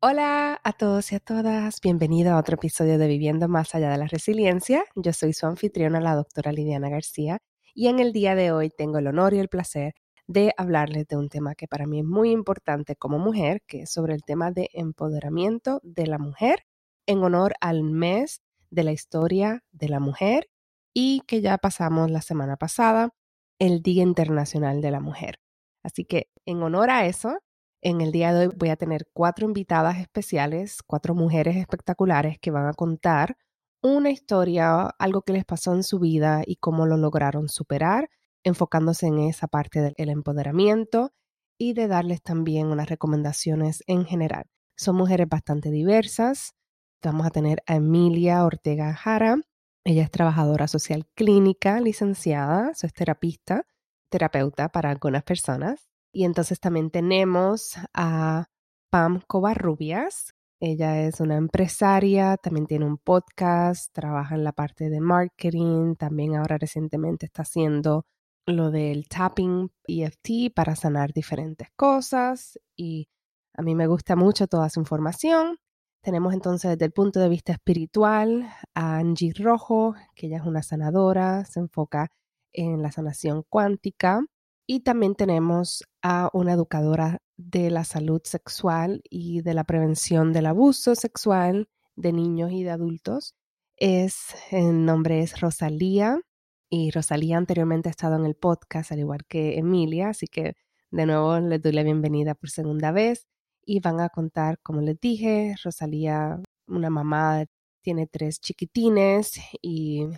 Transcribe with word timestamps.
Hola 0.00 0.60
a 0.62 0.72
todos 0.74 1.10
y 1.10 1.16
a 1.16 1.18
todas, 1.18 1.80
bienvenido 1.80 2.32
a 2.32 2.38
otro 2.38 2.54
episodio 2.54 2.98
de 2.98 3.08
Viviendo 3.08 3.48
más 3.48 3.74
allá 3.74 3.90
de 3.90 3.98
la 3.98 4.06
resiliencia. 4.06 4.84
Yo 4.94 5.12
soy 5.12 5.32
su 5.32 5.44
anfitriona, 5.46 5.98
la 5.98 6.14
doctora 6.14 6.52
Lidiana 6.52 6.88
García, 6.88 7.38
y 7.74 7.88
en 7.88 7.98
el 7.98 8.12
día 8.12 8.36
de 8.36 8.52
hoy 8.52 8.70
tengo 8.70 8.98
el 8.98 9.08
honor 9.08 9.34
y 9.34 9.40
el 9.40 9.48
placer 9.48 9.94
de 10.28 10.54
hablarles 10.56 11.08
de 11.08 11.16
un 11.16 11.28
tema 11.28 11.56
que 11.56 11.66
para 11.66 11.88
mí 11.88 11.98
es 11.98 12.04
muy 12.04 12.30
importante 12.30 12.94
como 12.94 13.18
mujer, 13.18 13.60
que 13.66 13.82
es 13.82 13.90
sobre 13.90 14.14
el 14.14 14.22
tema 14.22 14.52
de 14.52 14.70
empoderamiento 14.72 15.80
de 15.82 16.06
la 16.06 16.18
mujer 16.18 16.60
en 17.06 17.24
honor 17.24 17.54
al 17.60 17.82
mes 17.82 18.40
de 18.70 18.84
la 18.84 18.92
historia 18.92 19.64
de 19.72 19.88
la 19.88 19.98
mujer 19.98 20.48
y 20.94 21.22
que 21.26 21.40
ya 21.40 21.58
pasamos 21.58 22.08
la 22.08 22.22
semana 22.22 22.56
pasada, 22.56 23.10
el 23.58 23.82
Día 23.82 24.04
Internacional 24.04 24.80
de 24.80 24.92
la 24.92 25.00
Mujer. 25.00 25.40
Así 25.82 26.04
que 26.04 26.28
en 26.46 26.62
honor 26.62 26.88
a 26.88 27.06
eso, 27.06 27.40
en 27.82 28.00
el 28.00 28.12
día 28.12 28.32
de 28.32 28.48
hoy 28.48 28.54
voy 28.56 28.70
a 28.70 28.76
tener 28.76 29.08
cuatro 29.12 29.46
invitadas 29.46 29.98
especiales, 29.98 30.82
cuatro 30.86 31.14
mujeres 31.14 31.56
espectaculares 31.56 32.38
que 32.40 32.50
van 32.50 32.66
a 32.66 32.74
contar 32.74 33.36
una 33.82 34.10
historia, 34.10 34.86
algo 34.98 35.22
que 35.22 35.32
les 35.32 35.44
pasó 35.44 35.74
en 35.74 35.84
su 35.84 36.00
vida 36.00 36.42
y 36.44 36.56
cómo 36.56 36.86
lo 36.86 36.96
lograron 36.96 37.48
superar, 37.48 38.10
enfocándose 38.42 39.06
en 39.06 39.20
esa 39.20 39.46
parte 39.46 39.94
del 39.96 40.08
empoderamiento 40.08 41.12
y 41.58 41.74
de 41.74 41.86
darles 41.86 42.22
también 42.22 42.68
unas 42.68 42.88
recomendaciones 42.88 43.84
en 43.86 44.04
general. 44.04 44.46
Son 44.76 44.96
mujeres 44.96 45.28
bastante 45.28 45.70
diversas. 45.70 46.54
Vamos 47.02 47.26
a 47.26 47.30
tener 47.30 47.62
a 47.66 47.76
Emilia 47.76 48.44
Ortega 48.44 48.94
Jara. 48.94 49.36
Ella 49.84 50.02
es 50.02 50.10
trabajadora 50.10 50.66
social 50.66 51.06
clínica, 51.14 51.80
licenciada, 51.80 52.70
es 52.70 52.92
terapista, 52.92 53.64
terapeuta 54.10 54.68
para 54.68 54.90
algunas 54.90 55.22
personas. 55.22 55.87
Y 56.12 56.24
entonces 56.24 56.60
también 56.60 56.90
tenemos 56.90 57.74
a 57.94 58.46
Pam 58.90 59.20
Covarrubias. 59.26 60.32
Ella 60.60 61.02
es 61.02 61.20
una 61.20 61.36
empresaria, 61.36 62.36
también 62.36 62.66
tiene 62.66 62.84
un 62.86 62.98
podcast, 62.98 63.92
trabaja 63.92 64.34
en 64.34 64.44
la 64.44 64.52
parte 64.52 64.90
de 64.90 65.00
marketing, 65.00 65.94
también 65.96 66.34
ahora 66.34 66.58
recientemente 66.58 67.26
está 67.26 67.42
haciendo 67.42 68.06
lo 68.46 68.70
del 68.70 69.08
tapping 69.08 69.70
EFT 69.86 70.52
para 70.54 70.74
sanar 70.74 71.12
diferentes 71.12 71.68
cosas 71.76 72.58
y 72.76 73.08
a 73.54 73.62
mí 73.62 73.74
me 73.74 73.86
gusta 73.86 74.16
mucho 74.16 74.46
toda 74.46 74.70
su 74.70 74.80
información. 74.80 75.58
Tenemos 76.02 76.32
entonces 76.32 76.70
desde 76.72 76.86
el 76.86 76.92
punto 76.92 77.20
de 77.20 77.28
vista 77.28 77.52
espiritual 77.52 78.48
a 78.74 78.98
Angie 78.98 79.32
Rojo, 79.36 79.94
que 80.14 80.28
ella 80.28 80.38
es 80.38 80.44
una 80.44 80.62
sanadora, 80.62 81.44
se 81.44 81.60
enfoca 81.60 82.08
en 82.52 82.82
la 82.82 82.92
sanación 82.92 83.44
cuántica. 83.48 84.22
Y 84.70 84.80
también 84.80 85.14
tenemos 85.14 85.82
a 86.02 86.28
una 86.34 86.52
educadora 86.52 87.22
de 87.38 87.70
la 87.70 87.84
salud 87.84 88.20
sexual 88.24 89.00
y 89.08 89.40
de 89.40 89.54
la 89.54 89.64
prevención 89.64 90.34
del 90.34 90.44
abuso 90.44 90.94
sexual 90.94 91.70
de 91.96 92.12
niños 92.12 92.52
y 92.52 92.64
de 92.64 92.70
adultos. 92.70 93.34
Es, 93.76 94.34
el 94.50 94.84
nombre 94.84 95.20
es 95.22 95.40
Rosalía 95.40 96.20
y 96.68 96.90
Rosalía 96.90 97.38
anteriormente 97.38 97.88
ha 97.88 97.92
estado 97.92 98.16
en 98.16 98.26
el 98.26 98.34
podcast 98.34 98.92
al 98.92 98.98
igual 98.98 99.24
que 99.26 99.56
Emilia, 99.56 100.10
así 100.10 100.26
que 100.26 100.52
de 100.90 101.06
nuevo 101.06 101.40
les 101.40 101.62
doy 101.62 101.72
la 101.72 101.82
bienvenida 101.82 102.34
por 102.34 102.50
segunda 102.50 102.92
vez 102.92 103.26
y 103.64 103.80
van 103.80 104.00
a 104.00 104.10
contar, 104.10 104.58
como 104.62 104.82
les 104.82 105.00
dije, 105.00 105.54
Rosalía, 105.64 106.42
una 106.66 106.90
mamá, 106.90 107.46
tiene 107.80 108.06
tres 108.06 108.38
chiquitines 108.38 109.40
y 109.62 110.08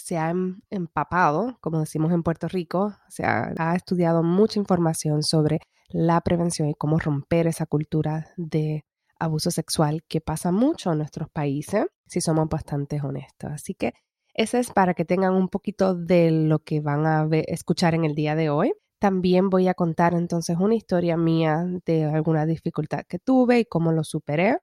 se 0.00 0.18
ha 0.18 0.30
em, 0.30 0.60
empapado, 0.70 1.58
como 1.60 1.80
decimos 1.80 2.12
en 2.12 2.22
Puerto 2.22 2.48
Rico, 2.48 2.94
se 3.08 3.24
ha, 3.24 3.74
estudiado 3.74 4.22
mucha 4.22 4.58
información 4.58 5.22
sobre 5.22 5.60
la 5.88 6.20
prevención 6.20 6.68
y 6.68 6.74
cómo 6.74 6.98
romper 6.98 7.46
esa 7.46 7.66
cultura 7.66 8.28
de 8.36 8.84
abuso 9.18 9.50
sexual 9.50 10.02
que 10.08 10.20
pasa 10.20 10.50
mucho 10.52 10.92
en 10.92 10.98
nuestros 10.98 11.28
países, 11.30 11.86
si 12.06 12.20
somos 12.20 12.48
bastante 12.48 13.00
honestos. 13.00 13.50
Así 13.52 13.74
que 13.74 13.92
ese 14.34 14.58
es 14.58 14.70
para 14.70 14.94
que 14.94 15.04
tengan 15.04 15.34
un 15.34 15.48
poquito 15.48 15.94
de 15.94 16.30
lo 16.30 16.60
que 16.60 16.80
van 16.80 17.06
a 17.06 17.28
escuchar 17.46 17.94
en 17.94 18.04
el 18.04 18.14
día 18.14 18.34
de 18.34 18.50
hoy. 18.50 18.72
También 18.98 19.50
voy 19.50 19.68
a 19.68 19.74
contar 19.74 20.14
entonces 20.14 20.56
una 20.58 20.74
historia 20.74 21.16
mía 21.16 21.64
de 21.86 22.04
alguna 22.04 22.46
dificultad 22.46 23.04
que 23.08 23.18
tuve 23.18 23.60
y 23.60 23.64
cómo 23.64 23.92
lo 23.92 24.04
superé. 24.04 24.58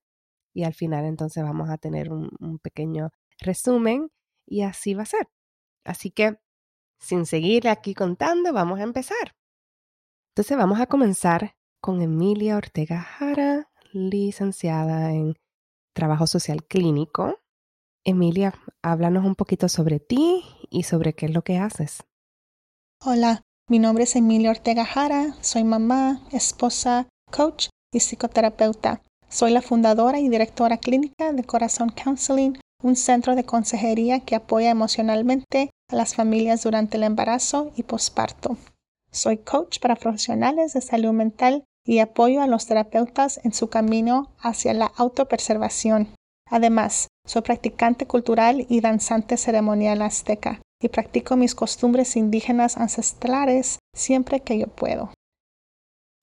Y 0.54 0.64
al 0.64 0.74
final 0.74 1.06
entonces 1.06 1.44
vamos 1.44 1.70
a 1.70 1.78
tener 1.78 2.12
un 2.12 2.60
pequeño 2.62 3.12
resumen 3.40 4.10
y 4.48 4.62
así 4.62 4.94
va 4.94 5.04
a 5.04 5.08
ser. 5.08 5.28
Así 5.86 6.10
que, 6.12 6.38
sin 7.00 7.26
seguir 7.26 7.68
aquí 7.68 7.94
contando, 7.94 8.54
vamos 8.54 8.80
a 8.80 8.84
empezar. 8.84 9.36
Entonces 10.32 10.58
vamos 10.58 10.80
a 10.80 10.88
comenzar 10.88 11.56
con 11.82 12.02
Emilia 12.02 12.58
Ortega 12.58 13.02
Jara, 13.02 13.70
licenciada 13.92 15.12
en 15.12 15.36
Trabajo 15.94 16.28
Social 16.28 16.64
Clínico. 16.66 17.40
Emilia, 18.04 18.54
háblanos 18.82 19.26
un 19.26 19.36
poquito 19.36 19.68
sobre 19.70 20.00
ti 20.00 20.44
y 20.70 20.84
sobre 20.84 21.14
qué 21.14 21.26
es 21.26 21.34
lo 21.34 21.44
que 21.44 21.58
haces. 21.58 22.04
Hola, 23.04 23.44
mi 23.70 23.80
nombre 23.80 24.06
es 24.06 24.16
Emilia 24.16 24.52
Ortega 24.52 24.86
Jara, 24.86 25.36
soy 25.42 25.64
mamá, 25.64 26.22
esposa, 26.32 27.08
coach 27.32 27.68
y 27.94 28.00
psicoterapeuta. 28.00 29.02
Soy 29.30 29.52
la 29.52 29.62
fundadora 29.62 30.20
y 30.20 30.30
directora 30.30 30.78
clínica 30.78 31.34
de 31.34 31.44
Corazón 31.44 31.90
Counseling, 31.90 32.58
un 32.82 32.96
centro 32.96 33.36
de 33.36 33.44
consejería 33.44 34.20
que 34.20 34.36
apoya 34.36 34.70
emocionalmente 34.70 35.72
a 35.90 35.96
las 35.96 36.16
familias 36.16 36.64
durante 36.64 36.98
el 36.98 37.04
embarazo 37.04 37.72
y 37.76 37.84
posparto. 37.84 38.58
Soy 39.12 39.38
coach 39.38 39.80
para 39.80 39.96
profesionales 39.96 40.74
de 40.74 40.82
salud 40.82 41.12
mental 41.12 41.64
y 41.86 42.00
apoyo 42.00 42.42
a 42.42 42.48
los 42.48 42.68
terapeutas 42.68 43.40
en 43.44 43.54
su 43.54 43.70
camino 43.70 44.32
hacia 44.40 44.74
la 44.74 44.92
autopreservación. 44.98 46.10
Además, 46.50 47.08
soy 47.26 47.42
practicante 47.42 48.06
cultural 48.06 48.66
y 48.70 48.82
danzante 48.82 49.38
ceremonial 49.38 50.02
azteca 50.02 50.62
y 50.82 50.90
practico 50.90 51.36
mis 51.36 51.56
costumbres 51.56 52.16
indígenas 52.16 52.78
ancestrales 52.78 53.80
siempre 53.94 54.42
que 54.42 54.60
yo 54.60 54.68
puedo. 54.68 55.12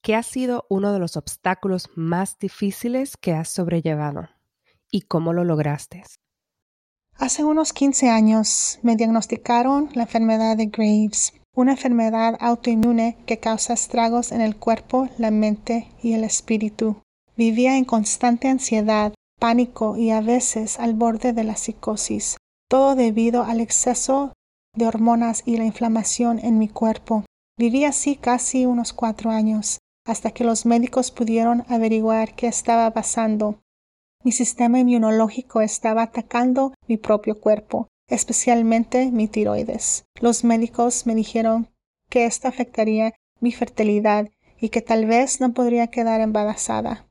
¿Qué 0.03 0.15
ha 0.15 0.23
sido 0.23 0.67
uno 0.69 0.93
de 0.93 0.99
los 0.99 1.17
obstáculos 1.17 1.89
más 1.97 2.39
difíciles 2.39 3.17
que 3.17 3.33
has 3.33 3.49
sobrellevado 3.49 4.29
y 4.91 5.03
cómo 5.03 5.33
lo 5.33 5.45
lograste? 5.45 6.05
Hace 7.17 7.45
unos 7.45 7.73
15 7.73 8.11
años 8.11 8.81
me 8.83 8.97
diagnosticaron 8.97 9.89
la 9.95 10.03
enfermedad 10.03 10.57
de 10.57 10.67
Graves, 10.67 11.33
una 11.55 11.73
enfermedad 11.73 12.37
autoinmune 12.41 13.17
que 13.25 13.39
causa 13.39 13.73
estragos 13.73 14.33
en 14.33 14.41
el 14.41 14.57
cuerpo, 14.57 15.09
la 15.17 15.31
mente 15.31 15.89
y 16.03 16.15
el 16.15 16.25
espíritu. 16.25 16.97
Vivía 17.37 17.77
en 17.77 17.85
constante 17.85 18.49
ansiedad, 18.49 19.15
pánico 19.39 19.97
y 19.97 20.11
a 20.11 20.21
veces 20.21 20.81
al 20.81 20.95
borde 20.95 21.33
de 21.33 21.45
la 21.45 21.55
psicosis, 21.55 22.37
todo 22.69 22.97
debido 22.97 23.45
al 23.45 23.61
exceso 23.61 24.33
de 24.77 24.87
hormonas 24.87 25.45
y 25.47 25.57
la 25.57 25.65
inflamación 25.65 26.41
en 26.41 26.59
mi 26.59 26.69
cuerpo. 26.69 27.25
Viví 27.57 27.85
así 27.85 28.17
casi 28.17 28.67
unos 28.67 28.93
cuatro 28.93 29.31
años, 29.31 29.79
hasta 30.05 30.33
que 30.33 30.43
los 30.43 30.67
médicos 30.67 31.13
pudieron 31.13 31.65
averiguar 31.69 32.35
qué 32.35 32.49
estaba 32.49 32.91
pasando 32.91 33.61
mi 34.25 34.33
sistema 34.33 34.79
inmunológico 34.79 35.61
estaba 35.61 36.03
atacando 36.03 36.73
mi 36.89 36.97
propio 36.97 37.39
cuerpo, 37.39 37.89
especialmente 38.09 39.11
mi 39.13 39.29
tiroides. 39.29 40.07
Los 40.19 40.45
médicos 40.45 41.07
me 41.07 41.15
dijeron 41.15 41.69
que 42.09 42.25
esto 42.25 42.49
afectaría 42.49 43.13
mi 43.41 43.53
fertilidad 43.53 44.31
y 44.59 44.71
que 44.71 44.81
tal 44.81 45.05
vez 45.05 45.41
no 45.41 45.53
podría 45.53 45.89
quedar 45.89 46.23
embarazada. 46.23 47.07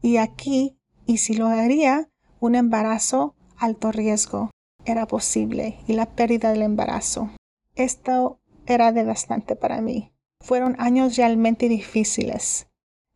Y 0.00 0.18
aquí, 0.18 0.78
y 1.04 1.18
si 1.18 1.34
lo 1.34 1.48
haría, 1.48 2.08
un 2.38 2.54
embarazo 2.54 3.34
alto 3.56 3.90
riesgo 3.90 4.50
era 4.84 5.06
posible 5.06 5.78
y 5.86 5.94
la 5.94 6.06
pérdida 6.06 6.52
del 6.52 6.62
embarazo. 6.62 7.30
Esto 7.74 8.38
era 8.66 8.92
devastante 8.92 9.56
para 9.56 9.80
mí. 9.80 10.12
Fueron 10.40 10.76
años 10.78 11.16
realmente 11.16 11.68
difíciles. 11.68 12.68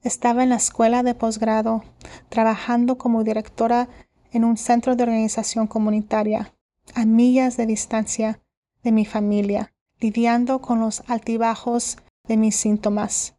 Estaba 0.06 0.44
en 0.44 0.50
la 0.50 0.54
escuela 0.54 1.02
de 1.02 1.16
posgrado, 1.16 1.82
trabajando 2.28 2.96
como 2.96 3.24
directora 3.24 3.88
en 4.30 4.44
un 4.44 4.56
centro 4.56 4.94
de 4.94 5.02
organización 5.02 5.66
comunitaria, 5.66 6.54
a 6.94 7.04
millas 7.04 7.56
de 7.56 7.66
distancia 7.66 8.40
de 8.84 8.92
mi 8.92 9.04
familia, 9.04 9.74
lidiando 9.98 10.60
con 10.60 10.78
los 10.78 11.02
altibajos 11.08 11.98
de 12.22 12.36
mis 12.36 12.54
síntomas, 12.54 13.34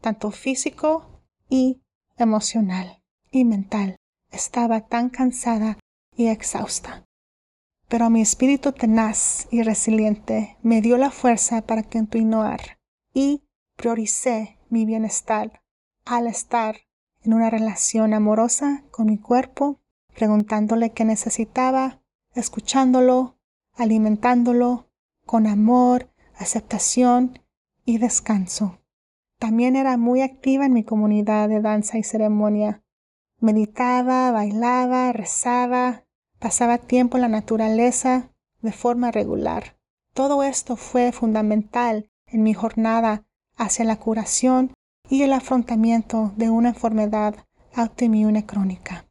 tanto 0.00 0.30
físico 0.30 1.24
y 1.48 1.82
emocional 2.16 3.02
y 3.32 3.44
mental. 3.44 3.96
Estaba 4.30 4.82
tan 4.82 5.10
cansada 5.10 5.76
y 6.16 6.28
exhausta. 6.28 7.04
Pero 7.88 8.10
mi 8.10 8.20
espíritu 8.20 8.70
tenaz 8.70 9.48
y 9.50 9.64
resiliente 9.64 10.56
me 10.62 10.82
dio 10.82 10.98
la 10.98 11.10
fuerza 11.10 11.62
para 11.62 11.82
continuar 11.82 12.78
y 13.12 13.42
prioricé 13.76 14.60
mi 14.70 14.86
bienestar 14.86 15.61
al 16.04 16.26
estar 16.26 16.76
en 17.22 17.34
una 17.34 17.50
relación 17.50 18.14
amorosa 18.14 18.84
con 18.90 19.06
mi 19.06 19.18
cuerpo, 19.18 19.80
preguntándole 20.14 20.90
qué 20.90 21.04
necesitaba, 21.04 22.00
escuchándolo, 22.34 23.38
alimentándolo 23.74 24.88
con 25.24 25.46
amor, 25.46 26.10
aceptación 26.36 27.38
y 27.84 27.98
descanso. 27.98 28.78
También 29.38 29.76
era 29.76 29.96
muy 29.96 30.22
activa 30.22 30.66
en 30.66 30.72
mi 30.72 30.84
comunidad 30.84 31.48
de 31.48 31.60
danza 31.60 31.98
y 31.98 32.04
ceremonia. 32.04 32.82
Meditaba, 33.40 34.30
bailaba, 34.30 35.12
rezaba, 35.12 36.04
pasaba 36.38 36.78
tiempo 36.78 37.16
en 37.16 37.22
la 37.22 37.28
naturaleza 37.28 38.30
de 38.60 38.72
forma 38.72 39.10
regular. 39.10 39.76
Todo 40.14 40.42
esto 40.42 40.76
fue 40.76 41.10
fundamental 41.12 42.10
en 42.26 42.42
mi 42.42 42.54
jornada 42.54 43.24
hacia 43.56 43.84
la 43.84 43.96
curación 43.96 44.72
y 45.12 45.20
el 45.24 45.34
afrontamiento 45.34 46.32
de 46.36 46.48
una 46.48 46.70
enfermedad 46.70 47.34
autoinmune 47.74 48.46
crónica. 48.46 49.06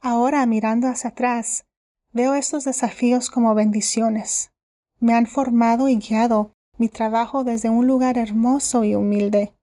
Ahora, 0.00 0.44
mirando 0.44 0.88
hacia 0.88 1.10
atrás, 1.10 1.66
veo 2.12 2.34
estos 2.34 2.64
desafíos 2.64 3.30
como 3.30 3.54
bendiciones. 3.54 4.50
Me 4.98 5.14
han 5.14 5.26
formado 5.26 5.88
y 5.88 5.98
guiado 5.98 6.56
mi 6.78 6.88
trabajo 6.88 7.44
desde 7.44 7.70
un 7.70 7.86
lugar 7.86 8.18
hermoso 8.18 8.82
y 8.82 8.96
humilde. 8.96 9.54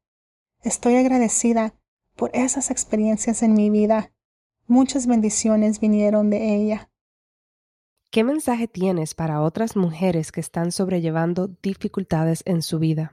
Estoy 0.63 0.95
agradecida 0.95 1.73
por 2.15 2.31
esas 2.33 2.71
experiencias 2.71 3.43
en 3.43 3.55
mi 3.55 3.69
vida. 3.69 4.13
Muchas 4.67 5.05
bendiciones 5.05 5.81
vinieron 5.81 6.29
de 6.29 6.55
ella. 6.55 6.89
¿Qué 8.09 8.23
mensaje 8.23 8.69
tienes 8.69 9.13
para 9.15 9.41
otras 9.41 9.75
mujeres 9.75 10.31
que 10.31 10.39
están 10.39 10.71
sobrellevando 10.71 11.49
dificultades 11.61 12.41
en 12.45 12.61
su 12.61 12.79
vida? 12.79 13.11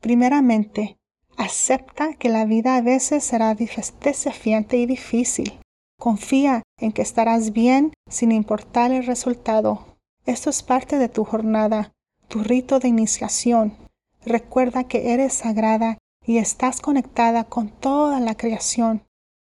Primeramente, 0.00 0.98
acepta 1.36 2.14
que 2.14 2.28
la 2.28 2.44
vida 2.44 2.76
a 2.76 2.82
veces 2.82 3.24
será 3.24 3.54
desafiante 3.54 4.76
y 4.76 4.86
difícil. 4.86 5.58
Confía 5.98 6.62
en 6.78 6.92
que 6.92 7.02
estarás 7.02 7.52
bien 7.52 7.92
sin 8.08 8.32
importar 8.32 8.92
el 8.92 9.06
resultado. 9.06 9.96
Esto 10.26 10.50
es 10.50 10.62
parte 10.62 10.98
de 10.98 11.08
tu 11.08 11.24
jornada 11.24 11.94
tu 12.28 12.42
rito 12.42 12.80
de 12.80 12.88
iniciación. 12.88 13.76
Recuerda 14.24 14.84
que 14.84 15.12
eres 15.12 15.34
sagrada 15.34 15.98
y 16.26 16.38
estás 16.38 16.80
conectada 16.80 17.44
con 17.44 17.68
toda 17.68 18.20
la 18.20 18.34
creación. 18.34 19.04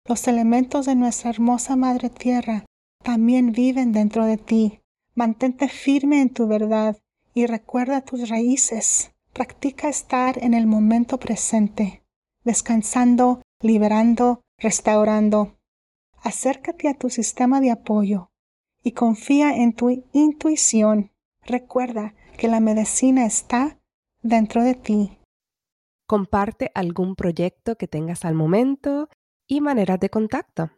Los 0.08 0.28
elementos 0.28 0.86
de 0.86 0.96
nuestra 0.96 1.30
hermosa 1.30 1.76
Madre 1.76 2.10
Tierra 2.10 2.66
también 3.04 3.52
viven 3.52 3.92
dentro 3.92 4.26
de 4.26 4.38
ti. 4.38 4.80
Mantente 5.16 5.68
firme 5.68 6.22
en 6.22 6.30
tu 6.30 6.48
verdad 6.48 6.98
y 7.34 7.48
recuerda 7.48 8.02
tus 8.02 8.30
raíces. 8.30 9.12
Practica 9.40 9.88
estar 9.88 10.38
en 10.44 10.54
el 10.54 10.68
momento 10.68 11.18
presente, 11.18 12.04
descansando, 12.44 13.42
liberando, 13.62 14.42
restaurando. 14.58 15.56
Acércate 16.22 16.90
a 16.90 16.94
tu 16.94 17.10
sistema 17.10 17.62
de 17.62 17.72
apoyo 17.72 18.32
y 18.84 18.92
confía 18.92 19.56
en 19.56 19.72
tu 19.72 20.04
intuición. 20.12 21.14
Recuerda 21.46 22.16
que 22.38 22.50
la 22.50 22.60
medicina 22.60 23.26
está 23.26 23.80
dentro 24.22 24.62
de 24.62 24.76
ti. 24.76 25.18
Comparte 26.06 26.70
algún 26.76 27.16
proyecto 27.16 27.78
que 27.78 27.88
tengas 27.88 28.26
al 28.26 28.36
momento 28.36 29.08
y 29.48 29.62
maneras 29.62 30.02
de 30.02 30.10
contacto. 30.10 30.72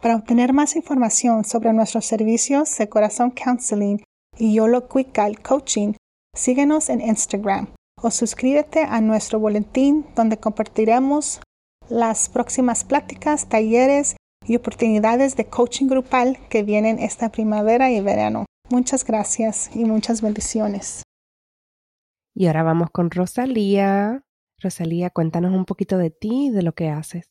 Para 0.00 0.14
obtener 0.14 0.52
más 0.52 0.76
información 0.76 1.42
sobre 1.42 1.72
nuestros 1.72 2.06
servicios 2.06 2.78
de 2.78 2.88
Corazón 2.88 3.32
Counseling 3.32 4.00
y 4.38 4.54
Yolo 4.54 4.88
Quickal 4.88 5.42
Coaching, 5.42 5.94
síguenos 6.34 6.88
en 6.88 7.00
Instagram 7.00 7.68
o 8.02 8.10
suscríbete 8.10 8.82
a 8.82 9.00
nuestro 9.00 9.38
boletín 9.38 10.06
donde 10.14 10.36
compartiremos 10.36 11.40
las 11.88 12.28
próximas 12.28 12.84
pláticas, 12.84 13.48
talleres 13.48 14.16
y 14.46 14.56
oportunidades 14.56 15.36
de 15.36 15.46
coaching 15.46 15.86
grupal 15.86 16.38
que 16.48 16.62
vienen 16.62 16.98
esta 16.98 17.30
primavera 17.30 17.90
y 17.90 18.00
verano. 18.00 18.44
Muchas 18.70 19.04
gracias 19.04 19.70
y 19.74 19.84
muchas 19.84 20.20
bendiciones. 20.20 21.02
Y 22.34 22.46
ahora 22.46 22.62
vamos 22.62 22.90
con 22.90 23.10
Rosalía. 23.10 24.22
Rosalía, 24.60 25.10
cuéntanos 25.10 25.52
un 25.52 25.64
poquito 25.64 25.98
de 25.98 26.10
ti 26.10 26.46
y 26.46 26.50
de 26.50 26.62
lo 26.62 26.72
que 26.72 26.88
haces. 26.88 27.26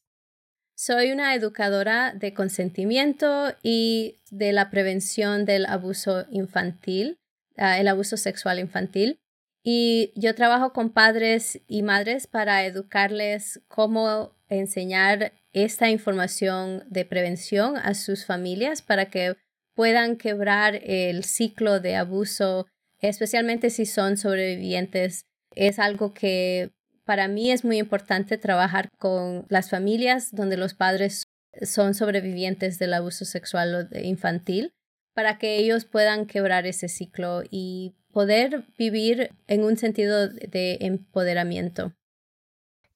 Soy 0.76 1.12
una 1.12 1.36
educadora 1.36 2.14
de 2.14 2.34
consentimiento 2.34 3.54
y 3.62 4.22
de 4.32 4.54
la 4.54 4.70
prevención 4.70 5.46
del 5.46 5.66
abuso 5.66 6.26
infantil, 6.32 7.20
ah, 7.58 7.80
el 7.80 7.88
abuso 7.88 8.18
sexual 8.18 8.60
infantil. 8.60 9.20
Y 9.64 10.12
yo 10.16 10.36
trabajo 10.36 10.74
con 10.74 10.90
padres 10.90 11.62
y 11.68 11.84
madres 11.84 12.28
para 12.28 12.66
educarles 12.66 13.62
cómo 13.70 14.36
enseñar 14.50 15.32
esta 15.54 15.90
información 15.90 16.84
de 16.90 17.06
prevención 17.06 17.78
a 17.78 17.94
sus 17.94 18.26
familias 18.26 18.82
para 18.82 19.06
que 19.06 19.38
puedan 19.74 20.18
quebrar 20.18 20.80
el 20.84 21.24
ciclo 21.24 21.80
de 21.80 21.96
abuso, 21.96 22.68
especialmente 23.00 23.70
si 23.70 23.86
son 23.86 24.18
sobrevivientes. 24.18 25.26
Es 25.56 25.80
algo 25.80 26.14
que 26.14 26.72
para 27.06 27.28
mí 27.28 27.52
es 27.52 27.64
muy 27.64 27.78
importante 27.78 28.38
trabajar 28.38 28.90
con 28.98 29.46
las 29.50 29.70
familias 29.70 30.36
donde 30.36 30.58
los 30.58 30.74
padres 30.74 31.24
son 31.62 31.94
sobrevivientes 31.94 32.80
del 32.80 32.94
abuso 32.94 33.26
sexual 33.26 33.90
infantil 33.94 34.74
para 35.14 35.38
que 35.38 35.58
ellos 35.58 35.86
puedan 35.86 36.26
quebrar 36.26 36.66
ese 36.66 36.90
ciclo 36.90 37.44
y 37.50 37.96
poder 38.12 38.66
vivir 38.78 39.32
en 39.48 39.64
un 39.64 39.78
sentido 39.78 40.28
de 40.28 40.78
empoderamiento. 40.82 41.94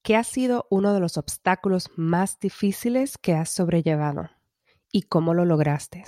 ¿Qué 0.03 0.15
ha 0.15 0.23
sido 0.23 0.67
uno 0.69 0.93
de 0.93 0.99
los 0.99 1.17
obstáculos 1.17 1.89
más 1.95 2.39
difíciles 2.39 3.17
que 3.17 3.33
has 3.33 3.49
sobrellevado 3.49 4.29
y 4.91 5.03
cómo 5.03 5.33
lo 5.33 5.43
lograste? 5.43 6.05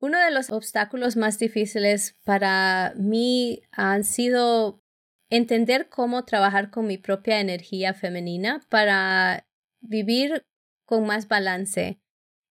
Uno 0.00 0.18
de 0.18 0.30
los 0.30 0.50
obstáculos 0.50 1.16
más 1.16 1.38
difíciles 1.38 2.16
para 2.24 2.94
mí 2.96 3.62
han 3.72 4.04
sido 4.04 4.80
entender 5.28 5.88
cómo 5.88 6.24
trabajar 6.24 6.70
con 6.70 6.86
mi 6.86 6.96
propia 6.96 7.40
energía 7.40 7.92
femenina 7.92 8.60
para 8.70 9.46
vivir 9.80 10.46
con 10.86 11.04
más 11.04 11.28
balance. 11.28 12.00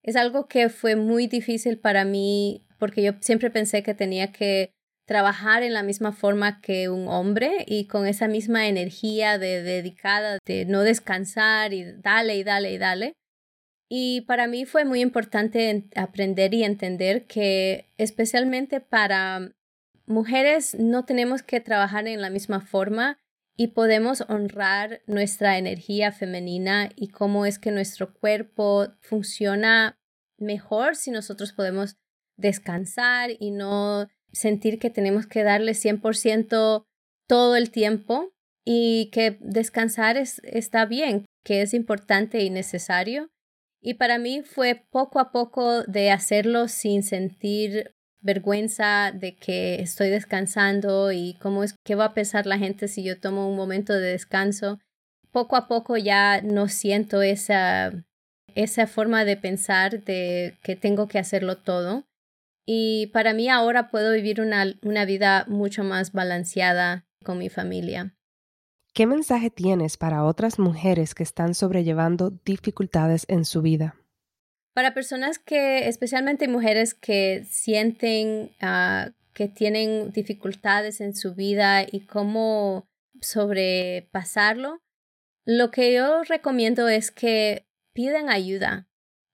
Es 0.03 0.15
algo 0.15 0.48
que 0.48 0.70
fue 0.70 0.96
muy 0.96 1.27
difícil 1.27 1.79
para 1.79 2.06
mí 2.06 2.66
porque 2.77 3.03
yo 3.03 3.13
siempre 3.22 3.50
pensé 3.50 3.84
que 3.84 3.93
tenía 3.93 4.31
que 4.31 4.72
trabajar 5.05 5.63
en 5.63 5.74
la 5.74 5.84
misma 5.84 6.12
forma 6.12 6.60
que 6.60 6.89
un 6.89 7.07
hombre 7.07 7.63
y 7.65 7.88
con 7.88 8.05
esa 8.05 8.27
misma 8.27 8.67
energía 8.67 9.38
de 9.38 9.63
dedicada, 9.63 10.38
de 10.46 10.65
no 10.65 10.81
descansar 10.81 11.74
y 11.74 11.86
dale 12.01 12.36
y 12.36 12.43
dale 12.43 12.74
y 12.74 12.77
dale. 12.77 13.13
Y 13.89 14.22
para 14.22 14.48
mí 14.48 14.65
fue 14.65 14.84
muy 14.84 15.00
importante 15.00 15.86
aprender 15.96 16.53
y 16.53 16.65
entender 16.65 17.25
que 17.25 17.89
especialmente 17.98 18.81
para 18.81 19.53
mujeres 20.05 20.75
no 20.77 21.05
tenemos 21.05 21.41
que 21.41 21.62
trabajar 21.62 22.05
en 22.07 22.22
la 22.22 22.29
misma 22.29 22.60
forma 22.60 23.17
y 23.55 23.67
podemos 23.67 24.25
honrar 24.27 25.01
nuestra 25.07 25.57
energía 25.57 26.12
femenina 26.12 26.89
y 26.96 27.07
cómo 27.07 27.46
es 27.46 27.60
que 27.60 27.72
nuestro 27.72 28.13
cuerpo 28.13 28.88
funciona 29.00 29.98
mejor 30.38 30.96
si 30.96 31.12
nosotros 31.12 31.53
podemos 31.53 31.96
descansar 32.38 33.32
y 33.39 33.51
no 33.51 34.08
sentir 34.32 34.79
que 34.79 34.89
tenemos 34.89 35.27
que 35.27 35.44
darle 35.44 35.74
100% 35.74 36.86
todo 37.27 37.56
el 37.56 37.72
tiempo 37.72 38.32
y 38.65 39.10
que 39.12 39.38
descansar 39.41 40.17
es, 40.17 40.41
está 40.44 40.86
bien, 40.86 41.25
que 41.44 41.62
es 41.62 41.74
importante 41.74 42.44
y 42.44 42.50
necesario 42.50 43.29
y 43.82 43.96
para 43.96 44.17
mí 44.17 44.41
fue 44.41 44.84
poco 44.89 45.20
a 45.20 45.32
poco 45.32 45.84
de 45.84 46.12
hacerlo 46.12 46.67
sin 46.67 47.03
sentir 47.03 47.94
vergüenza 48.22 49.12
de 49.13 49.36
que 49.36 49.82
estoy 49.82 50.10
descansando 50.10 51.12
y 51.12 51.38
cómo 51.39 51.63
es 51.63 51.75
que 51.86 51.96
va 51.96 52.06
a 52.06 52.13
pensar 52.13 52.46
la 52.46 52.58
gente 52.58 52.88
si 52.88 53.03
yo 53.03 53.20
tomo 53.20 53.48
un 53.48 53.56
momento 53.56 53.94
de 53.94 54.12
descanso. 54.12 54.79
Poco 55.32 55.56
a 55.56 55.67
poco 55.67 55.98
ya 55.98 56.41
no 56.41 56.67
siento 56.67 57.22
esa, 57.22 57.91
esa 58.56 58.88
forma 58.88 59.24
de 59.24 59.38
pensar 59.38 60.03
de 60.03 60.58
que 60.63 60.75
tengo 60.75 61.08
que 61.08 61.20
hacerlo 61.20 61.58
todo. 61.58 62.06
Y 62.67 63.07
para 63.07 63.33
mí 63.33 63.50
ahora 63.50 63.88
puedo 63.89 64.12
vivir 64.12 64.41
una, 64.41 64.65
una 64.83 65.05
vida 65.05 65.45
mucho 65.47 65.83
más 65.83 66.12
balanceada 66.12 67.07
con 67.24 67.39
mi 67.39 67.50
familia. 67.50 68.13
¿Qué 68.93 69.07
mensaje 69.07 69.50
tienes 69.50 69.95
para 69.95 70.25
otras 70.25 70.59
mujeres 70.59 71.15
que 71.15 71.24
están 71.24 71.55
sobrellevando 71.55 72.31
dificultades 72.43 73.25
en 73.29 73.45
su 73.45 73.62
vida? 73.62 73.95
Para 74.74 74.93
personas 74.93 75.39
que, 75.39 75.88
especialmente 75.88 76.47
mujeres 76.47 76.93
que 76.93 77.45
sienten 77.50 78.51
ah, 78.62 79.12
que 79.38 79.47
tienen 79.47 80.12
dificultades 80.12 81.00
en 81.00 81.15
su 81.15 81.36
vida 81.36 81.83
y 81.83 82.07
cómo 82.07 82.89
sobrepasarlo, 83.21 84.81
lo 85.45 85.69
que 85.69 85.93
yo 85.93 86.24
recomiendo 86.24 86.88
es 86.88 87.12
que 87.12 87.67
pidan 87.93 88.31
ayuda. 88.31 88.88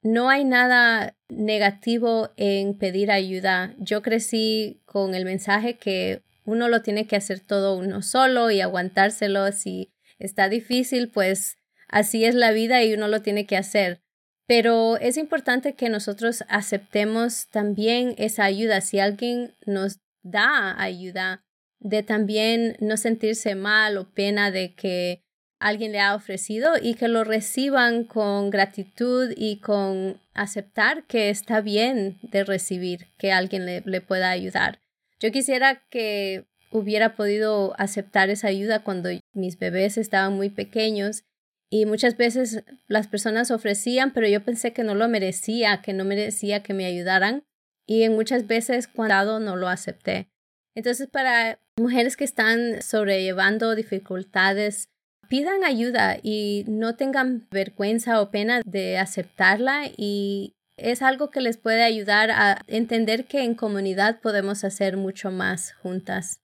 No 0.04 0.30
hay 0.30 0.44
nada 0.44 1.16
negativo 1.30 2.32
en 2.36 2.78
pedir 2.78 3.10
ayuda. 3.10 3.74
Yo 3.80 4.02
crecí 4.02 4.82
con 4.86 5.16
el 5.16 5.24
mensaje 5.24 5.78
que 5.78 6.24
uno 6.44 6.68
lo 6.68 6.82
tiene 6.82 7.08
que 7.08 7.16
hacer 7.16 7.40
todo 7.40 7.78
uno 7.78 8.02
solo 8.02 8.52
y 8.52 8.60
aguantárselo. 8.60 9.50
Si 9.54 9.94
está 10.20 10.50
difícil, 10.50 11.10
pues 11.10 11.56
así 11.88 12.26
es 12.26 12.36
la 12.36 12.52
vida 12.52 12.84
y 12.84 12.94
uno 12.94 13.08
lo 13.08 13.22
tiene 13.22 13.46
que 13.46 13.56
hacer. 13.56 14.02
Pero 14.46 14.98
es 14.98 15.16
importante 15.16 15.74
que 15.74 15.88
nosotros 15.88 16.44
aceptemos 16.50 17.48
también 17.48 18.14
esa 18.18 18.44
ayuda. 18.44 18.82
Si 18.82 19.00
alguien 19.00 19.56
nos 19.66 20.00
da 20.22 20.80
ayuda, 20.82 21.46
de 21.80 22.04
también 22.04 22.76
no 22.82 22.98
sentirse 22.98 23.56
mal 23.56 23.98
o 23.98 24.12
pena 24.14 24.52
de 24.52 24.76
que 24.76 25.24
alguien 25.64 25.94
le 25.94 26.02
ha 26.02 26.14
ofrecido 26.14 26.74
y 26.82 26.96
que 26.96 27.08
lo 27.08 27.24
reciban 27.24 28.04
con 28.04 28.50
gratitud 28.50 29.34
y 29.36 29.58
con 29.58 30.20
aceptar 30.34 31.06
que 31.06 31.30
está 31.30 31.62
bien 31.62 32.20
de 32.22 32.44
recibir 32.44 33.08
que 33.18 33.32
alguien 33.32 33.66
le, 33.66 33.82
le 33.86 34.02
pueda 34.02 34.30
ayudar. 34.30 34.80
Yo 35.20 35.32
quisiera 35.32 35.82
que 35.90 36.46
hubiera 36.70 37.16
podido 37.16 37.74
aceptar 37.78 38.30
esa 38.30 38.48
ayuda 38.48 38.84
cuando 38.84 39.10
mis 39.32 39.58
bebés 39.58 39.98
estaban 39.98 40.34
muy 40.34 40.50
pequeños 40.50 41.24
y 41.70 41.86
muchas 41.86 42.18
veces 42.18 42.64
las 42.88 43.08
personas 43.08 43.50
ofrecían, 43.50 44.12
pero 44.12 44.28
yo 44.28 44.44
pensé 44.44 44.74
que 44.74 44.84
no 44.84 44.96
lo 44.96 45.08
merecía, 45.08 45.82
que 45.82 45.94
no 45.94 46.04
merecía 46.04 46.62
que 46.62 46.74
me 46.74 46.86
ayudaran 46.86 47.46
y 47.88 48.04
en 48.04 48.14
muchas 48.14 48.48
veces 48.48 48.88
cuando 48.88 49.40
no 49.40 49.56
lo 49.56 49.70
acepté. 49.70 50.28
Entonces, 50.76 51.08
para 51.08 51.60
mujeres 51.78 52.18
que 52.18 52.24
están 52.26 52.82
sobrellevando 52.82 53.76
dificultades, 53.76 54.90
pidan 55.30 55.64
ayuda 55.64 56.18
y 56.22 56.66
no 56.68 56.96
tengan 56.96 57.48
vergüenza 57.52 58.22
o 58.22 58.32
pena 58.32 58.62
de 58.66 58.98
aceptarla 58.98 59.84
y 59.98 60.54
es 60.78 61.02
algo 61.02 61.30
que 61.30 61.42
les 61.42 61.58
puede 61.58 61.84
ayudar 61.84 62.32
a 62.32 62.62
entender 62.68 63.26
que 63.26 63.44
en 63.44 63.56
comunidad 63.56 64.22
podemos 64.22 64.64
hacer 64.64 64.98
mucho 64.98 65.32
más 65.32 65.74
juntas. 65.74 66.40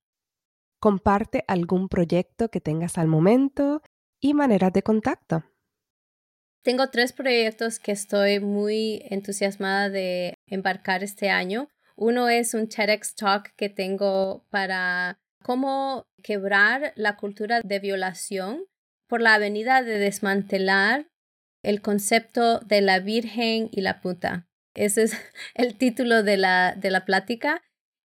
Comparte 0.80 1.44
algún 1.48 1.90
proyecto 1.90 2.50
que 2.50 2.62
tengas 2.62 2.98
al 2.98 3.08
momento 3.08 3.82
y 4.22 4.34
maneras 4.34 4.72
de 4.72 4.84
contacto. 4.84 5.44
Tengo 6.64 6.90
tres 6.90 7.14
proyectos 7.14 7.80
que 7.80 7.92
estoy 7.92 8.40
muy 8.40 9.02
entusiasmada 9.10 9.90
de 9.90 10.36
embarcar 10.46 11.04
este 11.04 11.30
año. 11.30 11.70
Uno 11.96 12.30
es 12.30 12.54
un 12.54 12.68
TEDx 12.68 13.16
Talk 13.16 13.54
que 13.56 13.70
tengo 13.70 14.46
para 14.50 15.20
cómo 15.44 16.08
quebrar 16.24 16.94
la 16.96 17.16
cultura 17.18 17.62
de 17.64 17.80
violación 17.80 18.66
por 19.08 19.22
la 19.22 19.36
avenida 19.36 19.82
de 19.82 19.98
desmantelar 19.98 21.08
el 21.64 21.82
concepto 21.82 22.60
de 22.60 22.82
la 22.82 23.00
Virgen 23.00 23.70
y 23.72 23.82
la 23.82 24.02
puta. 24.02 24.48
Ese 24.76 25.04
es 25.04 25.14
el 25.56 25.78
título 25.78 26.24
de 26.24 26.38
la, 26.38 26.76
de 26.76 26.92
la 26.92 27.06
plática 27.06 27.62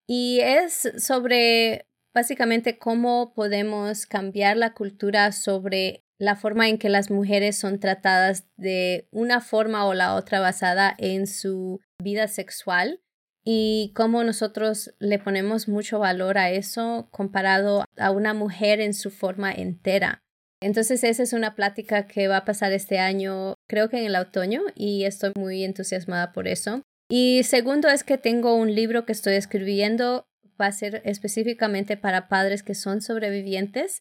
y 0.08 0.40
es 0.40 0.92
sobre 0.98 1.86
básicamente 2.14 2.78
cómo 2.78 3.32
podemos 3.34 4.06
cambiar 4.06 4.56
la 4.56 4.72
cultura 4.72 5.32
sobre 5.32 6.04
la 6.18 6.36
forma 6.36 6.68
en 6.68 6.78
que 6.78 6.88
las 6.88 7.10
mujeres 7.10 7.58
son 7.58 7.80
tratadas 7.80 8.46
de 8.56 9.08
una 9.10 9.40
forma 9.40 9.84
o 9.86 9.94
la 9.94 10.14
otra 10.14 10.40
basada 10.40 10.94
en 10.98 11.26
su 11.26 11.80
vida 12.00 12.28
sexual 12.28 13.00
y 13.44 13.92
cómo 13.94 14.24
nosotros 14.24 14.94
le 14.98 15.18
ponemos 15.18 15.68
mucho 15.68 15.98
valor 15.98 16.38
a 16.38 16.50
eso 16.50 17.08
comparado 17.10 17.84
a 17.96 18.10
una 18.10 18.32
mujer 18.32 18.80
en 18.80 18.94
su 18.94 19.10
forma 19.10 19.52
entera. 19.52 20.22
Entonces 20.60 21.04
esa 21.04 21.22
es 21.22 21.34
una 21.34 21.54
plática 21.54 22.06
que 22.06 22.26
va 22.26 22.38
a 22.38 22.44
pasar 22.46 22.72
este 22.72 22.98
año, 22.98 23.54
creo 23.68 23.90
que 23.90 23.98
en 23.98 24.06
el 24.06 24.16
otoño, 24.16 24.62
y 24.74 25.04
estoy 25.04 25.32
muy 25.36 25.62
entusiasmada 25.62 26.32
por 26.32 26.48
eso. 26.48 26.80
Y 27.10 27.42
segundo 27.44 27.88
es 27.88 28.02
que 28.02 28.16
tengo 28.16 28.54
un 28.54 28.74
libro 28.74 29.04
que 29.04 29.12
estoy 29.12 29.34
escribiendo, 29.34 30.24
va 30.58 30.66
a 30.66 30.72
ser 30.72 31.02
específicamente 31.04 31.98
para 31.98 32.28
padres 32.28 32.62
que 32.62 32.74
son 32.74 33.02
sobrevivientes, 33.02 33.98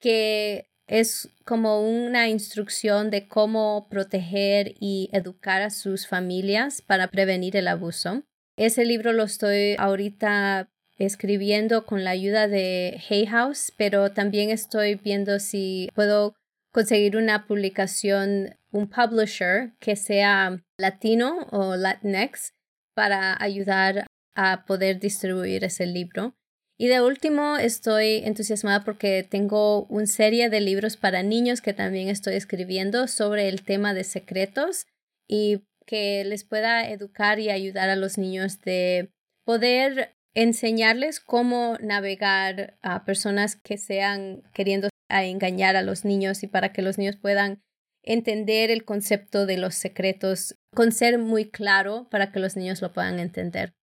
que 0.00 0.68
es 0.86 1.30
como 1.44 1.80
una 1.80 2.28
instrucción 2.28 3.10
de 3.10 3.26
cómo 3.26 3.88
proteger 3.90 4.74
y 4.78 5.08
educar 5.12 5.62
a 5.62 5.70
sus 5.70 6.06
familias 6.06 6.80
para 6.80 7.08
prevenir 7.08 7.56
el 7.56 7.66
abuso. 7.66 8.22
Ese 8.56 8.84
libro 8.84 9.12
lo 9.12 9.24
estoy 9.24 9.74
ahorita 9.78 10.68
escribiendo 10.96 11.86
con 11.86 12.04
la 12.04 12.10
ayuda 12.10 12.46
de 12.46 13.00
Hay 13.10 13.26
House, 13.26 13.72
pero 13.76 14.12
también 14.12 14.50
estoy 14.50 14.94
viendo 14.94 15.40
si 15.40 15.90
puedo 15.94 16.34
conseguir 16.72 17.16
una 17.16 17.46
publicación, 17.46 18.56
un 18.70 18.88
publisher 18.88 19.72
que 19.80 19.96
sea 19.96 20.62
latino 20.78 21.46
o 21.50 21.76
Latinx 21.76 22.52
para 22.94 23.36
ayudar 23.42 24.06
a 24.36 24.64
poder 24.66 25.00
distribuir 25.00 25.64
ese 25.64 25.86
libro. 25.86 26.34
Y 26.76 26.88
de 26.88 27.00
último, 27.00 27.56
estoy 27.56 28.22
entusiasmada 28.24 28.84
porque 28.84 29.24
tengo 29.28 29.84
una 29.86 30.06
serie 30.06 30.50
de 30.50 30.60
libros 30.60 30.96
para 30.96 31.22
niños 31.22 31.60
que 31.60 31.72
también 31.72 32.08
estoy 32.08 32.34
escribiendo 32.34 33.06
sobre 33.06 33.48
el 33.48 33.62
tema 33.62 33.94
de 33.94 34.02
secretos 34.02 34.86
y 35.28 35.62
que 35.86 36.24
les 36.24 36.44
pueda 36.44 36.88
educar 36.88 37.38
y 37.38 37.50
ayudar 37.50 37.88
a 37.88 37.96
los 37.96 38.18
niños 38.18 38.60
de 38.60 39.10
poder 39.44 40.16
enseñarles 40.34 41.20
cómo 41.20 41.76
navegar 41.80 42.76
a 42.82 43.04
personas 43.04 43.56
que 43.56 43.78
sean 43.78 44.42
queriendo 44.52 44.88
engañar 45.08 45.76
a 45.76 45.82
los 45.82 46.04
niños 46.04 46.42
y 46.42 46.48
para 46.48 46.72
que 46.72 46.82
los 46.82 46.98
niños 46.98 47.16
puedan 47.16 47.62
entender 48.02 48.70
el 48.70 48.84
concepto 48.84 49.46
de 49.46 49.58
los 49.58 49.74
secretos 49.74 50.56
con 50.74 50.92
ser 50.92 51.18
muy 51.18 51.50
claro 51.50 52.08
para 52.10 52.32
que 52.32 52.40
los 52.40 52.56
niños 52.56 52.82
lo 52.82 52.92
puedan 52.92 53.18
entender. 53.18 53.74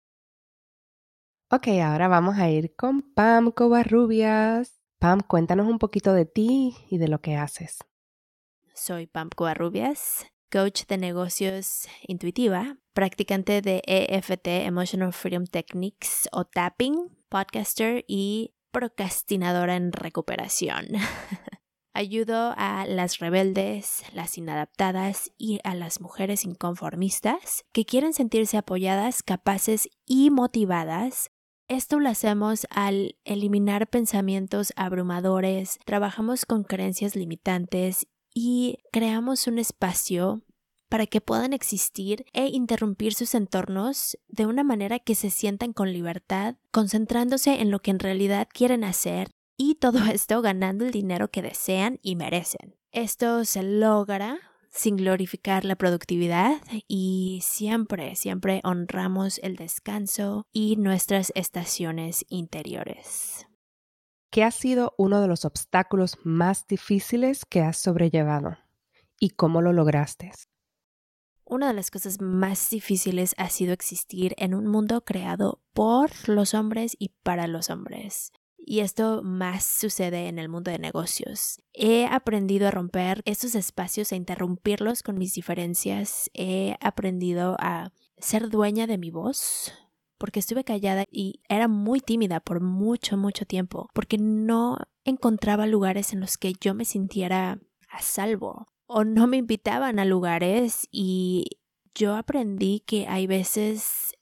Ok, 1.50 1.68
ahora 1.82 2.08
vamos 2.08 2.38
a 2.38 2.48
ir 2.50 2.74
con 2.74 3.02
Pam 3.02 3.50
Covarrubias. 3.50 4.80
Pam, 4.98 5.20
cuéntanos 5.20 5.66
un 5.66 5.78
poquito 5.78 6.12
de 6.12 6.26
ti 6.26 6.76
y 6.90 6.98
de 6.98 7.08
lo 7.08 7.20
que 7.20 7.36
haces. 7.36 7.78
Soy 8.74 9.06
Pam 9.06 9.30
Covarrubias 9.34 10.26
coach 10.50 10.82
de 10.86 10.98
negocios 10.98 11.88
intuitiva, 12.06 12.76
practicante 12.92 13.62
de 13.62 13.82
EFT, 13.86 14.46
Emotional 14.66 15.12
Freedom 15.12 15.46
Techniques 15.46 16.28
o 16.32 16.44
tapping, 16.44 17.16
podcaster 17.28 18.04
y 18.06 18.54
procrastinadora 18.70 19.76
en 19.76 19.92
recuperación. 19.92 20.86
Ayudo 21.92 22.54
a 22.56 22.86
las 22.86 23.18
rebeldes, 23.18 24.04
las 24.12 24.38
inadaptadas 24.38 25.32
y 25.36 25.60
a 25.64 25.74
las 25.74 26.00
mujeres 26.00 26.44
inconformistas 26.44 27.64
que 27.72 27.84
quieren 27.84 28.12
sentirse 28.12 28.56
apoyadas, 28.56 29.22
capaces 29.22 29.88
y 30.06 30.30
motivadas 30.30 31.30
esto 31.70 32.00
lo 32.00 32.08
hacemos 32.08 32.66
al 32.70 33.14
eliminar 33.24 33.86
pensamientos 33.88 34.72
abrumadores, 34.74 35.78
trabajamos 35.84 36.44
con 36.44 36.64
creencias 36.64 37.14
limitantes 37.14 38.08
y 38.34 38.78
creamos 38.92 39.46
un 39.46 39.58
espacio 39.58 40.42
para 40.88 41.06
que 41.06 41.20
puedan 41.20 41.52
existir 41.52 42.26
e 42.32 42.46
interrumpir 42.46 43.14
sus 43.14 43.34
entornos 43.34 44.18
de 44.28 44.46
una 44.46 44.64
manera 44.64 44.98
que 44.98 45.14
se 45.14 45.30
sientan 45.30 45.72
con 45.72 45.92
libertad, 45.92 46.56
concentrándose 46.72 47.60
en 47.60 47.70
lo 47.70 47.80
que 47.80 47.92
en 47.92 48.00
realidad 48.00 48.48
quieren 48.52 48.84
hacer 48.84 49.30
y 49.56 49.76
todo 49.76 49.98
esto 50.12 50.42
ganando 50.42 50.84
el 50.84 50.90
dinero 50.90 51.30
que 51.30 51.42
desean 51.42 51.98
y 52.02 52.16
merecen. 52.16 52.76
Esto 52.90 53.44
se 53.44 53.62
logra 53.62 54.40
sin 54.70 54.96
glorificar 54.96 55.64
la 55.64 55.76
productividad 55.76 56.60
y 56.86 57.40
siempre, 57.42 58.16
siempre 58.16 58.60
honramos 58.64 59.38
el 59.42 59.56
descanso 59.56 60.46
y 60.52 60.76
nuestras 60.76 61.32
estaciones 61.34 62.24
interiores. 62.28 63.46
¿Qué 64.30 64.44
ha 64.44 64.52
sido 64.52 64.94
uno 64.96 65.20
de 65.20 65.26
los 65.26 65.44
obstáculos 65.44 66.16
más 66.22 66.68
difíciles 66.68 67.44
que 67.44 67.62
has 67.62 67.78
sobrellevado? 67.78 68.58
¿Y 69.18 69.30
cómo 69.30 69.60
lo 69.60 69.72
lograste? 69.72 70.30
Una 71.44 71.66
de 71.66 71.74
las 71.74 71.90
cosas 71.90 72.20
más 72.20 72.70
difíciles 72.70 73.34
ha 73.38 73.48
sido 73.48 73.72
existir 73.72 74.36
en 74.38 74.54
un 74.54 74.68
mundo 74.68 75.04
creado 75.04 75.60
por 75.72 76.28
los 76.28 76.54
hombres 76.54 76.94
y 76.96 77.08
para 77.24 77.48
los 77.48 77.70
hombres. 77.70 78.32
Y 78.56 78.80
esto 78.80 79.20
más 79.24 79.64
sucede 79.64 80.28
en 80.28 80.38
el 80.38 80.48
mundo 80.48 80.70
de 80.70 80.78
negocios. 80.78 81.60
He 81.72 82.06
aprendido 82.06 82.68
a 82.68 82.70
romper 82.70 83.22
estos 83.24 83.56
espacios, 83.56 84.12
a 84.12 84.16
interrumpirlos 84.16 85.02
con 85.02 85.18
mis 85.18 85.34
diferencias. 85.34 86.30
He 86.34 86.76
aprendido 86.80 87.56
a 87.58 87.90
ser 88.18 88.48
dueña 88.48 88.86
de 88.86 88.96
mi 88.98 89.10
voz, 89.10 89.72
porque 90.20 90.38
estuve 90.38 90.64
callada 90.64 91.06
y 91.10 91.40
era 91.48 91.66
muy 91.66 92.00
tímida 92.00 92.40
por 92.40 92.60
mucho, 92.60 93.16
mucho 93.16 93.46
tiempo, 93.46 93.88
porque 93.94 94.18
no 94.18 94.76
encontraba 95.02 95.66
lugares 95.66 96.12
en 96.12 96.20
los 96.20 96.36
que 96.36 96.52
yo 96.60 96.74
me 96.74 96.84
sintiera 96.84 97.58
a 97.88 98.02
salvo 98.02 98.66
o 98.86 99.02
no 99.04 99.26
me 99.26 99.38
invitaban 99.38 99.98
a 99.98 100.04
lugares 100.04 100.86
y 100.92 101.58
yo 101.94 102.16
aprendí 102.16 102.80
que 102.80 103.06
hay 103.08 103.26
veces 103.26 104.12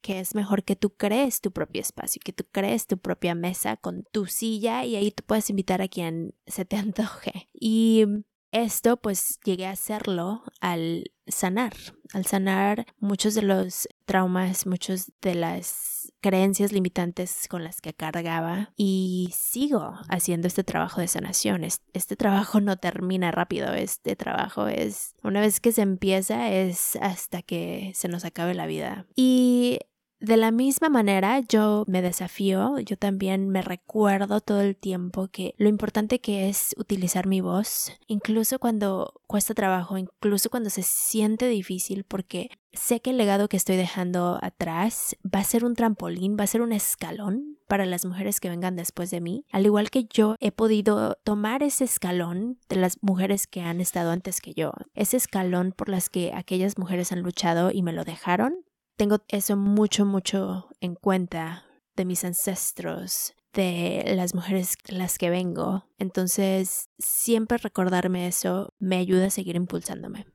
que 0.00 0.20
es 0.20 0.36
mejor 0.36 0.62
que 0.62 0.76
tú 0.76 0.90
crees 0.90 1.40
tu 1.40 1.50
propio 1.50 1.80
espacio, 1.80 2.22
que 2.24 2.32
tú 2.32 2.44
crees 2.52 2.86
tu 2.86 2.98
propia 2.98 3.34
mesa 3.34 3.76
con 3.76 4.04
tu 4.12 4.26
silla 4.26 4.84
y 4.84 4.94
ahí 4.94 5.10
tú 5.10 5.24
puedes 5.26 5.50
invitar 5.50 5.82
a 5.82 5.88
quien 5.88 6.34
se 6.46 6.64
te 6.64 6.76
antoje. 6.76 7.48
Y 7.52 8.04
esto 8.52 8.96
pues 8.96 9.38
llegué 9.44 9.66
a 9.66 9.72
hacerlo 9.72 10.42
al 10.60 11.12
sanar, 11.26 11.74
al 12.14 12.24
sanar 12.24 12.86
muchos 12.98 13.34
de 13.34 13.42
los 13.42 13.88
traumas, 14.06 14.66
muchos 14.66 15.12
de 15.20 15.34
las 15.34 16.12
creencias 16.20 16.72
limitantes 16.72 17.46
con 17.48 17.62
las 17.62 17.80
que 17.80 17.94
cargaba 17.94 18.72
y 18.76 19.30
sigo 19.32 19.94
haciendo 20.08 20.48
este 20.48 20.64
trabajo 20.64 21.00
de 21.00 21.08
sanación. 21.08 21.64
Este 21.64 22.16
trabajo 22.16 22.60
no 22.60 22.76
termina 22.76 23.30
rápido, 23.30 23.72
este 23.74 24.16
trabajo 24.16 24.66
es, 24.66 25.14
una 25.22 25.40
vez 25.40 25.60
que 25.60 25.72
se 25.72 25.82
empieza 25.82 26.50
es 26.50 26.96
hasta 26.96 27.42
que 27.42 27.92
se 27.94 28.08
nos 28.08 28.24
acabe 28.24 28.54
la 28.54 28.66
vida. 28.66 29.06
Y 29.14 29.80
de 30.20 30.36
la 30.36 30.50
misma 30.50 30.88
manera, 30.88 31.40
yo 31.40 31.84
me 31.86 32.02
desafío, 32.02 32.78
yo 32.80 32.96
también 32.96 33.48
me 33.50 33.62
recuerdo 33.62 34.40
todo 34.40 34.60
el 34.60 34.76
tiempo 34.76 35.28
que 35.28 35.54
lo 35.58 35.68
importante 35.68 36.20
que 36.20 36.48
es 36.48 36.74
utilizar 36.76 37.26
mi 37.26 37.40
voz, 37.40 37.92
incluso 38.06 38.58
cuando 38.58 39.20
cuesta 39.26 39.54
trabajo, 39.54 39.96
incluso 39.96 40.50
cuando 40.50 40.70
se 40.70 40.82
siente 40.82 41.46
difícil, 41.48 42.04
porque 42.04 42.50
sé 42.72 43.00
que 43.00 43.10
el 43.10 43.16
legado 43.16 43.48
que 43.48 43.56
estoy 43.56 43.76
dejando 43.76 44.38
atrás 44.42 45.16
va 45.24 45.40
a 45.40 45.44
ser 45.44 45.64
un 45.64 45.74
trampolín, 45.74 46.36
va 46.38 46.44
a 46.44 46.48
ser 46.48 46.62
un 46.62 46.72
escalón 46.72 47.56
para 47.68 47.86
las 47.86 48.04
mujeres 48.04 48.40
que 48.40 48.48
vengan 48.48 48.76
después 48.76 49.10
de 49.10 49.20
mí, 49.20 49.44
al 49.52 49.66
igual 49.66 49.90
que 49.90 50.04
yo 50.04 50.36
he 50.40 50.50
podido 50.50 51.16
tomar 51.22 51.62
ese 51.62 51.84
escalón 51.84 52.58
de 52.68 52.76
las 52.76 52.98
mujeres 53.02 53.46
que 53.46 53.60
han 53.60 53.80
estado 53.80 54.10
antes 54.10 54.40
que 54.40 54.54
yo, 54.54 54.72
ese 54.94 55.16
escalón 55.16 55.72
por 55.72 55.88
las 55.88 56.08
que 56.10 56.32
aquellas 56.34 56.78
mujeres 56.78 57.12
han 57.12 57.22
luchado 57.22 57.70
y 57.70 57.82
me 57.82 57.92
lo 57.92 58.04
dejaron, 58.04 58.64
tengo 58.98 59.18
eso 59.28 59.56
mucho, 59.56 60.04
mucho 60.04 60.68
en 60.80 60.96
cuenta 60.96 61.64
de 61.96 62.04
mis 62.04 62.24
ancestros, 62.24 63.32
de 63.54 64.02
las 64.16 64.34
mujeres 64.34 64.76
las 64.88 65.18
que 65.18 65.30
vengo. 65.30 65.86
Entonces, 65.98 66.90
siempre 66.98 67.58
recordarme 67.58 68.26
eso 68.26 68.74
me 68.78 68.96
ayuda 68.96 69.26
a 69.26 69.30
seguir 69.30 69.54
impulsándome. 69.54 70.26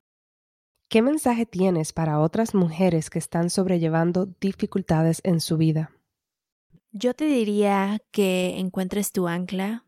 ¿Qué 0.88 1.02
mensaje 1.02 1.44
tienes 1.44 1.92
para 1.92 2.20
otras 2.20 2.54
mujeres 2.54 3.10
que 3.10 3.18
están 3.18 3.50
sobrellevando 3.50 4.26
dificultades 4.40 5.20
en 5.24 5.40
su 5.40 5.58
vida? 5.58 5.92
Yo 6.90 7.12
te 7.12 7.26
diría 7.26 8.00
que 8.12 8.58
encuentres 8.58 9.12
tu 9.12 9.28
ancla, 9.28 9.84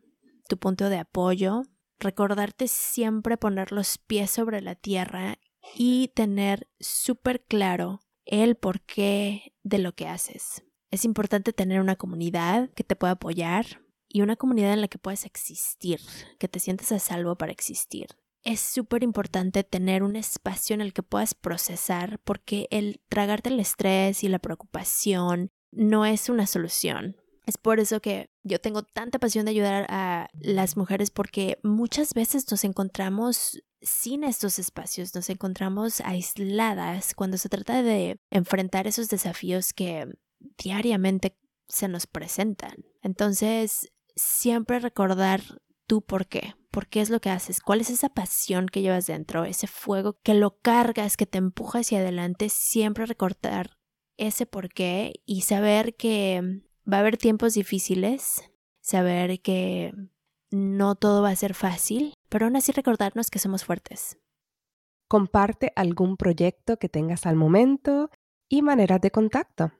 tu 0.47 0.57
punto 0.57 0.89
de 0.89 0.99
apoyo, 0.99 1.63
recordarte 1.99 2.67
siempre 2.67 3.37
poner 3.37 3.71
los 3.71 3.97
pies 3.97 4.29
sobre 4.29 4.61
la 4.61 4.75
tierra 4.75 5.39
y 5.75 6.09
tener 6.09 6.67
súper 6.79 7.43
claro 7.43 8.01
el 8.27 8.55
porqué 8.55 9.53
de 9.63 9.79
lo 9.79 9.93
que 9.93 10.07
haces. 10.07 10.63
Es 10.91 11.05
importante 11.05 11.53
tener 11.53 11.81
una 11.81 11.95
comunidad 11.95 12.69
que 12.71 12.83
te 12.83 12.95
pueda 12.95 13.13
apoyar 13.13 13.81
y 14.07 14.21
una 14.21 14.35
comunidad 14.35 14.73
en 14.73 14.81
la 14.81 14.87
que 14.87 14.97
puedas 14.97 15.25
existir, 15.25 15.99
que 16.39 16.47
te 16.47 16.59
sientes 16.59 16.91
a 16.91 16.99
salvo 16.99 17.35
para 17.35 17.51
existir. 17.51 18.07
Es 18.43 18.61
súper 18.61 19.03
importante 19.03 19.63
tener 19.63 20.03
un 20.03 20.15
espacio 20.15 20.73
en 20.73 20.81
el 20.81 20.93
que 20.93 21.03
puedas 21.03 21.33
procesar 21.33 22.19
porque 22.23 22.67
el 22.71 23.01
tragarte 23.09 23.49
el 23.49 23.59
estrés 23.59 24.23
y 24.23 24.29
la 24.29 24.39
preocupación 24.39 25.49
no 25.71 26.05
es 26.05 26.29
una 26.29 26.47
solución. 26.47 27.17
Es 27.45 27.57
por 27.57 27.79
eso 27.79 28.01
que 28.01 28.29
yo 28.43 28.59
tengo 28.59 28.83
tanta 28.83 29.19
pasión 29.19 29.45
de 29.45 29.51
ayudar 29.51 29.85
a 29.89 30.29
las 30.33 30.75
mujeres 30.75 31.11
porque 31.11 31.59
muchas 31.63 32.13
veces 32.13 32.49
nos 32.51 32.63
encontramos 32.63 33.61
sin 33.81 34.23
estos 34.23 34.59
espacios, 34.59 35.13
nos 35.15 35.29
encontramos 35.29 36.01
aisladas 36.01 37.13
cuando 37.13 37.37
se 37.37 37.49
trata 37.49 37.83
de 37.83 38.19
enfrentar 38.31 38.87
esos 38.87 39.09
desafíos 39.09 39.73
que 39.73 40.07
diariamente 40.57 41.37
se 41.67 41.87
nos 41.87 42.07
presentan. 42.07 42.85
Entonces, 43.01 43.91
siempre 44.15 44.79
recordar 44.79 45.41
tú 45.85 46.01
por 46.01 46.27
qué, 46.27 46.55
por 46.71 46.87
qué 46.87 47.01
es 47.01 47.09
lo 47.09 47.19
que 47.19 47.29
haces, 47.29 47.61
cuál 47.61 47.81
es 47.81 47.89
esa 47.89 48.09
pasión 48.09 48.67
que 48.67 48.81
llevas 48.81 49.07
dentro, 49.07 49.45
ese 49.45 49.67
fuego 49.67 50.19
que 50.23 50.33
lo 50.33 50.59
cargas, 50.59 51.17
que 51.17 51.25
te 51.25 51.37
empuja 51.37 51.79
hacia 51.79 51.99
adelante, 51.99 52.49
siempre 52.49 53.05
recordar 53.05 53.77
ese 54.17 54.45
por 54.45 54.69
qué 54.69 55.13
y 55.25 55.41
saber 55.41 55.95
que 55.95 56.61
va 56.91 56.97
a 56.97 56.99
haber 57.01 57.17
tiempos 57.17 57.53
difíciles, 57.53 58.41
saber 58.81 59.41
que 59.41 59.93
no 60.51 60.95
todo 60.95 61.21
va 61.21 61.29
a 61.29 61.35
ser 61.35 61.53
fácil, 61.53 62.13
pero 62.29 62.45
aún 62.45 62.55
así 62.55 62.71
recordarnos 62.71 63.29
que 63.29 63.39
somos 63.39 63.65
fuertes. 63.65 64.17
Comparte 65.07 65.71
algún 65.75 66.17
proyecto 66.17 66.77
que 66.77 66.89
tengas 66.89 67.25
al 67.25 67.35
momento 67.35 68.09
y 68.49 68.61
maneras 68.61 69.01
de 69.01 69.11
contacto. 69.11 69.71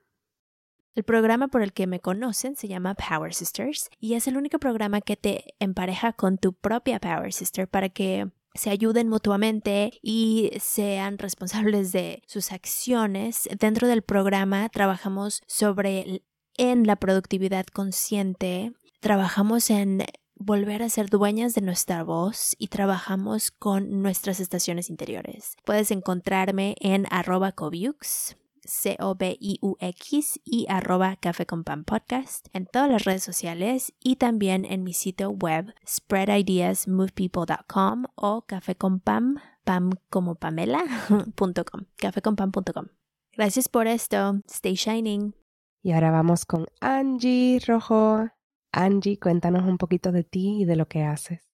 El 0.94 1.04
programa 1.04 1.48
por 1.48 1.62
el 1.62 1.72
que 1.72 1.86
me 1.86 2.00
conocen 2.00 2.56
se 2.56 2.66
llama 2.66 2.94
Power 2.94 3.32
Sisters 3.32 3.88
y 4.00 4.14
es 4.14 4.26
el 4.26 4.36
único 4.36 4.58
programa 4.58 5.00
que 5.00 5.16
te 5.16 5.54
empareja 5.60 6.12
con 6.12 6.38
tu 6.38 6.54
propia 6.54 6.98
Power 6.98 7.32
Sister 7.32 7.68
para 7.68 7.88
que 7.88 8.30
se 8.54 8.70
ayuden 8.70 9.08
mutuamente 9.08 9.92
y 10.02 10.50
sean 10.58 11.18
responsables 11.18 11.92
de 11.92 12.22
sus 12.26 12.50
acciones. 12.50 13.48
Dentro 13.60 13.86
del 13.86 14.02
programa 14.02 14.68
trabajamos 14.70 15.42
sobre 15.46 16.24
en 16.56 16.84
la 16.86 16.96
productividad 16.96 17.66
consciente, 17.66 18.72
trabajamos 19.00 19.70
en 19.70 20.04
volver 20.38 20.82
a 20.82 20.88
ser 20.88 21.10
dueñas 21.10 21.54
de 21.54 21.60
nuestra 21.60 22.02
voz 22.04 22.56
y 22.58 22.68
trabajamos 22.68 23.50
con 23.50 24.00
nuestras 24.02 24.40
estaciones 24.40 24.88
interiores. 24.90 25.56
Puedes 25.64 25.90
encontrarme 25.90 26.76
en 26.80 27.06
arroba 27.10 27.52
cobiux, 27.52 28.36
C-O-B-I-U-X 28.64 30.40
y 30.44 30.66
arroba 30.68 31.16
café 31.16 31.46
con 31.46 31.64
pan 31.64 31.84
podcast 31.84 32.48
en 32.52 32.66
todas 32.66 32.90
las 32.90 33.04
redes 33.04 33.22
sociales 33.22 33.94
y 34.00 34.16
también 34.16 34.64
en 34.64 34.82
mi 34.84 34.92
sitio 34.92 35.30
web 35.30 35.72
spreadideasmovepeople.com 35.86 38.04
o 38.14 38.42
café 38.42 38.74
con 38.76 39.00
pam, 39.00 39.38
pam 39.64 39.92
como 40.10 40.34
pamela.com. 40.34 41.32
Gracias 43.36 43.68
por 43.68 43.86
esto. 43.86 44.40
Stay 44.48 44.74
shining. 44.74 45.34
Y 45.82 45.92
ahora 45.92 46.10
vamos 46.10 46.44
con 46.44 46.66
Angie 46.80 47.60
Rojo. 47.66 48.30
Angie, 48.72 49.18
cuéntanos 49.18 49.66
un 49.66 49.78
poquito 49.78 50.12
de 50.12 50.24
ti 50.24 50.62
y 50.62 50.64
de 50.64 50.76
lo 50.76 50.88
que 50.88 51.02
haces. 51.02 51.48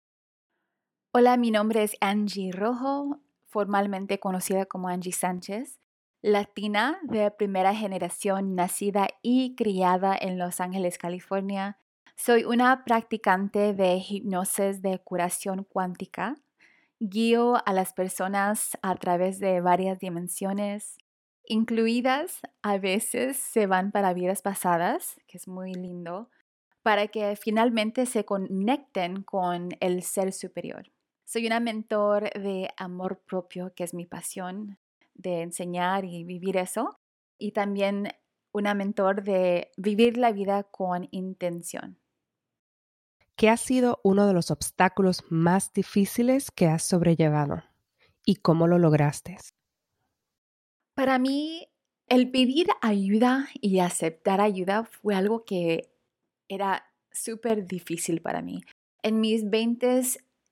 Hola, 1.12 1.37
mi 1.37 1.50
nombre 1.53 1.85
es 1.85 1.96
Angie 2.00 2.50
Rojo, 2.50 3.20
formalmente 3.46 4.18
conocida 4.18 4.66
como 4.66 4.88
Angie 4.88 5.12
Sánchez, 5.12 5.79
latina 6.22 6.98
de 7.03 7.31
primera 7.31 7.74
generación, 7.74 8.57
nacida 8.57 9.09
y 9.22 9.55
criada 9.55 10.16
en 10.20 10.38
Los 10.38 10.61
Ángeles, 10.61 10.98
California. 10.98 11.79
Soy 12.16 12.44
una 12.44 12.85
practicante 12.85 13.74
de 13.74 14.03
hipnosis 14.09 14.83
de 14.83 14.98
curación 14.98 15.62
cuántica. 15.62 16.35
Guío 16.98 17.62
a 17.64 17.72
las 17.72 17.92
personas 17.92 18.77
a 18.83 18.96
través 18.96 19.38
de 19.38 19.61
varias 19.61 20.00
dimensiones, 20.00 20.96
incluidas 21.44 22.40
a 22.62 22.79
veces 22.79 23.37
se 23.37 23.66
van 23.66 23.92
para 23.92 24.14
vidas 24.14 24.42
pasadas, 24.42 25.20
que 25.27 25.37
es 25.37 25.46
muy 25.46 25.74
lindo, 25.74 26.31
para 26.85 27.09
que 27.09 27.35
finalmente 27.35 28.05
se 28.05 28.27
conecten 28.27 29.23
con 29.23 29.70
el 29.81 30.03
ser 30.03 30.35
superior. 30.35 30.92
Soy 31.25 31.47
una 31.47 31.59
mentor 31.59 32.31
de 32.35 32.68
amor 32.77 33.23
propio, 33.27 33.73
que 33.75 33.85
es 33.85 33.94
mi 33.94 34.05
pasión, 34.05 34.79
de 35.14 35.40
enseñar 35.40 36.05
y 36.05 36.25
vivir 36.25 36.59
eso, 36.59 37.01
y 37.38 37.53
también 37.53 38.09
una 38.53 38.75
mentor 38.75 39.23
de 39.23 39.73
vivir 39.79 40.18
la 40.18 40.31
vida 40.33 40.64
con 40.64 41.09
intención. 41.11 41.99
¿Qué 43.35 43.49
ha 43.49 43.57
sido 43.57 43.99
uno 44.05 44.27
de 44.27 44.35
los 44.35 44.51
obstáculos 44.51 45.25
más 45.31 45.73
difíciles 45.73 46.51
que 46.51 46.66
has 46.66 46.83
sobrellevado 46.83 47.62
y 48.27 48.37
cómo 48.37 48.66
lo 48.66 48.79
lograste? 48.79 49.38
Para 50.94 51.18
mí, 51.18 51.66
el 52.09 52.31
pedir 52.31 52.66
ayuda 52.83 53.49
y 53.55 53.79
aceptar 53.79 54.42
ayuda 54.42 54.85
fue 54.85 55.14
algo 55.14 55.47
que 55.47 55.93
era 56.48 56.85
súper 57.12 57.66
difícil 57.66 58.20
para 58.20 58.42
mí. 58.42 58.62
En 59.02 59.20
mis 59.20 59.48
20 59.48 60.02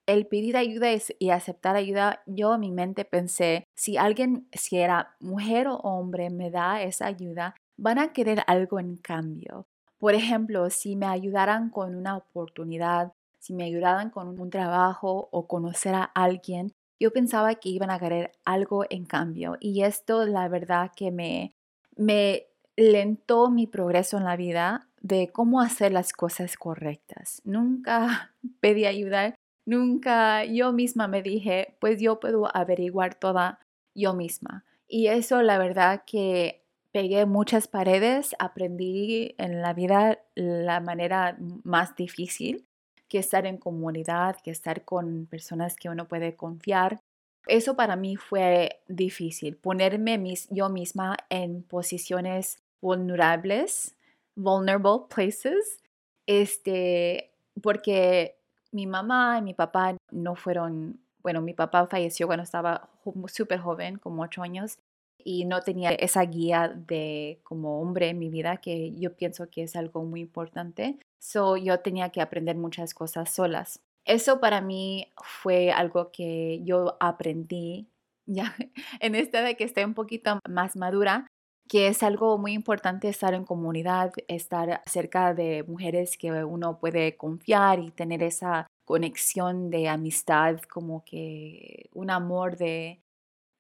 el 0.06 0.26
pedir 0.26 0.56
ayuda 0.56 0.88
y 1.18 1.30
aceptar 1.30 1.76
ayuda, 1.76 2.22
yo 2.26 2.54
en 2.54 2.60
mi 2.60 2.70
mente 2.70 3.04
pensé, 3.04 3.64
si 3.74 3.96
alguien, 3.96 4.48
si 4.52 4.78
era 4.78 5.16
mujer 5.20 5.68
o 5.68 5.76
hombre, 5.76 6.30
me 6.30 6.50
da 6.50 6.82
esa 6.82 7.06
ayuda, 7.06 7.54
van 7.76 7.98
a 7.98 8.12
querer 8.12 8.42
algo 8.46 8.80
en 8.80 8.96
cambio. 8.96 9.66
Por 9.98 10.14
ejemplo, 10.14 10.68
si 10.70 10.96
me 10.96 11.06
ayudaran 11.06 11.70
con 11.70 11.94
una 11.94 12.16
oportunidad, 12.16 13.12
si 13.38 13.54
me 13.54 13.64
ayudaran 13.64 14.10
con 14.10 14.40
un 14.40 14.50
trabajo 14.50 15.28
o 15.30 15.46
conocer 15.46 15.94
a 15.94 16.04
alguien, 16.04 16.72
yo 16.98 17.12
pensaba 17.12 17.54
que 17.56 17.68
iban 17.68 17.90
a 17.90 17.98
querer 17.98 18.32
algo 18.44 18.84
en 18.88 19.04
cambio 19.04 19.56
y 19.60 19.82
esto 19.82 20.24
la 20.24 20.48
verdad 20.48 20.92
que 20.94 21.10
me, 21.10 21.52
me 21.96 22.46
lentó 22.76 23.50
mi 23.50 23.66
progreso 23.66 24.18
en 24.18 24.24
la 24.24 24.36
vida 24.36 24.88
de 25.02 25.30
cómo 25.32 25.60
hacer 25.60 25.92
las 25.92 26.12
cosas 26.12 26.56
correctas. 26.56 27.42
Nunca 27.44 28.32
pedí 28.60 28.86
ayuda, 28.86 29.34
nunca 29.66 30.44
yo 30.44 30.72
misma 30.72 31.08
me 31.08 31.22
dije, 31.22 31.76
pues 31.80 32.00
yo 32.00 32.20
puedo 32.20 32.54
averiguar 32.56 33.14
toda 33.14 33.58
yo 33.94 34.14
misma. 34.14 34.64
Y 34.88 35.08
eso 35.08 35.42
la 35.42 35.58
verdad 35.58 36.04
que 36.06 36.62
pegué 36.92 37.26
muchas 37.26 37.68
paredes, 37.68 38.36
aprendí 38.38 39.34
en 39.38 39.62
la 39.62 39.72
vida 39.72 40.18
la 40.34 40.80
manera 40.80 41.36
más 41.64 41.96
difícil 41.96 42.66
que 43.08 43.18
estar 43.18 43.46
en 43.46 43.58
comunidad, 43.58 44.36
que 44.42 44.50
estar 44.50 44.84
con 44.84 45.26
personas 45.26 45.76
que 45.76 45.88
uno 45.88 46.08
puede 46.08 46.34
confiar. 46.36 47.00
Eso 47.46 47.76
para 47.76 47.96
mí 47.96 48.16
fue 48.16 48.80
difícil, 48.88 49.56
ponerme 49.56 50.16
mis, 50.16 50.48
yo 50.50 50.68
misma 50.68 51.16
en 51.28 51.62
posiciones 51.62 52.62
vulnerables, 52.80 53.96
vulnerable 54.34 55.06
places, 55.08 55.82
este, 56.26 57.30
porque 57.62 58.36
mi 58.72 58.86
mamá 58.86 59.38
y 59.38 59.42
mi 59.42 59.54
papá 59.54 59.96
no 60.10 60.34
fueron, 60.34 61.00
bueno, 61.22 61.40
mi 61.40 61.54
papá 61.54 61.86
falleció 61.86 62.26
cuando 62.26 62.42
estaba 62.42 62.88
súper 63.26 63.60
joven, 63.60 63.98
como 63.98 64.22
ocho 64.22 64.42
años, 64.42 64.78
y 65.24 65.44
no 65.44 65.60
tenía 65.60 65.90
esa 65.92 66.22
guía 66.22 66.68
de 66.68 67.40
como 67.44 67.80
hombre 67.80 68.08
en 68.08 68.18
mi 68.18 68.28
vida 68.28 68.56
que 68.56 68.92
yo 68.94 69.14
pienso 69.16 69.48
que 69.50 69.62
es 69.62 69.76
algo 69.76 70.04
muy 70.04 70.20
importante. 70.20 70.98
So 71.20 71.56
yo 71.56 71.80
tenía 71.80 72.10
que 72.10 72.20
aprender 72.20 72.56
muchas 72.56 72.94
cosas 72.94 73.30
solas. 73.30 73.80
Eso 74.04 74.40
para 74.40 74.60
mí 74.60 75.12
fue 75.22 75.70
algo 75.70 76.10
que 76.10 76.60
yo 76.64 76.96
aprendí 76.98 77.88
ya 78.26 78.54
en 79.00 79.14
esta 79.14 79.42
de 79.42 79.56
que 79.56 79.64
estoy 79.64 79.84
un 79.84 79.94
poquito 79.94 80.40
más 80.48 80.76
madura, 80.76 81.26
que 81.68 81.88
es 81.88 82.02
algo 82.02 82.38
muy 82.38 82.52
importante 82.52 83.08
estar 83.08 83.34
en 83.34 83.44
comunidad, 83.44 84.12
estar 84.28 84.82
cerca 84.86 85.34
de 85.34 85.64
mujeres 85.66 86.18
que 86.18 86.44
uno 86.44 86.78
puede 86.78 87.16
confiar 87.16 87.78
y 87.78 87.90
tener 87.90 88.22
esa 88.22 88.66
conexión 88.84 89.70
de 89.70 89.88
amistad, 89.88 90.60
como 90.68 91.04
que 91.04 91.88
un 91.94 92.10
amor 92.10 92.56
de 92.56 93.02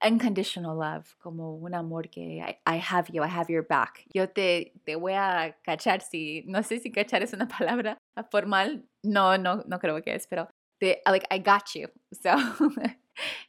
unconditional 0.04 0.76
love, 0.76 1.16
como 1.18 1.54
un 1.54 1.74
amor 1.74 2.08
que 2.10 2.38
I, 2.66 2.80
have 2.90 3.10
you, 3.12 3.22
I 3.22 3.28
have 3.28 3.52
your 3.52 3.66
back. 3.66 4.04
Yo 4.12 4.28
te, 4.28 4.72
te 4.84 4.96
voy 4.96 5.12
a 5.14 5.56
cachar 5.62 6.00
si, 6.00 6.42
no 6.46 6.62
sé 6.62 6.80
si 6.80 6.90
cachar 6.90 7.22
es 7.22 7.32
una 7.32 7.48
palabra 7.58 7.98
formal, 8.30 8.84
no, 9.02 9.38
no, 9.38 9.62
no 9.66 9.78
creo 9.78 10.02
que 10.02 10.14
es, 10.14 10.26
pero 10.26 10.48
te, 10.78 11.00
like, 11.06 11.26
I 11.30 11.38
got 11.38 11.64
you. 11.74 11.88
So, 12.22 12.30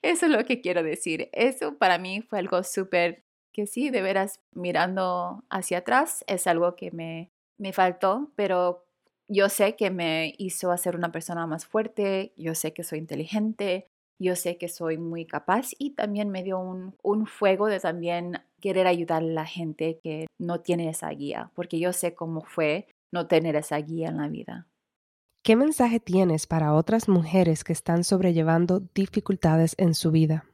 eso 0.02 0.26
es 0.26 0.32
lo 0.32 0.46
que 0.46 0.62
quiero 0.62 0.84
decir. 0.84 1.30
Eso 1.32 1.78
para 1.78 1.98
mí 1.98 2.22
fue 2.22 2.39
algo 2.39 2.63
súper 2.63 3.23
que 3.54 3.68
sí, 3.68 3.89
de 3.89 4.02
veras, 4.02 4.39
mirando 4.54 5.44
hacia 5.50 5.80
atrás, 5.80 6.24
es 6.28 6.48
algo 6.48 6.76
que 6.76 6.92
me, 6.92 7.32
me 7.58 7.72
faltó, 7.72 8.32
pero 8.36 8.86
yo 9.28 9.50
sé 9.50 9.76
que 9.76 9.89
me 9.89 10.34
hizo 10.38 10.72
hacer 10.72 10.96
una 10.96 11.12
persona 11.12 11.48
más 11.48 11.66
fuerte, 11.66 12.34
yo 12.36 12.56
sé 12.56 12.74
que 12.74 12.84
soy 12.84 13.00
inteligente, 13.00 13.88
yo 14.20 14.36
sé 14.36 14.58
que 14.58 14.70
soy 14.70 14.98
muy 14.98 15.26
capaz 15.26 15.70
y 15.78 15.92
también 15.92 16.30
me 16.30 16.44
dio 16.44 16.60
un, 16.60 16.96
un 17.02 17.26
fuego 17.26 17.68
de 17.68 17.80
también 17.80 18.42
querer 18.60 18.88
ayudar 18.88 19.22
a 19.24 19.26
la 19.26 19.46
gente 19.46 20.00
que 20.04 20.28
no 20.39 20.62
tiene 20.62 20.89
esa 20.89 21.10
guía, 21.10 21.52
porque 21.56 21.80
yo 21.80 21.94
sé 21.94 22.16
cómo 22.16 22.42
fue 22.42 22.88
no 23.12 23.28
tener 23.28 23.56
esa 23.56 23.78
guía 23.78 24.10
en 24.10 24.18
la 24.18 24.28
vida. 24.28 24.68
¿Qué 25.44 25.58
mensaje 25.58 26.00
tienes 26.00 26.48
para 26.48 26.74
otras 26.74 27.10
mujeres 27.10 27.66
que 27.66 27.74
están 27.74 28.06
sobrellevando 28.06 28.82
dificultades 28.94 29.76
en 29.78 29.94
su 29.94 30.10
vida? 30.12 30.46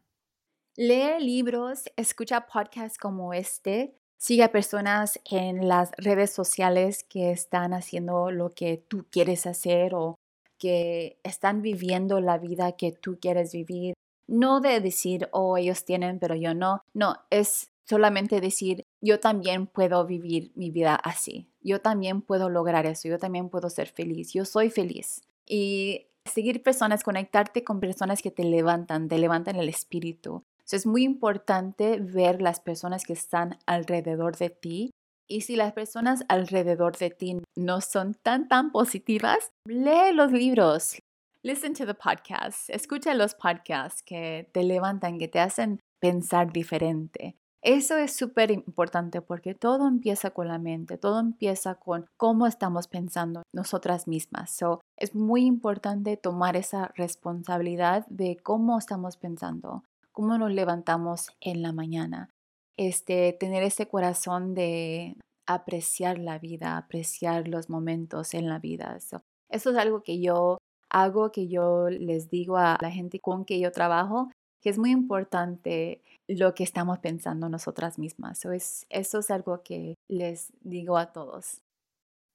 Lee 0.81 1.19
libros, 1.19 1.91
escucha 1.97 2.47
podcasts 2.47 2.97
como 2.97 3.33
este, 3.33 3.97
sigue 4.17 4.43
a 4.43 4.51
personas 4.53 5.19
en 5.29 5.67
las 5.67 5.91
redes 5.97 6.31
sociales 6.31 7.03
que 7.03 7.31
están 7.31 7.73
haciendo 7.73 8.31
lo 8.31 8.51
que 8.51 8.77
tú 8.77 9.05
quieres 9.11 9.45
hacer 9.45 9.93
o 9.93 10.15
que 10.57 11.19
están 11.23 11.61
viviendo 11.61 12.21
la 12.21 12.37
vida 12.37 12.77
que 12.77 12.93
tú 12.93 13.19
quieres 13.19 13.51
vivir. 13.51 13.93
No 14.25 14.61
de 14.61 14.79
decir, 14.79 15.27
oh, 15.33 15.57
ellos 15.57 15.83
tienen, 15.83 16.17
pero 16.17 16.33
yo 16.33 16.53
no. 16.53 16.81
No, 16.93 17.17
es 17.29 17.71
solamente 17.83 18.39
decir, 18.39 18.85
yo 19.01 19.19
también 19.19 19.67
puedo 19.67 20.05
vivir 20.05 20.53
mi 20.55 20.71
vida 20.71 20.95
así. 20.95 21.49
Yo 21.59 21.81
también 21.81 22.21
puedo 22.21 22.49
lograr 22.49 22.85
eso. 22.85 23.09
Yo 23.09 23.19
también 23.19 23.49
puedo 23.49 23.69
ser 23.69 23.89
feliz. 23.89 24.31
Yo 24.31 24.45
soy 24.45 24.69
feliz. 24.69 25.23
Y 25.45 26.07
seguir 26.23 26.63
personas, 26.63 27.03
conectarte 27.03 27.65
con 27.65 27.81
personas 27.81 28.21
que 28.21 28.31
te 28.31 28.45
levantan, 28.45 29.09
te 29.09 29.17
levantan 29.17 29.57
el 29.57 29.67
espíritu. 29.67 30.45
Es 30.75 30.85
muy 30.85 31.03
importante 31.03 31.99
ver 31.99 32.41
las 32.41 32.59
personas 32.59 33.03
que 33.05 33.13
están 33.13 33.57
alrededor 33.65 34.37
de 34.37 34.49
ti 34.49 34.91
y 35.27 35.41
si 35.41 35.55
las 35.55 35.73
personas 35.73 36.23
alrededor 36.27 36.97
de 36.97 37.11
ti 37.11 37.37
no 37.55 37.81
son 37.81 38.15
tan, 38.15 38.47
tan 38.47 38.71
positivas, 38.71 39.51
lee 39.65 40.11
los 40.13 40.31
libros, 40.31 40.97
listen 41.43 41.73
to 41.73 41.85
the 41.85 41.93
podcasts, 41.93 42.69
escucha 42.69 43.13
los 43.13 43.35
podcasts 43.35 44.01
que 44.01 44.49
te 44.51 44.63
levantan, 44.63 45.19
que 45.19 45.27
te 45.27 45.39
hacen 45.39 45.79
pensar 45.99 46.51
diferente. 46.51 47.35
Eso 47.61 47.97
es 47.97 48.15
súper 48.15 48.51
importante 48.51 49.21
porque 49.21 49.53
todo 49.53 49.87
empieza 49.87 50.31
con 50.31 50.47
la 50.47 50.59
mente, 50.59 50.97
todo 50.97 51.19
empieza 51.19 51.75
con 51.75 52.05
cómo 52.15 52.47
estamos 52.47 52.87
pensando 52.87 53.43
nosotras 53.53 54.07
mismas. 54.07 54.51
So, 54.51 54.79
es 54.97 55.13
muy 55.13 55.45
importante 55.45 56.15
tomar 56.15 56.55
esa 56.55 56.91
responsabilidad 56.95 58.07
de 58.07 58.37
cómo 58.37 58.77
estamos 58.77 59.17
pensando, 59.17 59.83
cómo 60.19 60.37
nos 60.37 60.51
levantamos 60.51 61.29
en 61.39 61.61
la 61.61 61.71
mañana 61.71 62.29
este, 62.75 63.31
tener 63.39 63.63
ese 63.63 63.87
corazón 63.87 64.53
de 64.53 65.15
apreciar 65.47 66.19
la 66.19 66.39
vida, 66.39 66.75
apreciar 66.75 67.47
los 67.47 67.69
momentos 67.69 68.33
en 68.33 68.49
la 68.49 68.59
vida. 68.59 68.97
eso 68.97 69.21
es 69.49 69.77
algo 69.77 70.03
que 70.03 70.19
yo 70.19 70.57
hago, 70.89 71.31
que 71.31 71.47
yo 71.47 71.89
les 71.89 72.29
digo 72.29 72.57
a 72.57 72.77
la 72.81 72.91
gente 72.91 73.21
con 73.21 73.45
que 73.45 73.61
yo 73.61 73.71
trabajo, 73.71 74.29
que 74.61 74.69
es 74.69 74.77
muy 74.77 74.91
importante 74.91 76.01
lo 76.27 76.53
que 76.53 76.65
estamos 76.65 76.99
pensando 76.99 77.47
nosotras 77.47 77.97
mismas. 77.97 78.43
es, 78.43 78.85
eso 78.89 79.19
es 79.19 79.31
algo 79.31 79.63
que 79.63 79.95
les 80.09 80.51
digo 80.59 80.97
a 80.97 81.13
todos. 81.13 81.61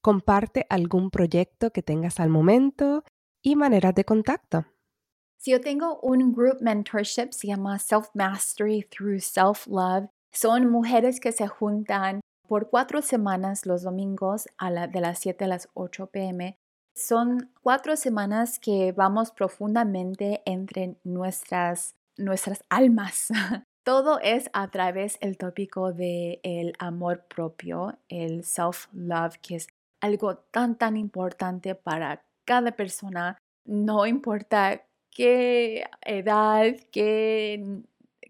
Comparte 0.02 0.64
algún 0.70 1.10
proyecto 1.10 1.70
que 1.70 1.82
tengas 1.82 2.18
al 2.18 2.30
momento 2.30 3.04
y 3.42 3.56
maneras 3.56 3.94
de 3.94 4.06
contacto. 4.06 4.64
Si 5.44 5.50
yo 5.50 5.60
tengo 5.60 6.00
un 6.00 6.32
group 6.32 6.62
mentorship, 6.62 7.34
se 7.34 7.48
llama 7.48 7.78
Self 7.78 8.08
Mastery 8.14 8.82
Through 8.82 9.20
Self 9.20 9.66
Love 9.66 10.08
son 10.32 10.70
mujeres 10.70 11.20
que 11.20 11.32
se 11.32 11.46
juntan 11.46 12.22
por 12.48 12.70
cuatro 12.70 13.02
semanas 13.02 13.66
los 13.66 13.82
domingos 13.82 14.48
a 14.56 14.70
de 14.86 15.00
las 15.02 15.18
7 15.18 15.44
a 15.44 15.48
las 15.48 15.68
8 15.74 16.06
pm. 16.06 16.56
Son 16.96 17.50
cuatro 17.62 17.94
semanas 17.96 18.58
que 18.58 18.92
vamos 18.92 19.32
profundamente 19.32 20.40
entre 20.46 20.96
nuestras, 21.04 21.94
nuestras 22.16 22.64
almas. 22.70 23.28
Todo 23.84 24.20
es 24.20 24.48
a 24.54 24.70
través 24.70 25.20
del 25.20 25.36
tópico 25.36 25.92
del 25.92 26.40
el 26.42 26.72
amor 26.78 27.26
propio, 27.28 27.98
el 28.08 28.44
self-love, 28.44 29.36
que 29.42 29.56
es 29.56 29.66
algo 30.00 30.38
tan, 30.38 30.78
tan 30.78 30.96
importante 30.96 31.74
para 31.74 32.24
cada 32.46 32.72
persona, 32.72 33.36
no 33.66 34.06
importa 34.06 34.80
qué 35.14 35.86
edad, 36.02 36.74
qué 36.90 37.82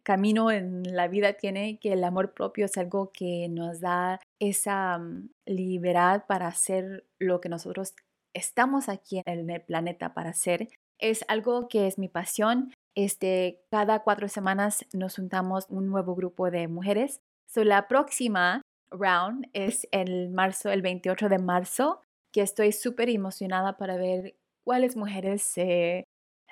camino 0.05 0.51
en 0.51 0.95
la 0.95 1.09
vida 1.09 1.33
tiene 1.33 1.79
que 1.81 1.95
el 1.95 2.05
amor 2.05 2.35
propio 2.35 2.67
es 2.67 2.77
algo 2.77 3.11
que 3.11 3.49
nos 3.49 3.81
da 3.81 4.21
esa 4.39 4.99
mm, 4.99 5.31
libertad 5.47 6.25
para 6.29 6.47
hacer 6.47 7.05
lo 7.19 7.41
que 7.41 7.49
nosotros 7.49 7.95
estamos 8.35 8.89
aquí 8.89 9.23
en 9.25 9.51
el 9.51 9.63
planeta 9.63 10.15
para 10.15 10.31
hacer. 10.31 10.69
Es 10.99 11.25
algo 11.27 11.69
que 11.69 11.87
es 11.87 11.99
mi 11.99 12.09
pasión. 12.09 12.73
Este, 12.95 13.63
cada 13.71 14.01
cuatro 14.01 14.29
semanas 14.29 14.87
nos 14.93 15.17
juntamos 15.17 15.67
un 15.69 15.89
nuevo 15.89 16.15
grupo 16.15 16.51
de 16.51 16.69
mujeres. 16.69 17.21
So, 17.47 17.65
la 17.65 17.89
próxima 17.89 18.63
round 18.91 19.49
es 19.55 19.89
el 19.91 20.31
marzo, 20.31 20.71
el 20.71 20.83
28 20.83 21.29
de 21.29 21.39
marzo, 21.39 22.01
que 22.33 22.43
estoy 22.43 22.73
súper 22.73 23.09
emocionada 23.09 23.77
para 23.77 23.97
ver 23.97 24.37
cuáles 24.65 24.97
mujeres 24.97 25.43
se 25.43 26.05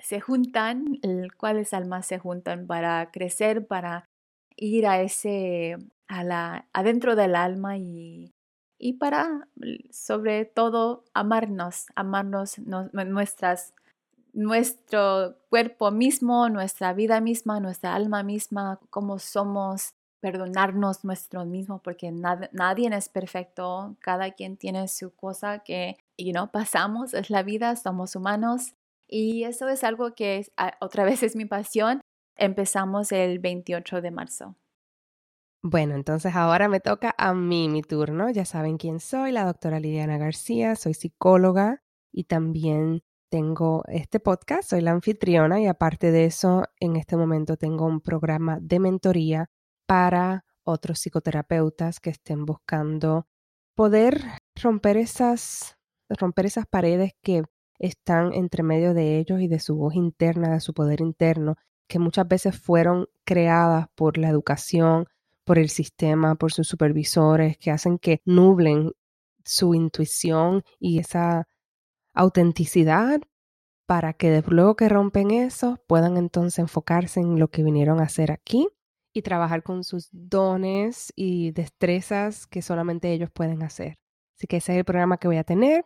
se 0.03 0.19
juntan, 0.19 0.99
cuáles 1.37 1.73
almas 1.73 2.05
se 2.05 2.19
juntan 2.19 2.67
para 2.67 3.09
crecer, 3.11 3.65
para 3.65 4.09
ir 4.57 4.85
a 4.85 5.01
ese, 5.01 5.77
a 6.07 6.23
la, 6.25 6.67
adentro 6.73 7.15
del 7.15 7.35
alma 7.35 7.77
y, 7.77 8.33
y 8.77 8.93
para, 8.93 9.47
sobre 9.91 10.43
todo, 10.43 11.05
amarnos, 11.13 11.85
amarnos 11.95 12.59
nuestras, 12.59 13.73
nuestro 14.33 15.37
cuerpo 15.49 15.89
mismo, 15.89 16.49
nuestra 16.49 16.93
vida 16.93 17.21
misma, 17.21 17.61
nuestra 17.61 17.95
alma 17.95 18.23
misma, 18.23 18.81
cómo 18.89 19.19
somos, 19.19 19.93
perdonarnos 20.19 21.05
nuestros 21.05 21.45
mismos, 21.47 21.81
porque 21.81 22.11
nadie 22.11 22.89
es 22.93 23.07
perfecto, 23.07 23.95
cada 23.99 24.31
quien 24.31 24.57
tiene 24.57 24.89
su 24.89 25.11
cosa 25.15 25.59
que, 25.59 25.97
y 26.17 26.33
no 26.33 26.51
pasamos, 26.51 27.13
es 27.13 27.29
la 27.29 27.41
vida, 27.43 27.77
somos 27.77 28.17
humanos 28.17 28.73
y 29.13 29.43
eso 29.43 29.69
es 29.69 29.83
algo 29.83 30.15
que 30.15 30.43
ah, 30.57 30.73
otra 30.81 31.03
vez 31.03 31.21
es 31.21 31.35
mi 31.35 31.45
pasión. 31.45 32.01
Empezamos 32.35 33.11
el 33.11 33.37
28 33.37 34.01
de 34.01 34.09
marzo. 34.09 34.57
Bueno, 35.61 35.93
entonces 35.93 36.35
ahora 36.35 36.67
me 36.67 36.79
toca 36.79 37.13
a 37.15 37.35
mí 37.35 37.69
mi 37.69 37.83
turno. 37.83 38.31
Ya 38.31 38.43
saben 38.43 38.77
quién 38.77 38.99
soy, 38.99 39.31
la 39.31 39.45
doctora 39.45 39.79
Liliana 39.79 40.17
García, 40.17 40.75
soy 40.75 40.95
psicóloga 40.95 41.83
y 42.11 42.23
también 42.23 43.03
tengo 43.29 43.83
este 43.87 44.19
podcast, 44.19 44.71
soy 44.71 44.81
la 44.81 44.91
anfitriona 44.91 45.61
y 45.61 45.67
aparte 45.67 46.11
de 46.11 46.25
eso, 46.25 46.63
en 46.79 46.95
este 46.95 47.15
momento 47.15 47.55
tengo 47.55 47.85
un 47.85 48.01
programa 48.01 48.57
de 48.61 48.79
mentoría 48.79 49.49
para 49.85 50.43
otros 50.63 50.99
psicoterapeutas 50.99 51.99
que 51.99 52.09
estén 52.09 52.45
buscando 52.45 53.27
poder 53.75 54.21
romper 54.55 54.97
esas, 54.97 55.77
romper 56.09 56.47
esas 56.47 56.65
paredes 56.65 57.11
que 57.21 57.43
están 57.79 58.33
entre 58.33 58.63
medio 58.63 58.93
de 58.93 59.19
ellos 59.19 59.41
y 59.41 59.47
de 59.47 59.59
su 59.59 59.75
voz 59.75 59.95
interna, 59.95 60.53
de 60.53 60.59
su 60.59 60.73
poder 60.73 61.01
interno, 61.01 61.55
que 61.87 61.99
muchas 61.99 62.27
veces 62.27 62.59
fueron 62.59 63.07
creadas 63.23 63.87
por 63.95 64.17
la 64.17 64.29
educación, 64.29 65.07
por 65.43 65.59
el 65.59 65.69
sistema, 65.69 66.35
por 66.35 66.53
sus 66.53 66.67
supervisores, 66.67 67.57
que 67.57 67.71
hacen 67.71 67.99
que 67.99 68.21
nublen 68.25 68.91
su 69.43 69.73
intuición 69.75 70.63
y 70.79 70.99
esa 70.99 71.47
autenticidad 72.13 73.21
para 73.85 74.13
que 74.13 74.43
luego 74.47 74.75
que 74.75 74.89
rompen 74.89 75.31
eso 75.31 75.79
puedan 75.87 76.17
entonces 76.17 76.59
enfocarse 76.59 77.19
en 77.19 77.39
lo 77.39 77.49
que 77.49 77.63
vinieron 77.63 77.99
a 77.99 78.03
hacer 78.03 78.31
aquí 78.31 78.67
y 79.13 79.21
trabajar 79.21 79.61
con 79.63 79.83
sus 79.83 80.09
dones 80.11 81.11
y 81.15 81.51
destrezas 81.51 82.47
que 82.47 82.61
solamente 82.61 83.11
ellos 83.11 83.29
pueden 83.31 83.61
hacer. 83.63 83.99
Así 84.35 84.47
que 84.47 84.57
ese 84.57 84.73
es 84.73 84.79
el 84.79 84.85
programa 84.85 85.17
que 85.17 85.27
voy 85.27 85.37
a 85.37 85.43
tener. 85.43 85.85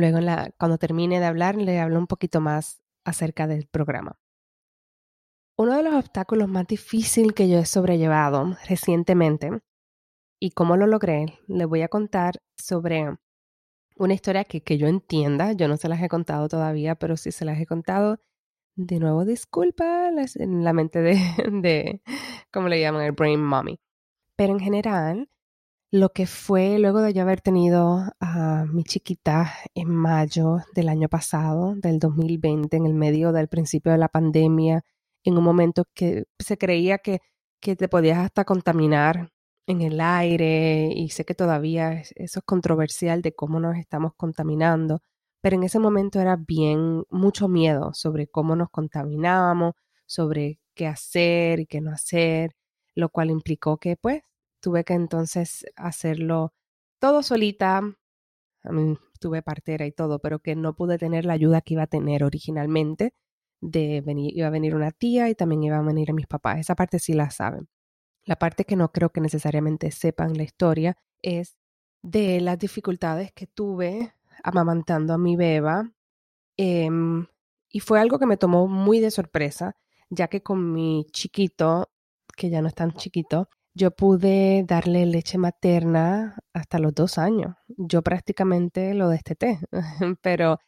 Luego, 0.00 0.18
cuando 0.58 0.78
termine 0.78 1.20
de 1.20 1.26
hablar, 1.26 1.56
le 1.56 1.78
hablo 1.78 1.98
un 1.98 2.06
poquito 2.06 2.40
más 2.40 2.82
acerca 3.04 3.46
del 3.46 3.66
programa. 3.66 4.18
Uno 5.58 5.76
de 5.76 5.82
los 5.82 5.94
obstáculos 5.94 6.48
más 6.48 6.66
difíciles 6.66 7.34
que 7.34 7.50
yo 7.50 7.58
he 7.58 7.66
sobrellevado 7.66 8.56
recientemente 8.66 9.50
y 10.40 10.52
cómo 10.52 10.78
lo 10.78 10.86
logré, 10.86 11.38
le 11.48 11.66
voy 11.66 11.82
a 11.82 11.88
contar 11.88 12.40
sobre 12.56 13.18
una 13.96 14.14
historia 14.14 14.44
que, 14.44 14.62
que 14.62 14.78
yo 14.78 14.86
entienda. 14.86 15.52
Yo 15.52 15.68
no 15.68 15.76
se 15.76 15.90
las 15.90 16.02
he 16.02 16.08
contado 16.08 16.48
todavía, 16.48 16.94
pero 16.94 17.18
sí 17.18 17.30
se 17.30 17.44
las 17.44 17.60
he 17.60 17.66
contado. 17.66 18.20
De 18.74 18.98
nuevo, 19.00 19.26
disculpa 19.26 20.08
en 20.08 20.64
la 20.64 20.72
mente 20.72 21.02
de, 21.02 21.14
de, 21.52 22.00
¿cómo 22.50 22.68
le 22.68 22.80
llaman? 22.80 23.02
El 23.02 23.12
brain 23.12 23.44
mommy. 23.44 23.78
Pero 24.36 24.54
en 24.54 24.60
general, 24.60 25.28
lo 25.92 26.10
que 26.10 26.26
fue 26.26 26.78
luego 26.78 27.00
de 27.02 27.12
yo 27.12 27.22
haber 27.22 27.40
tenido 27.40 28.04
a 28.20 28.64
mi 28.66 28.84
chiquita 28.84 29.52
en 29.74 29.88
mayo 29.88 30.58
del 30.74 30.88
año 30.88 31.08
pasado, 31.08 31.74
del 31.76 31.98
2020, 31.98 32.76
en 32.76 32.86
el 32.86 32.94
medio 32.94 33.32
del 33.32 33.48
principio 33.48 33.90
de 33.92 33.98
la 33.98 34.08
pandemia, 34.08 34.84
en 35.24 35.36
un 35.36 35.44
momento 35.44 35.84
que 35.94 36.24
se 36.38 36.56
creía 36.58 36.98
que, 36.98 37.20
que 37.60 37.76
te 37.76 37.88
podías 37.88 38.18
hasta 38.18 38.44
contaminar 38.44 39.30
en 39.66 39.82
el 39.82 40.00
aire 40.00 40.92
y 40.94 41.10
sé 41.10 41.24
que 41.24 41.34
todavía 41.34 41.92
eso 41.92 42.40
es 42.40 42.44
controversial 42.44 43.22
de 43.22 43.34
cómo 43.34 43.60
nos 43.60 43.76
estamos 43.76 44.12
contaminando, 44.16 45.02
pero 45.40 45.56
en 45.56 45.64
ese 45.64 45.78
momento 45.80 46.20
era 46.20 46.36
bien 46.36 47.04
mucho 47.10 47.48
miedo 47.48 47.92
sobre 47.94 48.28
cómo 48.28 48.56
nos 48.56 48.70
contaminamos, 48.70 49.74
sobre 50.06 50.60
qué 50.74 50.86
hacer 50.86 51.60
y 51.60 51.66
qué 51.66 51.80
no 51.80 51.92
hacer, 51.92 52.52
lo 52.94 53.08
cual 53.10 53.30
implicó 53.30 53.78
que 53.78 53.96
pues 53.96 54.22
tuve 54.60 54.84
que 54.84 54.94
entonces 54.94 55.66
hacerlo 55.76 56.52
todo 56.98 57.22
solita. 57.22 57.78
A 58.64 58.72
mí, 58.72 58.96
tuve 59.20 59.42
partera 59.42 59.86
y 59.86 59.92
todo, 59.92 60.18
pero 60.20 60.40
que 60.40 60.56
no 60.56 60.74
pude 60.74 60.98
tener 60.98 61.24
la 61.24 61.34
ayuda 61.34 61.60
que 61.62 61.74
iba 61.74 61.84
a 61.84 61.86
tener 61.86 62.24
originalmente 62.24 63.14
iba 63.60 64.46
a 64.46 64.50
venir 64.50 64.74
una 64.74 64.90
tía 64.90 65.28
y 65.28 65.34
también 65.34 65.62
iban 65.62 65.80
a 65.80 65.86
venir 65.86 66.12
mis 66.12 66.26
papás. 66.26 66.58
Esa 66.60 66.74
parte 66.74 66.98
sí 66.98 67.12
la 67.12 67.30
saben. 67.30 67.68
La 68.24 68.36
parte 68.36 68.64
que 68.64 68.76
no 68.76 68.92
creo 68.92 69.10
que 69.10 69.20
necesariamente 69.20 69.90
sepan 69.90 70.36
la 70.36 70.42
historia 70.44 70.96
es 71.22 71.56
de 72.02 72.40
las 72.40 72.58
dificultades 72.58 73.32
que 73.32 73.46
tuve 73.46 74.14
amamantando 74.42 75.14
a 75.14 75.18
mi 75.18 75.36
beba. 75.36 75.92
Em, 76.56 77.26
y 77.70 77.80
fue 77.80 78.00
algo 78.00 78.18
que 78.18 78.26
me 78.26 78.36
tomó 78.36 78.66
muy 78.68 79.00
de 79.00 79.10
sorpresa, 79.10 79.76
ya 80.10 80.28
que 80.28 80.42
con 80.42 80.72
mi 80.72 81.06
chiquito, 81.12 81.90
que 82.36 82.50
ya 82.50 82.62
no 82.62 82.68
es 82.68 82.74
tan 82.74 82.92
chiquito, 82.92 83.48
yo 83.74 83.90
pude 83.92 84.64
darle 84.66 85.06
leche 85.06 85.38
materna 85.38 86.38
hasta 86.52 86.78
los 86.78 86.94
dos 86.94 87.18
años. 87.18 87.54
Yo 87.68 88.02
prácticamente 88.02 88.94
lo 88.94 89.08
desteté, 89.08 89.60
pero 90.22 90.58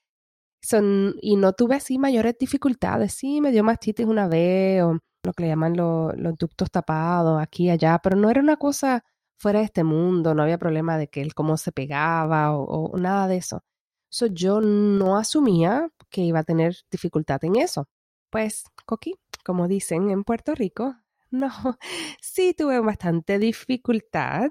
son, 0.62 1.16
y 1.20 1.36
no 1.36 1.52
tuve 1.52 1.76
así 1.76 1.98
mayores 1.98 2.36
dificultades. 2.38 3.14
Sí, 3.14 3.40
me 3.40 3.52
dio 3.52 3.64
mastitis 3.64 4.06
una 4.06 4.28
vez 4.28 4.82
o 4.84 4.98
lo 5.24 5.32
que 5.34 5.44
le 5.44 5.48
llaman 5.50 5.76
los 5.76 6.36
ductos 6.38 6.70
tapados 6.70 7.40
aquí 7.40 7.66
y 7.66 7.70
allá, 7.70 7.98
pero 8.02 8.16
no 8.16 8.30
era 8.30 8.40
una 8.40 8.56
cosa 8.56 9.04
fuera 9.38 9.60
de 9.60 9.66
este 9.66 9.84
mundo, 9.84 10.34
no 10.34 10.42
había 10.42 10.58
problema 10.58 10.96
de 10.98 11.08
que 11.08 11.20
él 11.20 11.34
cómo 11.34 11.56
se 11.56 11.72
pegaba 11.72 12.56
o, 12.56 12.96
nada 12.98 13.26
de 13.28 13.36
eso. 13.36 13.62
So, 14.10 14.26
yo 14.26 14.60
no 14.60 15.16
asumía 15.16 15.88
que 16.10 16.22
iba 16.22 16.40
a 16.40 16.44
tener 16.44 16.76
dificultad 16.90 17.44
en 17.44 17.56
eso. 17.56 17.88
Pues, 18.30 18.64
Coqui, 18.86 19.16
como 19.44 19.68
dicen 19.68 20.10
en 20.10 20.24
Puerto 20.24 20.54
Rico, 20.54 20.96
no, 21.32 21.50
sí 22.20 22.54
tuve 22.56 22.80
bastante 22.80 23.38
dificultad 23.38 24.50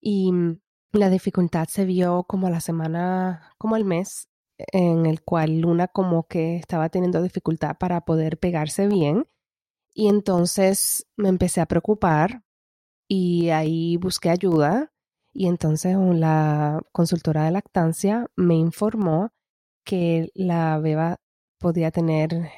y 0.00 0.32
la 0.92 1.10
dificultad 1.10 1.66
se 1.68 1.84
vio 1.84 2.24
como 2.24 2.50
la 2.50 2.60
semana, 2.60 3.52
como 3.58 3.74
al 3.74 3.84
mes, 3.84 4.28
en 4.58 5.06
el 5.06 5.22
cual 5.22 5.60
Luna 5.60 5.88
como 5.88 6.26
que 6.26 6.56
estaba 6.56 6.88
teniendo 6.88 7.22
dificultad 7.22 7.76
para 7.78 8.02
poder 8.02 8.38
pegarse 8.38 8.88
bien 8.88 9.26
y 9.94 10.08
entonces 10.08 11.06
me 11.16 11.28
empecé 11.28 11.60
a 11.60 11.66
preocupar 11.66 12.44
y 13.08 13.50
ahí 13.50 13.96
busqué 13.96 14.30
ayuda 14.30 14.92
y 15.32 15.48
entonces 15.48 15.96
la 15.96 16.80
consultora 16.92 17.44
de 17.44 17.52
lactancia 17.52 18.26
me 18.36 18.56
informó 18.56 19.30
que 19.84 20.30
la 20.34 20.78
beba 20.78 21.16
podía 21.58 21.90
tener, 21.90 22.50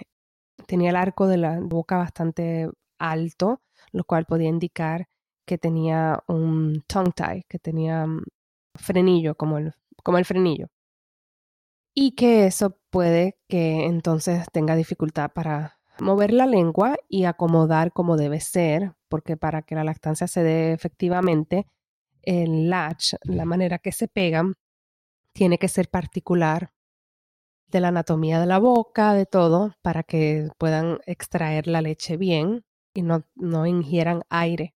tenía 0.66 0.90
el 0.90 0.96
arco 0.96 1.26
de 1.26 1.38
la 1.38 1.61
boca 1.61 1.98
bastante 1.98 2.68
alto, 3.01 3.61
lo 3.93 4.05
cual 4.05 4.27
podía 4.27 4.49
indicar 4.49 5.09
que 5.47 5.59
tenía 5.59 6.23
un 6.29 6.85
tongue 6.87 7.13
tie, 7.13 7.45
que 7.49 7.59
tenía 7.59 8.07
mm, 8.07 8.23
frenillo, 8.77 9.35
como 9.35 9.59
el, 9.59 9.75
como 10.05 10.19
el 10.19 10.25
frenillo. 10.25 10.69
Y 11.93 12.13
que 12.13 12.47
eso 12.47 12.79
puede 12.91 13.37
que 13.49 13.85
entonces 13.87 14.47
tenga 14.53 14.77
dificultad 14.77 15.33
para 15.33 15.81
mover 16.01 16.33
la 16.33 16.47
lengua 16.47 16.97
y 17.09 17.25
acomodar 17.25 17.93
como 17.93 18.17
debe 18.17 18.41
ser, 18.41 18.95
porque 19.09 19.37
para 19.37 19.63
que 19.63 19.75
la 19.75 19.85
lactancia 19.85 20.29
se 20.29 20.43
dé 20.43 20.73
efectivamente, 20.73 21.67
el 22.23 22.71
latch, 22.71 23.15
la 23.23 23.45
manera 23.45 23.79
que 23.79 23.93
se 23.93 24.07
pegan, 24.07 24.55
tiene 25.33 25.59
que 25.59 25.69
ser 25.69 25.89
particular 25.89 26.73
de 27.69 27.81
la 27.81 27.89
anatomía 27.89 28.41
de 28.41 28.47
la 28.47 28.59
boca, 28.59 29.15
de 29.15 29.27
todo, 29.27 29.75
para 29.83 30.03
que 30.03 30.49
puedan 30.59 31.01
extraer 31.07 31.67
la 31.67 31.83
leche 31.83 32.17
bien 32.17 32.65
y 32.94 33.03
no, 33.03 33.24
no 33.35 33.66
ingieran 33.66 34.22
aire. 34.31 34.74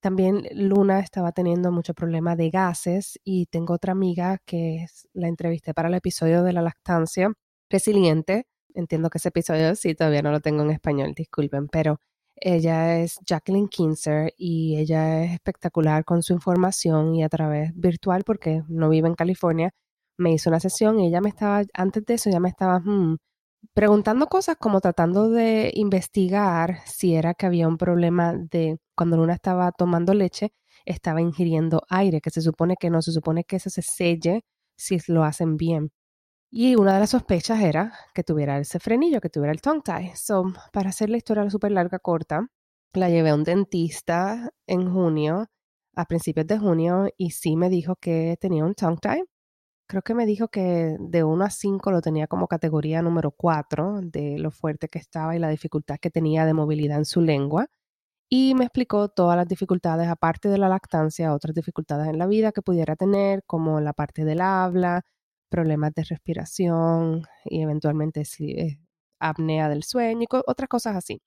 También 0.00 0.48
Luna 0.52 1.00
estaba 1.00 1.32
teniendo 1.32 1.72
mucho 1.72 1.94
problema 1.94 2.36
de 2.36 2.50
gases 2.50 3.18
y 3.24 3.46
tengo 3.46 3.74
otra 3.74 3.92
amiga 3.92 4.38
que 4.46 4.86
la 5.14 5.28
entrevisté 5.28 5.74
para 5.74 5.88
el 5.88 5.94
episodio 5.94 6.42
de 6.44 6.52
la 6.52 6.62
lactancia 6.62 7.32
resiliente 7.70 8.46
entiendo 8.74 9.10
que 9.10 9.18
ese 9.18 9.28
episodio 9.28 9.74
sí 9.74 9.94
todavía 9.94 10.22
no 10.22 10.30
lo 10.30 10.40
tengo 10.40 10.62
en 10.62 10.70
español, 10.70 11.14
disculpen, 11.14 11.68
pero 11.68 12.00
ella 12.36 12.98
es 13.00 13.18
Jacqueline 13.26 13.68
Kinzer 13.68 14.32
y 14.36 14.78
ella 14.78 15.24
es 15.24 15.32
espectacular 15.32 16.04
con 16.04 16.22
su 16.22 16.32
información 16.32 17.14
y 17.14 17.22
a 17.24 17.28
través 17.28 17.72
virtual 17.74 18.24
porque 18.24 18.62
no 18.68 18.88
vive 18.88 19.08
en 19.08 19.14
California, 19.14 19.70
me 20.18 20.32
hizo 20.32 20.50
una 20.50 20.60
sesión 20.60 21.00
y 21.00 21.08
ella 21.08 21.20
me 21.20 21.28
estaba, 21.28 21.62
antes 21.74 22.04
de 22.06 22.14
eso 22.14 22.30
ya 22.30 22.40
me 22.40 22.48
estaba 22.48 22.80
hmm, 22.80 23.18
preguntando 23.74 24.26
cosas 24.28 24.56
como 24.58 24.80
tratando 24.80 25.30
de 25.30 25.70
investigar 25.74 26.80
si 26.86 27.14
era 27.14 27.34
que 27.34 27.46
había 27.46 27.68
un 27.68 27.78
problema 27.78 28.34
de 28.34 28.78
cuando 28.96 29.16
Luna 29.16 29.34
estaba 29.34 29.72
tomando 29.72 30.14
leche, 30.14 30.52
estaba 30.84 31.20
ingiriendo 31.20 31.82
aire, 31.88 32.20
que 32.20 32.30
se 32.30 32.42
supone 32.42 32.76
que 32.78 32.90
no, 32.90 33.02
se 33.02 33.12
supone 33.12 33.44
que 33.44 33.56
eso 33.56 33.70
se 33.70 33.82
selle 33.82 34.44
si 34.76 34.98
lo 35.08 35.24
hacen 35.24 35.56
bien. 35.56 35.90
Y 36.50 36.76
una 36.76 36.94
de 36.94 37.00
las 37.00 37.10
sospechas 37.10 37.60
era 37.62 37.92
que 38.14 38.24
tuviera 38.24 38.58
ese 38.58 38.78
frenillo, 38.80 39.20
que 39.20 39.30
tuviera 39.30 39.52
el 39.52 39.62
tongue 39.62 39.82
tie. 39.84 40.16
So, 40.16 40.44
para 40.72 40.90
hacer 40.90 41.10
la 41.10 41.16
historia 41.16 41.48
súper 41.50 41.72
larga, 41.72 41.98
corta, 41.98 42.46
la 42.94 43.08
llevé 43.10 43.30
a 43.30 43.34
un 43.34 43.44
dentista 43.44 44.50
en 44.66 44.92
junio, 44.92 45.46
a 45.96 46.04
principios 46.06 46.46
de 46.46 46.58
junio, 46.58 47.08
y 47.16 47.30
sí 47.30 47.56
me 47.56 47.70
dijo 47.70 47.96
que 47.96 48.36
tenía 48.40 48.64
un 48.64 48.74
tongue 48.74 48.98
tie. 49.00 49.24
Creo 49.92 50.00
que 50.00 50.14
me 50.14 50.24
dijo 50.24 50.48
que 50.48 50.96
de 50.98 51.22
1 51.22 51.44
a 51.44 51.50
5 51.50 51.90
lo 51.90 52.00
tenía 52.00 52.26
como 52.26 52.48
categoría 52.48 53.02
número 53.02 53.30
4 53.30 54.00
de 54.00 54.38
lo 54.38 54.50
fuerte 54.50 54.88
que 54.88 54.98
estaba 54.98 55.36
y 55.36 55.38
la 55.38 55.50
dificultad 55.50 55.98
que 56.00 56.10
tenía 56.10 56.46
de 56.46 56.54
movilidad 56.54 56.96
en 56.96 57.04
su 57.04 57.20
lengua. 57.20 57.66
Y 58.30 58.54
me 58.54 58.64
explicó 58.64 59.10
todas 59.10 59.36
las 59.36 59.46
dificultades, 59.48 60.08
aparte 60.08 60.48
de 60.48 60.56
la 60.58 60.70
lactancia, 60.70 61.34
otras 61.34 61.54
dificultades 61.54 62.08
en 62.08 62.18
la 62.18 62.26
vida 62.26 62.52
que 62.52 62.62
pudiera 62.62 62.96
tener, 62.96 63.42
como 63.46 63.80
la 63.82 63.92
parte 63.92 64.24
del 64.24 64.40
habla, 64.40 65.02
problemas 65.50 65.92
de 65.94 66.04
respiración 66.04 67.24
y 67.44 67.60
eventualmente 67.62 68.24
si 68.24 68.78
apnea 69.20 69.68
del 69.68 69.82
sueño 69.82 70.22
y 70.22 70.26
otras 70.46 70.68
cosas 70.70 70.96
así. 70.96 71.20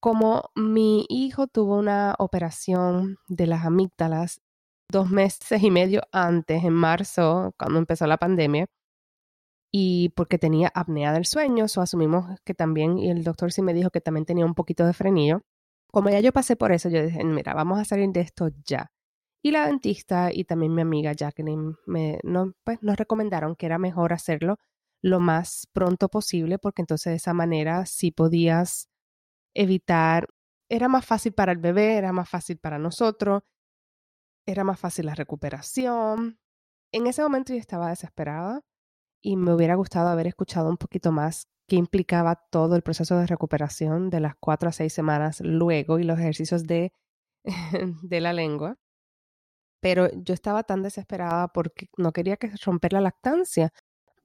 Como 0.00 0.50
mi 0.54 1.06
hijo 1.08 1.48
tuvo 1.48 1.78
una 1.78 2.14
operación 2.20 3.16
de 3.28 3.48
las 3.48 3.64
amígdalas 3.66 4.40
dos 4.92 5.10
meses 5.10 5.60
y 5.62 5.70
medio 5.72 6.02
antes, 6.12 6.62
en 6.62 6.74
marzo, 6.74 7.52
cuando 7.58 7.80
empezó 7.80 8.06
la 8.06 8.18
pandemia, 8.18 8.66
y 9.72 10.10
porque 10.10 10.38
tenía 10.38 10.70
apnea 10.74 11.12
del 11.12 11.24
sueño, 11.24 11.66
so 11.66 11.80
asumimos 11.80 12.38
que 12.44 12.54
también, 12.54 12.98
y 12.98 13.10
el 13.10 13.24
doctor 13.24 13.52
sí 13.52 13.62
me 13.62 13.74
dijo 13.74 13.90
que 13.90 14.02
también 14.02 14.26
tenía 14.26 14.46
un 14.46 14.54
poquito 14.54 14.86
de 14.86 14.92
frenillo, 14.92 15.42
como 15.90 16.10
ya 16.10 16.20
yo 16.20 16.32
pasé 16.32 16.56
por 16.56 16.72
eso, 16.72 16.88
yo 16.88 17.02
dije, 17.02 17.24
mira, 17.24 17.54
vamos 17.54 17.80
a 17.80 17.84
salir 17.84 18.10
de 18.10 18.20
esto 18.20 18.50
ya. 18.64 18.92
Y 19.42 19.50
la 19.50 19.66
dentista 19.66 20.30
y 20.32 20.44
también 20.44 20.74
mi 20.74 20.82
amiga 20.82 21.12
Jacqueline 21.12 21.76
me, 21.86 22.20
no, 22.22 22.52
pues, 22.64 22.82
nos 22.82 22.96
recomendaron 22.96 23.56
que 23.56 23.66
era 23.66 23.78
mejor 23.78 24.12
hacerlo 24.12 24.58
lo 25.02 25.20
más 25.20 25.66
pronto 25.72 26.08
posible 26.08 26.58
porque 26.58 26.82
entonces 26.82 27.10
de 27.12 27.16
esa 27.16 27.34
manera 27.34 27.86
sí 27.86 28.12
podías 28.12 28.88
evitar, 29.54 30.28
era 30.68 30.88
más 30.88 31.04
fácil 31.04 31.32
para 31.32 31.52
el 31.52 31.58
bebé, 31.58 31.96
era 31.96 32.12
más 32.12 32.28
fácil 32.28 32.58
para 32.58 32.78
nosotros, 32.78 33.42
era 34.46 34.64
más 34.64 34.78
fácil 34.78 35.06
la 35.06 35.14
recuperación. 35.14 36.38
En 36.92 37.06
ese 37.06 37.22
momento 37.22 37.52
yo 37.52 37.58
estaba 37.58 37.90
desesperada 37.90 38.62
y 39.22 39.36
me 39.36 39.54
hubiera 39.54 39.76
gustado 39.76 40.08
haber 40.08 40.26
escuchado 40.26 40.68
un 40.68 40.76
poquito 40.76 41.12
más 41.12 41.48
qué 41.68 41.76
implicaba 41.76 42.36
todo 42.50 42.76
el 42.76 42.82
proceso 42.82 43.16
de 43.18 43.26
recuperación 43.26 44.10
de 44.10 44.20
las 44.20 44.34
cuatro 44.38 44.68
a 44.68 44.72
seis 44.72 44.92
semanas 44.92 45.40
luego 45.40 45.98
y 45.98 46.04
los 46.04 46.18
ejercicios 46.18 46.66
de, 46.66 46.92
de 48.02 48.20
la 48.20 48.32
lengua. 48.32 48.76
Pero 49.80 50.08
yo 50.12 50.34
estaba 50.34 50.62
tan 50.62 50.82
desesperada 50.82 51.48
porque 51.48 51.88
no 51.96 52.12
quería 52.12 52.36
que 52.36 52.52
romper 52.64 52.92
la 52.92 53.00
lactancia, 53.00 53.72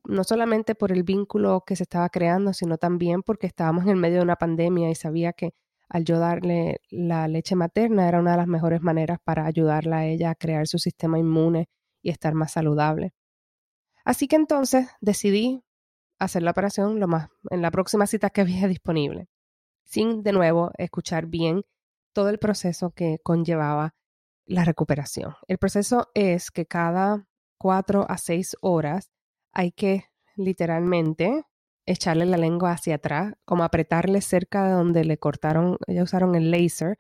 no 0.04 0.24
solamente 0.24 0.76
por 0.76 0.92
el 0.92 1.04
vínculo 1.04 1.64
que 1.66 1.76
se 1.76 1.84
estaba 1.84 2.10
creando, 2.10 2.54
sino 2.54 2.78
también 2.78 3.24
porque 3.24 3.48
estábamos 3.48 3.84
en 3.86 3.92
el 3.92 3.96
medio 3.98 4.18
de 4.18 4.24
una 4.24 4.36
pandemia 4.36 4.90
y 4.90 4.96
sabía 4.96 5.34
que 5.34 5.54
al 5.90 6.04
yo 6.04 6.20
darle 6.20 6.82
la 6.90 7.28
leche 7.28 7.56
materna 7.56 8.08
era 8.08 8.20
una 8.20 8.32
de 8.32 8.38
las 8.38 8.48
mejores 8.48 8.82
maneras 8.82 9.20
para 9.24 9.46
ayudarla 9.46 10.00
a 10.00 10.06
ella 10.06 10.32
a 10.32 10.36
crear 10.36 10.68
su 10.68 10.80
sistema 10.80 11.20
inmune 11.20 11.70
y 12.02 12.10
estar 12.10 12.34
más 12.34 12.52
saludable. 12.52 13.14
Así 14.04 14.28
que 14.28 14.36
entonces 14.36 14.88
decidí 15.02 15.64
hacer 16.20 16.44
la 16.44 16.52
operación 16.52 17.00
lo 17.00 17.08
más 17.08 17.30
en 17.50 17.62
la 17.62 17.72
próxima 17.72 18.08
cita 18.08 18.30
que 18.30 18.42
había 18.42 18.68
disponible, 18.68 19.28
sin 19.84 20.24
de 20.24 20.34
nuevo 20.34 20.72
escuchar 20.78 21.28
bien 21.28 21.64
todo 22.14 22.30
el 22.30 22.40
proceso 22.40 22.92
que 22.92 23.20
conllevaba 23.24 23.94
la 24.46 24.64
recuperación. 24.64 25.36
El 25.48 25.58
proceso 25.58 26.10
es 26.14 26.52
que 26.52 26.66
cada 26.66 27.28
cuatro 27.58 28.06
a 28.10 28.18
seis 28.18 28.56
horas 28.62 29.12
hay 29.52 29.72
que 29.72 30.06
literalmente 30.36 31.44
echarle 31.88 32.26
la 32.28 32.38
lengua 32.38 32.74
hacia 32.74 32.96
atrás, 32.96 33.34
como 33.46 33.64
apretarle 33.64 34.22
cerca 34.22 34.66
de 34.68 34.74
donde 34.74 35.06
le 35.06 35.18
cortaron, 35.18 35.78
ya 35.88 36.04
usaron 36.04 36.36
el 36.36 36.52
láser 36.52 37.00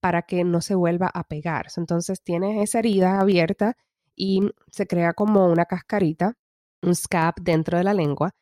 para 0.00 0.22
que 0.22 0.44
no 0.44 0.60
se 0.60 0.76
vuelva 0.76 1.10
a 1.12 1.24
pegar. 1.24 1.66
Entonces 1.76 2.22
tiene 2.22 2.62
esa 2.62 2.78
herida 2.78 3.18
abierta 3.20 3.76
y 4.14 4.50
se 4.70 4.86
crea 4.86 5.14
como 5.14 5.46
una 5.46 5.64
cascarita, 5.64 6.34
un 6.82 6.94
scab 6.94 7.34
dentro 7.40 7.78
de 7.78 7.84
la 7.84 7.94
lengua 7.94 8.32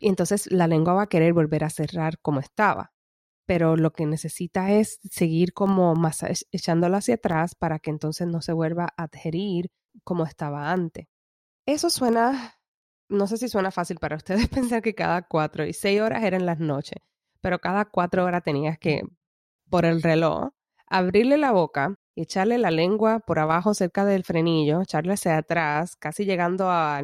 y 0.00 0.08
entonces 0.08 0.50
la 0.50 0.66
lengua 0.66 0.94
va 0.94 1.02
a 1.02 1.08
querer 1.08 1.34
volver 1.34 1.64
a 1.64 1.70
cerrar 1.70 2.18
como 2.20 2.40
estaba. 2.40 2.92
Pero 3.46 3.76
lo 3.76 3.92
que 3.92 4.06
necesita 4.06 4.70
es 4.72 5.00
seguir 5.10 5.52
como 5.52 5.94
más 5.94 6.24
echándolo 6.52 6.96
hacia 6.96 7.16
atrás 7.16 7.54
para 7.54 7.78
que 7.80 7.90
entonces 7.90 8.26
no 8.26 8.40
se 8.40 8.52
vuelva 8.52 8.88
a 8.96 9.04
adherir 9.04 9.70
como 10.04 10.24
estaba 10.24 10.70
antes. 10.72 11.06
Eso 11.66 11.90
suena, 11.90 12.54
no 13.10 13.26
sé 13.26 13.36
si 13.36 13.48
suena 13.48 13.70
fácil 13.70 13.98
para 13.98 14.16
ustedes 14.16 14.48
pensar 14.48 14.82
que 14.82 14.94
cada 14.94 15.22
cuatro 15.22 15.66
y 15.66 15.72
seis 15.72 16.00
horas 16.00 16.24
eran 16.24 16.46
las 16.46 16.58
noches, 16.60 16.98
pero 17.40 17.58
cada 17.60 17.84
cuatro 17.86 18.24
horas 18.24 18.42
tenías 18.42 18.78
que, 18.78 19.02
por 19.70 19.84
el 19.84 20.02
reloj, 20.02 20.50
abrirle 20.86 21.38
la 21.38 21.52
boca 21.52 21.94
y 22.14 22.22
echarle 22.22 22.58
la 22.58 22.70
lengua 22.70 23.20
por 23.20 23.38
abajo 23.38 23.74
cerca 23.74 24.04
del 24.04 24.24
frenillo, 24.24 24.82
echarle 24.82 25.14
hacia 25.14 25.38
atrás, 25.38 25.96
casi 25.96 26.24
llegando 26.24 26.70
a 26.70 27.02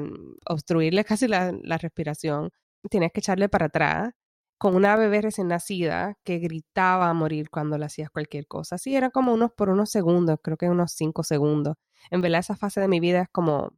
obstruirle 0.48 1.04
casi 1.04 1.28
la 1.28 1.78
respiración, 1.78 2.50
tienes 2.90 3.12
que 3.12 3.20
echarle 3.20 3.48
para 3.48 3.66
atrás 3.66 4.12
con 4.58 4.74
una 4.74 4.96
bebé 4.96 5.20
recién 5.22 5.48
nacida 5.48 6.14
que 6.24 6.38
gritaba 6.38 7.10
a 7.10 7.14
morir 7.14 7.50
cuando 7.50 7.78
le 7.78 7.86
hacías 7.86 8.10
cualquier 8.10 8.46
cosa. 8.46 8.76
Así 8.76 8.96
era 8.96 9.10
como 9.10 9.34
unos 9.34 9.52
por 9.52 9.68
unos 9.68 9.90
segundos, 9.90 10.38
creo 10.42 10.56
que 10.56 10.70
unos 10.70 10.92
cinco 10.92 11.22
segundos. 11.24 11.76
En 12.10 12.22
verdad 12.22 12.40
esa 12.40 12.56
fase 12.56 12.80
de 12.80 12.88
mi 12.88 13.00
vida 13.00 13.22
es 13.22 13.28
como 13.30 13.72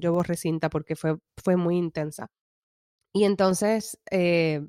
yo 0.00 0.12
borré 0.12 0.36
porque 0.70 0.96
fue, 0.96 1.18
fue 1.42 1.56
muy 1.56 1.76
intensa. 1.76 2.28
Y 3.12 3.24
entonces, 3.24 3.98
eh, 4.10 4.66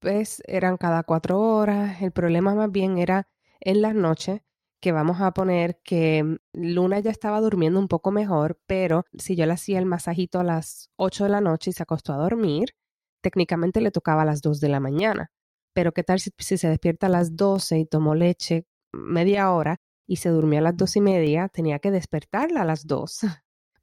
pues 0.00 0.42
eran 0.46 0.76
cada 0.76 1.02
cuatro 1.04 1.40
horas. 1.40 2.02
El 2.02 2.12
problema 2.12 2.54
más 2.54 2.70
bien 2.70 2.98
era 2.98 3.28
en 3.60 3.82
las 3.82 3.94
noches 3.94 4.42
que 4.80 4.92
vamos 4.92 5.20
a 5.22 5.32
poner 5.32 5.80
que 5.82 6.38
Luna 6.52 7.00
ya 7.00 7.10
estaba 7.10 7.40
durmiendo 7.40 7.80
un 7.80 7.88
poco 7.88 8.10
mejor, 8.10 8.60
pero 8.66 9.06
si 9.18 9.34
yo 9.36 9.46
le 9.46 9.54
hacía 9.54 9.78
el 9.78 9.86
masajito 9.86 10.40
a 10.40 10.44
las 10.44 10.90
8 10.96 11.24
de 11.24 11.30
la 11.30 11.40
noche 11.40 11.70
y 11.70 11.72
se 11.72 11.82
acostó 11.82 12.12
a 12.12 12.18
dormir, 12.18 12.74
técnicamente 13.22 13.80
le 13.80 13.90
tocaba 13.90 14.22
a 14.22 14.24
las 14.26 14.42
2 14.42 14.60
de 14.60 14.68
la 14.68 14.80
mañana. 14.80 15.30
Pero 15.74 15.92
¿qué 15.92 16.04
tal 16.04 16.20
si, 16.20 16.30
se 16.38 16.68
despierta 16.68 17.06
a 17.06 17.10
las 17.10 17.36
12 17.36 17.78
y 17.78 17.86
tomó 17.86 18.14
leche 18.14 18.66
media 18.92 19.50
hora 19.52 19.80
y 20.06 20.16
se 20.16 20.28
durmió 20.28 20.58
a 20.60 20.62
las 20.62 20.76
dos 20.76 20.96
y 20.96 21.00
media? 21.00 21.48
Tenía 21.48 21.78
que 21.78 21.90
despertarla 21.90 22.62
a 22.62 22.64
las 22.66 22.86
2 22.86 23.20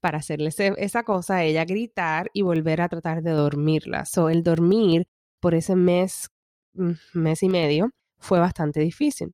para 0.02 0.20
hacerle 0.20 0.50
esa 0.78 1.04
cosa, 1.04 1.44
ella 1.44 1.66
gritar 1.66 2.30
y 2.34 2.42
volver 2.44 2.82
a 2.82 2.90
tratar 2.90 3.24
de 3.24 3.32
dormirla. 3.32 4.06
So, 4.06 4.30
el 4.30 4.44
dormir 4.44 5.06
por 5.40 5.56
ese 5.56 5.76
mes, 5.76 6.30
mm, 6.74 6.92
mes 7.14 7.44
y 7.44 7.50
medio, 7.50 7.92
fue 8.20 8.40
bastante 8.40 8.80
difícil. 8.82 9.34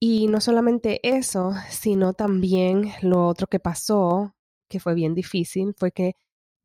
Y 0.00 0.28
no 0.28 0.40
solamente 0.40 1.00
eso, 1.02 1.52
sino 1.70 2.14
también 2.14 2.92
lo 3.02 3.26
otro 3.26 3.46
que 3.48 3.60
pasó, 3.60 4.34
que 4.68 4.80
fue 4.80 4.94
bien 4.94 5.14
difícil, 5.14 5.74
fue 5.78 5.92
que 5.92 6.12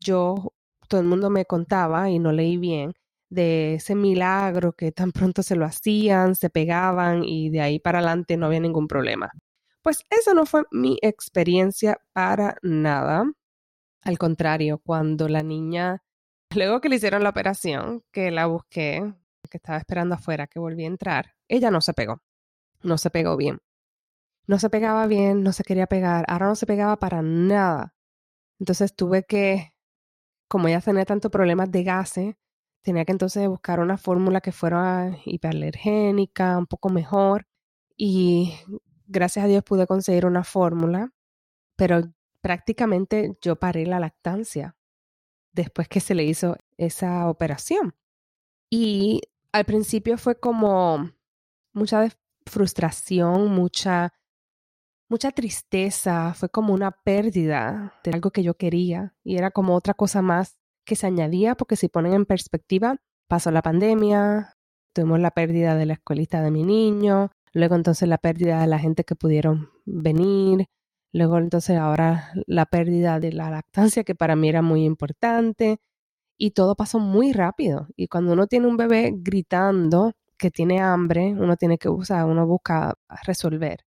yo 0.01 0.53
todo 0.89 1.01
el 1.01 1.07
mundo 1.07 1.29
me 1.29 1.45
contaba, 1.45 2.09
y 2.09 2.19
no 2.19 2.31
leí 2.33 2.57
bien, 2.57 2.93
de 3.29 3.75
ese 3.75 3.95
milagro 3.95 4.73
que 4.73 4.91
tan 4.91 5.11
pronto 5.13 5.43
se 5.43 5.55
lo 5.55 5.65
hacían, 5.65 6.35
se 6.35 6.49
pegaban 6.49 7.23
y 7.23 7.49
de 7.49 7.61
ahí 7.61 7.79
para 7.79 7.99
adelante 7.99 8.37
no 8.37 8.47
había 8.47 8.59
ningún 8.59 8.87
problema. 8.87 9.31
Pues 9.81 10.05
esa 10.09 10.33
no 10.33 10.45
fue 10.45 10.63
mi 10.71 10.97
experiencia 11.01 11.99
para 12.13 12.57
nada. 12.61 13.31
Al 14.03 14.17
contrario, 14.17 14.79
cuando 14.79 15.27
la 15.27 15.43
niña, 15.43 16.03
luego 16.55 16.81
que 16.81 16.89
le 16.89 16.97
hicieron 16.97 17.23
la 17.23 17.29
operación, 17.29 18.03
que 18.11 18.31
la 18.31 18.45
busqué, 18.47 19.13
que 19.49 19.57
estaba 19.57 19.77
esperando 19.77 20.15
afuera, 20.15 20.47
que 20.47 20.59
volví 20.59 20.83
a 20.83 20.87
entrar, 20.87 21.35
ella 21.47 21.71
no 21.71 21.81
se 21.81 21.93
pegó, 21.93 22.21
no 22.83 22.97
se 22.97 23.09
pegó 23.09 23.37
bien. 23.37 23.59
No 24.47 24.59
se 24.59 24.69
pegaba 24.69 25.07
bien, 25.07 25.43
no 25.43 25.53
se 25.53 25.63
quería 25.63 25.87
pegar, 25.87 26.25
ahora 26.27 26.47
no 26.47 26.55
se 26.55 26.65
pegaba 26.65 26.97
para 26.97 27.21
nada. 27.21 27.95
Entonces 28.59 28.95
tuve 28.95 29.23
que 29.23 29.73
como 30.51 30.67
ella 30.67 30.81
tenía 30.81 31.05
tantos 31.05 31.31
problemas 31.31 31.71
de 31.71 31.83
gases, 31.83 32.35
tenía 32.83 33.05
que 33.05 33.13
entonces 33.13 33.47
buscar 33.47 33.79
una 33.79 33.97
fórmula 33.97 34.41
que 34.41 34.51
fuera 34.51 35.17
hiperalergénica, 35.25 36.57
un 36.57 36.67
poco 36.67 36.89
mejor. 36.89 37.47
Y 37.95 38.53
gracias 39.11 39.45
a 39.45 39.47
Dios 39.47 39.63
pude 39.63 39.87
conseguir 39.87 40.25
una 40.25 40.43
fórmula, 40.43 41.13
pero 41.75 42.01
prácticamente 42.41 43.37
yo 43.41 43.57
paré 43.57 43.85
la 43.85 43.99
lactancia 43.99 44.75
después 45.53 45.87
que 45.87 45.99
se 45.99 46.15
le 46.15 46.23
hizo 46.23 46.57
esa 46.77 47.29
operación. 47.29 47.95
Y 48.69 49.21
al 49.51 49.65
principio 49.65 50.17
fue 50.17 50.39
como 50.39 51.11
mucha 51.73 52.09
frustración, 52.45 53.53
mucha 53.53 54.13
mucha 55.09 55.31
tristeza, 55.31 56.33
fue 56.33 56.47
como 56.47 56.73
una 56.73 56.91
pérdida 56.91 57.99
de 58.01 58.11
algo 58.11 58.31
que 58.31 58.43
yo 58.43 58.53
quería 58.53 59.13
y 59.25 59.35
era 59.35 59.51
como 59.51 59.75
otra 59.75 59.93
cosa 59.93 60.21
más 60.21 60.57
que 60.85 60.95
se 60.95 61.05
añadía 61.05 61.55
porque 61.55 61.75
si 61.75 61.89
ponen 61.89 62.13
en 62.13 62.25
perspectiva, 62.25 62.95
pasó 63.27 63.51
la 63.51 63.61
pandemia, 63.61 64.55
tuvimos 64.93 65.19
la 65.19 65.31
pérdida 65.31 65.75
de 65.75 65.85
la 65.85 65.93
escuelita 65.93 66.41
de 66.41 66.51
mi 66.51 66.63
niño, 66.63 67.29
luego 67.53 67.75
entonces 67.75 68.07
la 68.07 68.17
pérdida 68.17 68.61
de 68.61 68.67
la 68.67 68.79
gente 68.79 69.03
que 69.03 69.15
pudieron 69.15 69.69
venir, 69.85 70.67
luego 71.13 71.37
entonces 71.37 71.77
ahora 71.77 72.31
la 72.47 72.65
pérdida 72.65 73.19
de 73.19 73.33
la 73.33 73.49
lactancia 73.49 74.03
que 74.03 74.15
para 74.15 74.35
mí 74.35 74.49
era 74.49 74.61
muy 74.61 74.85
importante 74.85 75.79
y 76.37 76.51
todo 76.51 76.75
pasó 76.75 76.99
muy 76.99 77.33
rápido 77.33 77.87
y 77.95 78.07
cuando 78.07 78.33
uno 78.33 78.47
tiene 78.47 78.67
un 78.67 78.77
bebé 78.77 79.13
gritando 79.15 80.13
que 80.37 80.51
tiene 80.51 80.81
hambre, 80.81 81.33
uno 81.37 81.55
tiene 81.57 81.77
que 81.77 81.89
usar, 81.89 82.25
uno 82.25 82.47
busca 82.47 82.95
resolver. 83.25 83.81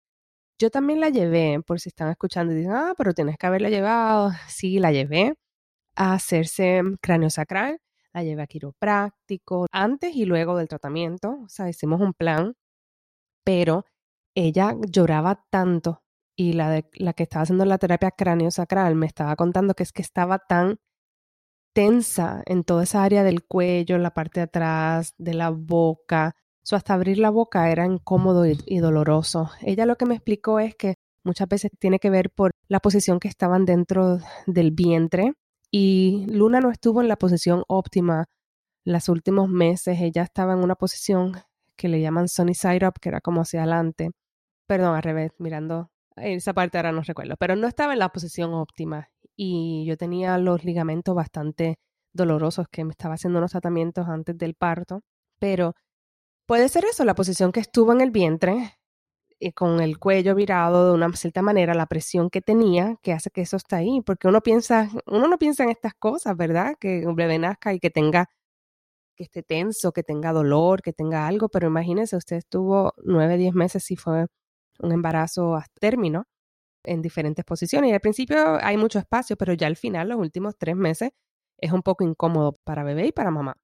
Yo 0.58 0.70
también 0.70 1.00
la 1.00 1.10
llevé, 1.10 1.60
por 1.66 1.80
si 1.80 1.88
están 1.90 2.10
escuchando 2.10 2.52
y 2.52 2.56
dicen, 2.56 2.72
ah, 2.72 2.94
pero 2.96 3.12
tienes 3.12 3.36
que 3.38 3.46
haberla 3.46 3.70
llevado. 3.70 4.30
Sí, 4.48 4.78
la 4.78 4.92
llevé 4.92 5.34
a 5.96 6.14
hacerse 6.14 6.82
cráneo 7.02 7.30
sacral, 7.30 7.80
la 8.14 8.24
llevé 8.24 8.42
a 8.42 8.46
quiropráctico, 8.46 9.66
antes 9.72 10.14
y 10.16 10.26
luego 10.26 10.56
del 10.56 10.68
tratamiento. 10.68 11.40
O 11.44 11.48
sea, 11.48 11.68
hicimos 11.68 12.00
un 12.00 12.14
plan, 12.14 12.54
pero 13.44 13.84
ella 14.34 14.76
lloraba 14.88 15.44
tanto 15.50 16.02
y 16.36 16.54
la, 16.54 16.70
de, 16.70 16.88
la 16.94 17.12
que 17.12 17.22
estaba 17.24 17.44
haciendo 17.44 17.64
la 17.64 17.78
terapia 17.78 18.10
cráneo 18.10 18.50
sacral 18.50 18.96
me 18.96 19.06
estaba 19.06 19.36
contando 19.36 19.74
que 19.74 19.84
es 19.84 19.92
que 19.92 20.02
estaba 20.02 20.38
tan 20.40 20.78
tensa 21.74 22.42
en 22.46 22.64
toda 22.64 22.84
esa 22.84 23.04
área 23.04 23.24
del 23.24 23.44
cuello, 23.44 23.98
la 23.98 24.14
parte 24.14 24.40
de 24.40 24.44
atrás, 24.44 25.14
de 25.18 25.34
la 25.34 25.50
boca, 25.50 26.34
So, 26.64 26.76
hasta 26.76 26.94
abrir 26.94 27.18
la 27.18 27.28
boca 27.28 27.70
era 27.70 27.84
incómodo 27.84 28.46
y, 28.46 28.78
doloroso. 28.78 29.50
Ella 29.60 29.84
lo 29.84 29.96
que 29.96 30.06
me 30.06 30.14
explicó 30.14 30.60
es 30.60 30.74
que 30.74 30.94
muchas 31.22 31.46
veces 31.46 31.70
tiene 31.78 31.98
que 31.98 32.08
ver 32.08 32.30
por 32.30 32.52
la 32.68 32.80
posición 32.80 33.20
que 33.20 33.28
estaban 33.28 33.66
dentro 33.66 34.18
del 34.46 34.70
vientre 34.70 35.34
y 35.70 36.24
Luna 36.28 36.60
no 36.60 36.70
estuvo 36.70 37.02
en 37.02 37.08
la 37.08 37.16
posición 37.16 37.64
óptima 37.68 38.24
los 38.86 39.10
últimos 39.10 39.50
meses. 39.50 40.00
Ella 40.00 40.22
estaba 40.22 40.54
en 40.54 40.60
una 40.60 40.74
posición 40.74 41.34
que 41.76 41.88
le 41.88 42.00
llaman 42.00 42.28
sunny 42.28 42.54
side 42.54 42.86
up, 42.86 42.94
que 43.00 43.08
era 43.10 43.20
como 43.20 43.42
hacia 43.42 43.60
adelante. 43.62 44.10
perdón, 44.66 44.96
al 44.96 45.02
revés, 45.02 45.32
mirando 45.38 45.90
esa 46.16 46.54
parte 46.54 46.78
ahora 46.78 46.92
no 46.92 47.02
recuerdo, 47.02 47.36
pero 47.38 47.56
no 47.56 47.66
estaba 47.68 47.92
en 47.94 47.98
la 48.00 48.10
posición 48.10 48.54
óptima 48.54 49.08
y 49.36 49.84
yo 49.86 49.96
tenía 49.96 50.38
los 50.38 50.64
ligamentos 50.64 51.14
bastante 51.14 51.78
dolorosos 52.12 52.66
que 52.70 52.84
me 52.84 52.92
estaba 52.92 53.14
haciendo 53.14 53.38
unos 53.40 53.52
tratamientos 53.52 54.08
antes 54.08 54.38
del 54.38 54.54
parto, 54.54 55.02
pero 55.40 55.74
puede 56.46 56.68
ser 56.68 56.84
eso, 56.86 57.04
la 57.04 57.14
posición 57.14 57.52
que 57.52 57.60
estuvo 57.60 57.92
en 57.92 58.00
el 58.00 58.10
vientre, 58.10 58.78
y 59.38 59.48
eh, 59.48 59.52
con 59.52 59.80
el 59.80 59.98
cuello 59.98 60.34
virado 60.34 60.88
de 60.88 60.94
una 60.94 61.12
cierta 61.14 61.42
manera, 61.42 61.74
la 61.74 61.86
presión 61.86 62.30
que 62.30 62.40
tenía, 62.42 62.96
que 63.02 63.12
hace 63.12 63.30
que 63.30 63.42
eso 63.42 63.56
esté 63.56 63.76
ahí, 63.76 64.00
porque 64.02 64.28
uno 64.28 64.40
piensa, 64.42 64.90
uno 65.06 65.28
no 65.28 65.38
piensa 65.38 65.64
en 65.64 65.70
estas 65.70 65.94
cosas, 65.94 66.36
¿verdad? 66.36 66.76
Que 66.80 67.06
un 67.06 67.16
bebé 67.16 67.38
nazca 67.38 67.74
y 67.74 67.80
que 67.80 67.90
tenga, 67.90 68.28
que 69.14 69.24
esté 69.24 69.42
tenso, 69.42 69.92
que 69.92 70.02
tenga 70.02 70.32
dolor, 70.32 70.82
que 70.82 70.92
tenga 70.92 71.26
algo, 71.26 71.48
pero 71.48 71.68
imagínese, 71.68 72.16
usted 72.16 72.36
estuvo 72.36 72.92
nueve, 73.04 73.36
diez 73.36 73.54
meses 73.54 73.90
y 73.90 73.96
fue 73.96 74.26
un 74.80 74.92
embarazo 74.92 75.56
a 75.56 75.64
término 75.80 76.26
en 76.84 77.02
diferentes 77.02 77.44
posiciones. 77.44 77.90
Y 77.90 77.94
al 77.94 78.00
principio 78.00 78.58
hay 78.62 78.76
mucho 78.76 78.98
espacio, 78.98 79.36
pero 79.36 79.52
ya 79.54 79.66
al 79.66 79.76
final, 79.76 80.08
los 80.08 80.18
últimos 80.18 80.56
tres 80.58 80.76
meses, 80.76 81.10
es 81.58 81.72
un 81.72 81.82
poco 81.82 82.04
incómodo 82.04 82.56
para 82.64 82.84
bebé 82.84 83.06
y 83.08 83.12
para 83.12 83.30
mamá. 83.30 83.56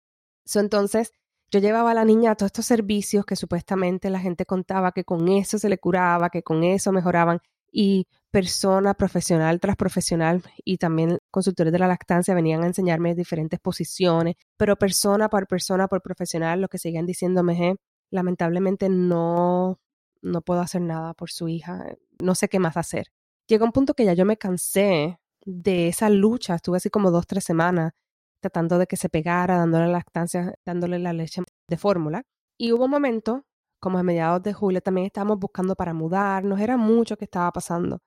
entonces, 0.54 1.12
yo 1.50 1.58
llevaba 1.60 1.90
a 1.90 1.94
la 1.94 2.04
niña 2.04 2.32
a 2.32 2.34
todos 2.36 2.48
estos 2.48 2.66
servicios 2.66 3.24
que 3.26 3.36
supuestamente 3.36 4.08
la 4.10 4.20
gente 4.20 4.46
contaba 4.46 4.92
que 4.92 5.04
con 5.04 5.28
eso 5.28 5.58
se 5.58 5.68
le 5.68 5.78
curaba, 5.78 6.30
que 6.30 6.42
con 6.42 6.62
eso 6.62 6.92
mejoraban. 6.92 7.40
Y 7.72 8.06
persona 8.30 8.94
profesional 8.94 9.60
tras 9.60 9.76
profesional 9.76 10.42
y 10.64 10.78
también 10.78 11.18
consultores 11.30 11.72
de 11.72 11.78
la 11.78 11.88
lactancia 11.88 12.34
venían 12.34 12.62
a 12.62 12.66
enseñarme 12.66 13.14
diferentes 13.14 13.58
posiciones, 13.60 14.36
pero 14.56 14.76
persona 14.76 15.28
por 15.28 15.46
persona 15.46 15.88
por 15.88 16.02
profesional, 16.02 16.60
lo 16.60 16.68
que 16.68 16.78
seguían 16.78 17.06
diciéndome 17.06 17.70
es, 17.70 17.76
lamentablemente 18.10 18.88
no, 18.88 19.80
no 20.22 20.42
puedo 20.42 20.60
hacer 20.60 20.82
nada 20.82 21.14
por 21.14 21.30
su 21.30 21.48
hija, 21.48 21.84
no 22.22 22.34
sé 22.34 22.48
qué 22.48 22.58
más 22.58 22.76
hacer. 22.76 23.06
Llegó 23.48 23.64
un 23.64 23.72
punto 23.72 23.94
que 23.94 24.04
ya 24.04 24.14
yo 24.14 24.24
me 24.24 24.36
cansé 24.36 25.18
de 25.44 25.88
esa 25.88 26.08
lucha, 26.10 26.54
estuve 26.54 26.76
así 26.76 26.90
como 26.90 27.10
dos, 27.10 27.26
tres 27.26 27.44
semanas 27.44 27.92
tratando 28.40 28.78
de 28.78 28.86
que 28.86 28.96
se 28.96 29.08
pegara, 29.08 29.56
dándole 29.56 29.88
lactancia, 29.88 30.54
dándole 30.64 30.98
la 30.98 31.12
leche 31.12 31.42
de 31.68 31.76
fórmula. 31.76 32.22
Y 32.58 32.72
hubo 32.72 32.86
un 32.86 32.90
momento, 32.90 33.44
como 33.80 33.98
a 33.98 34.02
mediados 34.02 34.42
de 34.42 34.52
julio, 34.52 34.80
también 34.80 35.06
estábamos 35.06 35.38
buscando 35.38 35.74
para 35.76 35.94
mudarnos, 35.94 36.60
era 36.60 36.76
mucho 36.76 37.16
que 37.16 37.24
estaba 37.26 37.50
pasando. 37.52 38.00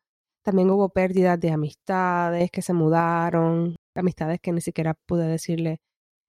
También 0.44 0.70
hubo 0.70 0.90
pérdidas 0.90 1.40
de 1.40 1.52
amistades 1.52 2.52
que 2.52 2.62
se 2.62 2.74
mudaron, 2.74 3.76
amistades 3.96 4.40
que 4.42 4.52
ni 4.52 4.62
siquiera 4.62 4.94
pude 5.08 5.28
decirle 5.28 5.80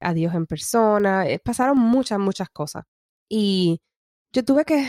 adiós 0.00 0.34
en 0.34 0.46
persona. 0.46 1.26
Eh, 1.28 1.40
pasaron 1.40 1.78
muchas, 1.78 2.18
muchas 2.18 2.48
cosas. 2.50 2.84
Y 3.28 3.80
yo 4.32 4.44
tuve 4.44 4.64
que 4.64 4.88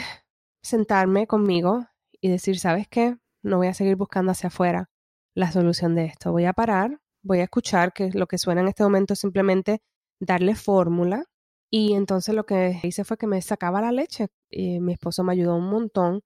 sentarme 0.63 1.27
conmigo 1.27 1.87
y 2.21 2.29
decir, 2.29 2.59
¿sabes 2.59 2.87
qué? 2.87 3.17
No 3.43 3.57
voy 3.57 3.67
a 3.67 3.73
seguir 3.73 3.95
buscando 3.95 4.31
hacia 4.31 4.47
afuera 4.47 4.89
la 5.35 5.51
solución 5.51 5.95
de 5.95 6.05
esto. 6.05 6.31
Voy 6.31 6.45
a 6.45 6.53
parar, 6.53 6.99
voy 7.23 7.39
a 7.39 7.43
escuchar 7.43 7.93
que 7.93 8.11
lo 8.11 8.27
que 8.27 8.37
suena 8.37 8.61
en 8.61 8.67
este 8.69 8.83
momento 8.83 9.13
es 9.13 9.19
simplemente 9.19 9.81
darle 10.19 10.55
fórmula. 10.55 11.25
Y 11.71 11.93
entonces 11.93 12.35
lo 12.35 12.45
que 12.45 12.79
hice 12.83 13.03
fue 13.03 13.17
que 13.17 13.27
me 13.27 13.41
sacaba 13.41 13.81
la 13.81 13.91
leche. 13.91 14.27
Y 14.49 14.79
mi 14.79 14.93
esposo 14.93 15.23
me 15.23 15.33
ayudó 15.33 15.55
un 15.55 15.69
montón. 15.69 16.21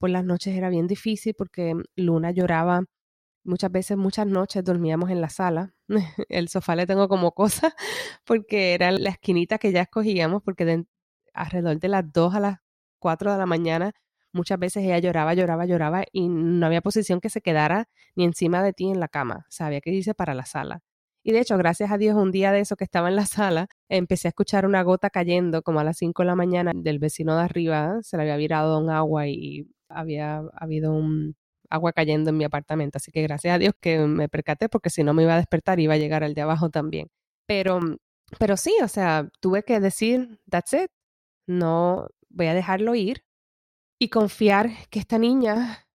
Por 0.00 0.10
las 0.10 0.24
noches 0.24 0.56
era 0.56 0.70
bien 0.70 0.86
difícil 0.86 1.34
porque 1.36 1.74
Luna 1.94 2.30
lloraba 2.30 2.84
muchas 3.44 3.70
veces, 3.70 3.98
muchas 3.98 4.26
noches 4.26 4.64
dormíamos 4.64 5.10
en 5.10 5.20
la 5.20 5.28
sala. 5.28 5.74
El 6.30 6.48
sofá 6.48 6.74
le 6.74 6.86
tengo 6.86 7.06
como 7.08 7.32
cosa 7.32 7.74
porque 8.24 8.74
era 8.74 8.90
la 8.92 9.10
esquinita 9.10 9.58
que 9.58 9.72
ya 9.72 9.82
escogíamos 9.82 10.42
porque 10.42 10.84
alrededor 11.34 11.78
de 11.78 11.88
las 11.88 12.10
2 12.12 12.34
a 12.34 12.40
las 12.40 12.58
4 12.98 13.32
de 13.32 13.38
la 13.38 13.46
mañana 13.46 13.92
muchas 14.32 14.58
veces 14.58 14.84
ella 14.84 14.98
lloraba, 14.98 15.34
lloraba, 15.34 15.66
lloraba 15.66 16.04
y 16.12 16.28
no 16.28 16.64
había 16.66 16.80
posición 16.80 17.20
que 17.20 17.28
se 17.28 17.42
quedara 17.42 17.88
ni 18.16 18.24
encima 18.24 18.62
de 18.62 18.72
ti 18.72 18.90
en 18.90 19.00
la 19.00 19.08
cama. 19.08 19.44
O 19.48 19.52
sea, 19.52 19.66
había 19.66 19.82
que 19.82 19.90
irse 19.90 20.14
para 20.14 20.34
la 20.34 20.46
sala. 20.46 20.80
Y 21.22 21.32
de 21.32 21.40
hecho, 21.40 21.58
gracias 21.58 21.90
a 21.92 21.98
Dios, 21.98 22.16
un 22.16 22.30
día 22.30 22.52
de 22.52 22.60
eso 22.60 22.76
que 22.76 22.84
estaba 22.84 23.08
en 23.10 23.16
la 23.16 23.26
sala, 23.26 23.68
empecé 23.90 24.28
a 24.28 24.30
escuchar 24.30 24.64
una 24.66 24.82
gota 24.82 25.10
cayendo 25.10 25.62
como 25.62 25.80
a 25.80 25.84
las 25.84 25.98
5 25.98 26.22
de 26.22 26.26
la 26.26 26.36
mañana 26.36 26.72
del 26.74 26.98
vecino 26.98 27.36
de 27.36 27.42
arriba. 27.42 27.98
Se 28.02 28.16
le 28.16 28.22
había 28.22 28.36
virado 28.36 28.78
un 28.78 28.88
agua 28.90 29.28
y 29.28 29.66
había 29.90 30.42
habido 30.54 30.92
un 30.92 31.36
agua 31.70 31.92
cayendo 31.92 32.30
en 32.30 32.36
mi 32.36 32.44
apartamento. 32.44 32.98
Así 32.98 33.12
que 33.12 33.22
gracias 33.22 33.54
a 33.54 33.58
Dios 33.58 33.74
que 33.80 33.98
me 34.00 34.28
percaté 34.28 34.68
porque 34.68 34.90
si 34.90 35.04
no 35.04 35.14
me 35.14 35.22
iba 35.22 35.34
a 35.34 35.38
despertar 35.38 35.80
iba 35.80 35.94
a 35.94 35.98
llegar 35.98 36.24
al 36.24 36.34
de 36.34 36.42
abajo 36.42 36.70
también. 36.70 37.08
Pero, 37.46 37.80
pero 38.38 38.56
sí, 38.56 38.74
o 38.82 38.88
sea, 38.88 39.28
tuve 39.40 39.62
que 39.64 39.80
decir, 39.80 40.40
that's 40.50 40.72
it. 40.72 40.90
No 41.46 42.08
voy 42.28 42.46
a 42.46 42.54
dejarlo 42.54 42.94
ir 42.94 43.24
y 43.98 44.08
confiar 44.08 44.70
que 44.90 45.00
esta 45.00 45.18
niña, 45.18 45.86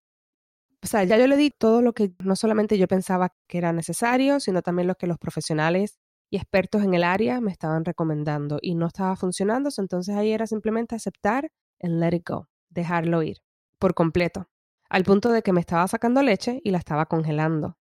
o 0.84 0.88
sea, 0.88 1.04
ya 1.04 1.18
yo 1.18 1.28
le 1.28 1.38
di 1.38 1.52
todo 1.52 1.82
lo 1.82 1.94
que 1.94 2.14
no 2.24 2.36
solamente 2.36 2.78
yo 2.78 2.88
pensaba 2.88 3.34
que 3.48 3.58
era 3.58 3.74
necesario, 3.74 4.40
sino 4.40 4.62
también 4.62 4.88
lo 4.88 4.96
que 4.96 5.08
los 5.08 5.18
profesionales 5.18 5.98
y 6.30 6.38
expertos 6.38 6.84
en 6.84 6.94
el 6.94 7.04
área 7.04 7.42
me 7.42 7.52
estaban 7.52 7.86
recomendando 7.86 8.60
y 8.62 8.76
no 8.76 8.88
estaba 8.88 9.16
funcionando, 9.16 9.70
entonces 9.78 10.16
ahí 10.16 10.32
era 10.32 10.48
simplemente 10.48 10.96
aceptar 10.96 11.52
and 11.82 12.00
let 12.00 12.16
it 12.16 12.28
go, 12.28 12.48
dejarlo 12.70 13.24
ir 13.24 13.45
por 13.80 13.94
completo, 13.94 14.48
al 14.90 15.04
punto 15.04 15.32
de 15.32 15.42
que 15.42 15.54
me 15.54 15.60
estaba 15.62 15.88
sacando 15.88 16.22
leche 16.22 16.62
y 16.64 16.72
la 16.72 16.78
estaba 16.80 17.06
congelando. 17.08 17.78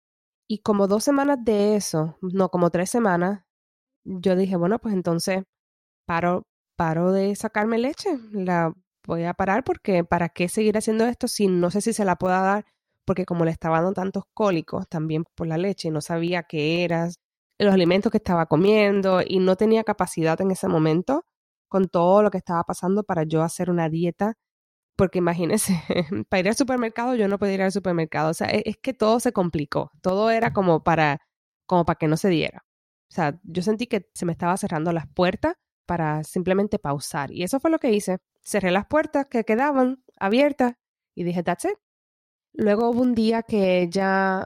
Y 0.47 0.59
como 0.59 0.87
dos 0.87 1.03
semanas 1.03 1.39
de 1.43 1.75
eso, 1.75 2.17
no, 2.21 2.49
como 2.49 2.71
tres 2.71 2.89
semanas, 2.89 3.43
yo 4.05 4.35
dije, 4.35 4.55
bueno, 4.57 4.79
pues 4.79 4.93
entonces 4.95 5.43
paro, 6.05 6.47
paro 6.77 7.11
de 7.11 7.35
sacarme 7.35 7.77
leche, 7.79 8.19
la 8.31 8.73
voy 9.05 9.23
a 9.25 9.33
parar 9.33 9.63
porque 9.63 10.03
¿para 10.03 10.29
qué 10.29 10.49
seguir 10.49 10.77
haciendo 10.77 11.05
esto 11.05 11.27
si 11.27 11.47
no 11.47 11.71
sé 11.71 11.81
si 11.81 11.93
se 11.93 12.05
la 12.05 12.15
pueda 12.17 12.41
dar? 12.41 12.65
Porque 13.05 13.25
como 13.25 13.45
le 13.45 13.51
estaba 13.51 13.77
dando 13.81 13.93
tantos 13.93 14.23
cólicos 14.33 14.87
también 14.89 15.23
por 15.35 15.47
la 15.47 15.57
leche 15.57 15.91
no 15.91 16.01
sabía 16.01 16.43
qué 16.43 16.83
eran 16.83 17.11
los 17.59 17.73
alimentos 17.73 18.11
que 18.11 18.17
estaba 18.19 18.45
comiendo 18.47 19.21
y 19.25 19.39
no 19.39 19.55
tenía 19.57 19.83
capacidad 19.83 20.39
en 20.41 20.51
ese 20.51 20.67
momento 20.67 21.25
con 21.69 21.87
todo 21.89 22.23
lo 22.23 22.31
que 22.31 22.37
estaba 22.39 22.63
pasando 22.63 23.03
para 23.03 23.23
yo 23.23 23.43
hacer 23.43 23.69
una 23.69 23.89
dieta. 23.89 24.35
Porque 24.99 25.19
imagínense, 25.19 25.81
para 26.29 26.39
ir 26.41 26.49
al 26.49 26.55
supermercado 26.55 27.15
yo 27.15 27.27
no 27.27 27.39
podía 27.39 27.55
ir 27.55 27.61
al 27.63 27.71
supermercado. 27.71 28.31
O 28.31 28.33
sea, 28.33 28.47
es, 28.49 28.63
es 28.65 28.77
que 28.77 28.93
todo 28.93 29.19
se 29.19 29.31
complicó. 29.33 29.91
Todo 30.01 30.29
era 30.29 30.53
como 30.53 30.83
para, 30.83 31.19
como 31.65 31.85
para 31.85 31.97
que 31.97 32.07
no 32.07 32.17
se 32.17 32.29
diera. 32.29 32.65
O 33.11 33.13
sea, 33.15 33.39
yo 33.43 33.63
sentí 33.63 33.87
que 33.87 34.09
se 34.13 34.25
me 34.25 34.33
estaba 34.33 34.57
cerrando 34.57 34.91
las 34.93 35.07
puertas 35.07 35.55
para 35.87 36.23
simplemente 36.23 36.79
pausar. 36.79 37.31
Y 37.31 37.43
eso 37.43 37.59
fue 37.59 37.71
lo 37.71 37.79
que 37.79 37.91
hice 37.91 38.19
cerré 38.49 38.71
las 38.71 38.87
puertas 38.87 39.27
que 39.27 39.43
quedaban 39.43 40.03
abiertas 40.19 40.73
y 41.15 41.23
dije, 41.23 41.43
that's 41.43 41.65
it. 41.65 41.77
Luego 42.53 42.89
hubo 42.89 43.01
un 43.01 43.15
día 43.15 43.43
que 43.43 43.81
ella 43.81 44.45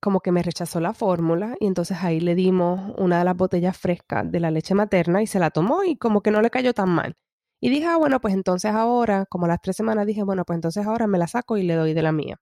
como 0.00 0.20
que 0.20 0.32
me 0.32 0.42
rechazó 0.42 0.80
la 0.80 0.94
fórmula 0.94 1.56
y 1.60 1.66
entonces 1.66 1.98
ahí 2.02 2.20
le 2.20 2.34
dimos 2.34 2.94
una 2.96 3.18
de 3.18 3.24
las 3.24 3.36
botellas 3.36 3.76
frescas 3.76 4.30
de 4.30 4.40
la 4.40 4.50
leche 4.50 4.74
materna 4.74 5.22
y 5.22 5.26
se 5.26 5.38
la 5.38 5.50
tomó 5.50 5.84
y 5.84 5.96
como 5.96 6.22
que 6.22 6.30
no 6.30 6.40
le 6.40 6.50
cayó 6.50 6.72
tan 6.74 6.90
mal. 6.90 7.16
Y 7.60 7.70
dije, 7.70 7.86
ah, 7.86 7.96
bueno, 7.98 8.20
pues 8.20 8.34
entonces 8.34 8.72
ahora, 8.72 9.26
como 9.26 9.46
las 9.46 9.60
tres 9.60 9.76
semanas, 9.76 10.06
dije, 10.06 10.22
bueno, 10.22 10.44
pues 10.44 10.56
entonces 10.56 10.86
ahora 10.86 11.06
me 11.06 11.18
la 11.18 11.26
saco 11.28 11.56
y 11.58 11.62
le 11.62 11.74
doy 11.74 11.94
de 11.94 12.02
la 12.02 12.12
mía. 12.12 12.36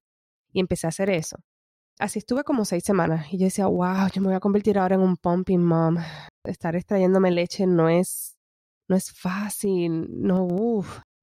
Y 0.53 0.61
empecé 0.61 0.87
a 0.87 0.91
hacer 0.91 1.11
eso. 1.11 1.37
Así 1.99 2.21
estuve 2.21 2.45
como 2.45 2.65
seis 2.65 2.85
semanas 2.85 3.33
y 3.33 3.39
yo 3.39 3.47
decía, 3.47 3.67
wow, 3.67 4.09
yo 4.13 4.21
me 4.23 4.29
voy 4.29 4.37
a 4.37 4.41
convertir 4.41 4.79
ahora 4.79 4.97
en 4.97 5.03
un 5.03 5.17
pumping 5.17 5.59
mom. 5.59 5.97
Estar 6.45 6.77
extrayéndome 6.77 7.31
leche 7.33 7.67
no 7.67 7.89
es 7.89 8.39
no 8.89 8.97
es 8.97 9.13
fácil, 9.13 10.09
no, 10.11 10.49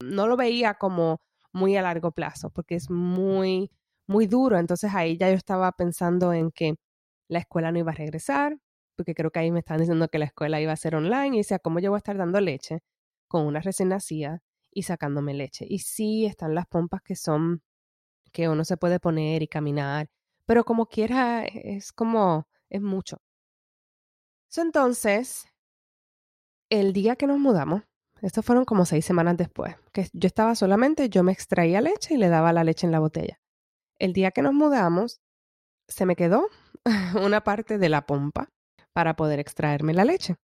no 0.03 0.27
lo 0.27 0.37
veía 0.37 0.75
como 0.75 1.19
muy 1.51 1.75
a 1.77 1.81
largo 1.81 2.11
plazo, 2.11 2.49
porque 2.51 2.75
es 2.75 2.89
muy, 2.89 3.71
muy 4.07 4.27
duro. 4.27 4.59
Entonces 4.59 4.93
ahí 4.93 5.17
ya 5.17 5.29
yo 5.29 5.35
estaba 5.35 5.71
pensando 5.71 6.33
en 6.33 6.51
que 6.51 6.75
la 7.29 7.39
escuela 7.39 7.71
no 7.71 7.79
iba 7.79 7.91
a 7.91 7.95
regresar, 7.95 8.57
porque 8.95 9.15
creo 9.15 9.31
que 9.31 9.39
ahí 9.39 9.51
me 9.51 9.59
estaban 9.59 9.81
diciendo 9.81 10.07
que 10.09 10.19
la 10.19 10.25
escuela 10.25 10.61
iba 10.61 10.73
a 10.73 10.75
ser 10.77 10.95
online 10.95 11.35
y 11.35 11.39
decía, 11.39 11.59
¿cómo 11.59 11.79
yo 11.79 11.91
voy 11.91 11.97
a 11.97 11.99
estar 11.99 12.17
dando 12.17 12.39
leche 12.41 12.81
con 13.35 13.45
una 13.45 13.59
recién 13.59 13.89
nacida 13.89 14.41
y 14.71 14.83
sacándome 14.83 15.33
leche? 15.33 15.65
Y 15.67 15.79
sí, 15.79 16.25
están 16.25 16.55
las 16.55 16.67
pompas 16.67 17.01
que 17.01 17.17
son, 17.17 17.61
que 18.31 18.47
uno 18.47 18.63
se 18.63 18.77
puede 18.77 19.01
poner 19.01 19.43
y 19.43 19.49
caminar, 19.49 20.07
pero 20.45 20.63
como 20.63 20.85
quiera, 20.85 21.43
es 21.45 21.91
como, 21.91 22.47
es 22.69 22.81
mucho. 22.81 23.17
entonces, 24.55 25.47
el 26.69 26.93
día 26.93 27.17
que 27.17 27.27
nos 27.27 27.39
mudamos, 27.39 27.83
esto 28.21 28.41
fueron 28.41 28.63
como 28.63 28.85
seis 28.85 29.03
semanas 29.03 29.35
después, 29.35 29.75
que 29.91 30.07
yo 30.13 30.27
estaba 30.27 30.55
solamente, 30.55 31.09
yo 31.09 31.23
me 31.23 31.33
extraía 31.33 31.81
leche 31.81 32.13
y 32.13 32.17
le 32.17 32.29
daba 32.29 32.53
la 32.53 32.63
leche 32.63 32.87
en 32.87 32.93
la 32.93 32.99
botella. 32.99 33.41
El 33.99 34.13
día 34.13 34.31
que 34.31 34.41
nos 34.41 34.53
mudamos, 34.53 35.19
se 35.89 36.05
me 36.05 36.15
quedó 36.15 36.47
una 37.21 37.43
parte 37.43 37.77
de 37.77 37.89
la 37.89 38.05
pompa 38.05 38.47
para 38.93 39.17
poder 39.17 39.39
extraerme 39.39 39.93
la 39.93 40.05
leche. 40.05 40.35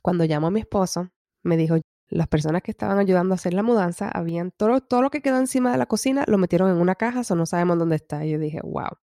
Cuando 0.00 0.24
llamó 0.24 0.46
a 0.46 0.52
mi 0.52 0.60
esposo, 0.60 1.10
me 1.42 1.56
dijo, 1.56 1.76
las 2.08 2.28
personas 2.28 2.62
que 2.62 2.70
estaban 2.70 2.98
ayudando 2.98 3.34
a 3.34 3.36
hacer 3.36 3.54
la 3.54 3.62
mudanza, 3.62 4.08
habían 4.08 4.50
todo, 4.52 4.80
todo 4.80 5.02
lo 5.02 5.10
que 5.10 5.22
quedó 5.22 5.38
encima 5.38 5.72
de 5.72 5.78
la 5.78 5.86
cocina, 5.86 6.24
lo 6.26 6.38
metieron 6.38 6.70
en 6.70 6.76
una 6.76 6.94
caja, 6.94 7.22
o 7.28 7.34
no 7.34 7.46
sabemos 7.46 7.78
dónde 7.78 7.96
está. 7.96 8.24
Y 8.24 8.30
yo 8.32 8.38
dije, 8.38 8.60
wow. 8.62 8.98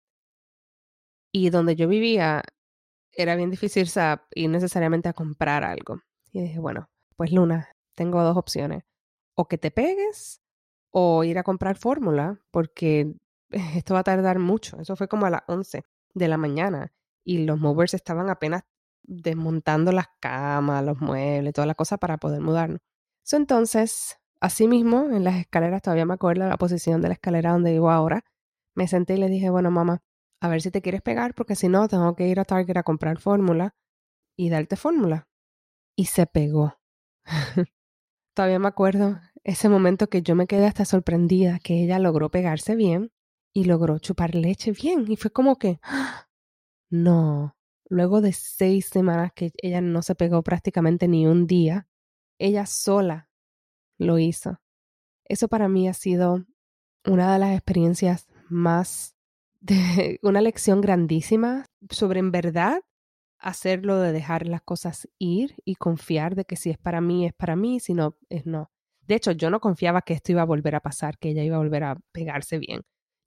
Y 1.32 1.50
donde 1.50 1.76
yo 1.76 1.88
vivía, 1.88 2.44
era 3.12 3.36
bien 3.36 3.50
difícil 3.50 3.88
ir 4.36 4.50
necesariamente 4.50 5.10
a 5.10 5.14
comprar 5.14 5.64
algo. 5.64 6.02
Y 6.32 6.42
dije, 6.42 6.60
bueno, 6.60 6.90
pues 7.16 7.32
Luna, 7.32 7.70
tengo 7.96 8.24
dos 8.24 8.38
opciones. 8.38 8.84
O 9.36 9.48
que 9.48 9.58
te 9.58 9.72
pegues 9.72 10.42
o 10.92 11.24
ir 11.24 11.38
a 11.38 11.44
comprar 11.44 11.78
fórmula 11.78 12.40
porque 12.52 13.14
esto 13.50 13.94
va 13.94 14.02
a 14.02 14.04
tardar 14.04 14.40
mucho. 14.40 14.80
Eso 14.80 14.96
fue 14.96 15.08
como 15.08 15.26
a 15.26 15.30
las 15.30 15.42
11 15.48 15.84
de 16.14 16.28
la 16.28 16.38
mañana 16.38 16.94
y 17.24 17.46
los 17.46 17.60
movers 17.60 17.94
estaban 17.94 18.30
apenas 18.30 18.64
desmontando 19.04 19.92
las 19.92 20.08
camas, 20.20 20.84
los 20.86 21.00
muebles, 21.02 21.54
todas 21.54 21.68
las 21.68 21.76
cosas 21.76 22.00
para 22.00 22.18
poder 22.18 22.42
mudarnos. 22.42 22.82
So, 23.24 23.38
entonces, 23.38 24.18
así 24.40 24.68
mismo, 24.68 25.10
en 25.12 25.24
las 25.24 25.36
escaleras, 25.36 25.82
todavía 25.82 26.06
me 26.06 26.14
acuerdo 26.14 26.48
la 26.48 26.58
posición 26.58 27.02
de 27.02 27.10
la 27.10 27.14
escalera 27.16 27.52
donde 27.52 27.72
vivo 27.72 27.92
ahora, 27.92 28.24
me 28.76 28.88
senté 28.88 29.16
y 29.16 29.18
le 29.18 29.30
dije, 29.30 29.50
bueno, 29.50 29.72
mamá, 29.72 30.02
a 30.42 30.48
ver 30.48 30.62
si 30.62 30.72
te 30.72 30.82
quieres 30.82 31.02
pegar, 31.02 31.34
porque 31.36 31.56
si 31.56 31.68
no, 31.70 31.88
tengo 31.88 32.16
que 32.16 32.28
ir 32.28 32.40
a 32.40 32.46
Target 32.46 32.78
a 32.78 32.84
comprar 32.84 33.20
fórmula 33.20 33.76
y 34.38 34.50
darte 34.50 34.76
fórmula. 34.76 35.28
Y 35.96 36.06
se 36.06 36.26
pegó. 36.26 36.80
todavía 38.34 38.60
me 38.60 38.68
acuerdo 38.68 39.20
ese 39.44 39.70
momento 39.70 40.08
que 40.08 40.22
yo 40.22 40.36
me 40.36 40.48
quedé 40.48 40.66
hasta 40.66 40.86
sorprendida 40.86 41.60
que 41.60 41.84
ella 41.84 42.00
logró 42.00 42.30
pegarse 42.32 42.76
bien 42.76 43.12
y 43.54 43.66
logró 43.66 44.00
chupar 44.00 44.36
leche 44.36 44.72
bien. 44.72 45.06
Y 45.12 45.18
fue 45.18 45.32
como 45.32 45.58
que, 45.58 45.80
no, 46.90 47.56
luego 47.90 48.22
de 48.22 48.34
seis 48.34 48.88
semanas 48.88 49.32
que 49.36 49.52
ella 49.62 49.82
no 49.82 50.02
se 50.02 50.16
pegó 50.16 50.44
prácticamente 50.44 51.08
ni 51.08 51.28
un 51.28 51.48
día, 51.48 51.88
ella 52.46 52.66
sola 52.66 53.30
lo 53.98 54.20
hizo. 54.20 54.60
Eso 55.26 55.48
para 55.48 55.68
mí 55.68 55.88
ha 55.88 55.94
sido 55.94 56.46
una 57.06 57.34
de 57.34 57.40
las 57.40 57.54
experiencias 57.54 58.28
más 58.50 59.16
de 59.60 60.20
una 60.24 60.42
lección 60.42 60.82
grandísima 60.82 61.66
sobre 61.90 62.20
en 62.20 62.32
verdad 62.32 62.82
hacerlo 63.40 64.00
de 64.00 64.12
dejar 64.12 64.48
las 64.48 64.62
cosas 64.62 65.08
ir 65.18 65.56
y 65.66 65.76
confiar 65.76 66.36
de 66.36 66.46
que 66.46 66.56
si 66.56 66.70
es 66.70 66.78
para 66.78 67.02
mí 67.02 67.26
es 67.26 67.34
para 67.34 67.56
mí, 67.56 67.80
si 67.80 67.94
no 67.94 68.18
es 68.30 68.46
no. 68.46 68.72
De 69.08 69.16
hecho, 69.16 69.32
yo 69.32 69.50
no 69.50 69.60
confiaba 69.60 70.04
que 70.04 70.14
esto 70.14 70.32
iba 70.32 70.44
a 70.44 70.46
volver 70.46 70.76
a 70.76 70.80
pasar, 70.80 71.18
que 71.18 71.30
ella 71.30 71.44
iba 71.44 71.56
a 71.56 71.60
volver 71.60 71.84
a 71.84 71.98
pegarse 72.12 72.60
bien. 72.60 72.82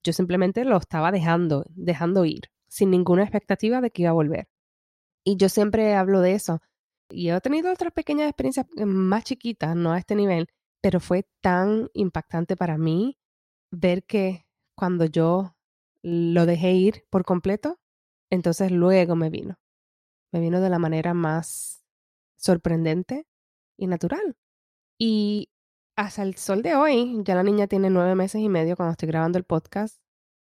Yo 0.05 0.13
simplemente 0.13 0.65
lo 0.65 0.77
estaba 0.77 1.11
dejando, 1.11 1.65
dejando 1.71 2.25
ir, 2.25 2.43
sin 2.69 2.91
ninguna 2.91 3.23
expectativa 3.23 3.81
de 3.81 3.91
que 3.91 4.03
iba 4.03 4.11
a 4.11 4.15
volver. 4.15 4.49
Y 5.25 5.37
yo 5.37 5.49
siempre 5.49 5.95
hablo 5.95 6.21
de 6.21 6.35
eso. 6.35 6.61
Y 7.15 7.31
he 7.31 7.41
tenido 7.41 7.73
otras 7.73 7.93
pequeñas 7.93 8.29
experiencias 8.29 8.67
eh, 8.77 8.85
más 8.87 9.25
chiquitas, 9.25 9.77
no 9.77 9.93
a 9.93 9.99
este 9.99 10.15
nivel, 10.15 10.49
pero 10.81 11.01
fue 11.01 11.27
tan 11.41 11.91
impactante 11.95 12.57
para 12.57 12.77
mí 12.79 13.19
ver 13.71 14.05
que 14.05 14.47
cuando 14.77 15.05
yo 15.07 15.57
lo 16.03 16.47
dejé 16.47 16.73
ir 16.73 17.07
por 17.11 17.25
completo, 17.25 17.81
entonces 18.31 18.71
luego 18.71 19.17
me 19.17 19.31
vino. 19.31 19.59
Me 20.33 20.41
vino 20.41 20.61
de 20.61 20.71
la 20.71 20.79
manera 20.79 21.15
más 21.15 21.85
sorprendente 22.37 23.27
y 23.77 23.87
natural. 23.87 24.37
Y 24.99 25.51
hasta 25.97 26.23
el 26.23 26.35
sol 26.37 26.63
de 26.63 26.75
hoy, 26.75 27.21
ya 27.25 27.35
la 27.35 27.43
niña 27.43 27.67
tiene 27.67 27.91
nueve 27.91 28.15
meses 28.15 28.41
y 28.41 28.49
medio 28.49 28.77
cuando 28.77 28.93
estoy 28.93 29.09
grabando 29.09 29.39
el 29.39 29.45
podcast 29.45 29.99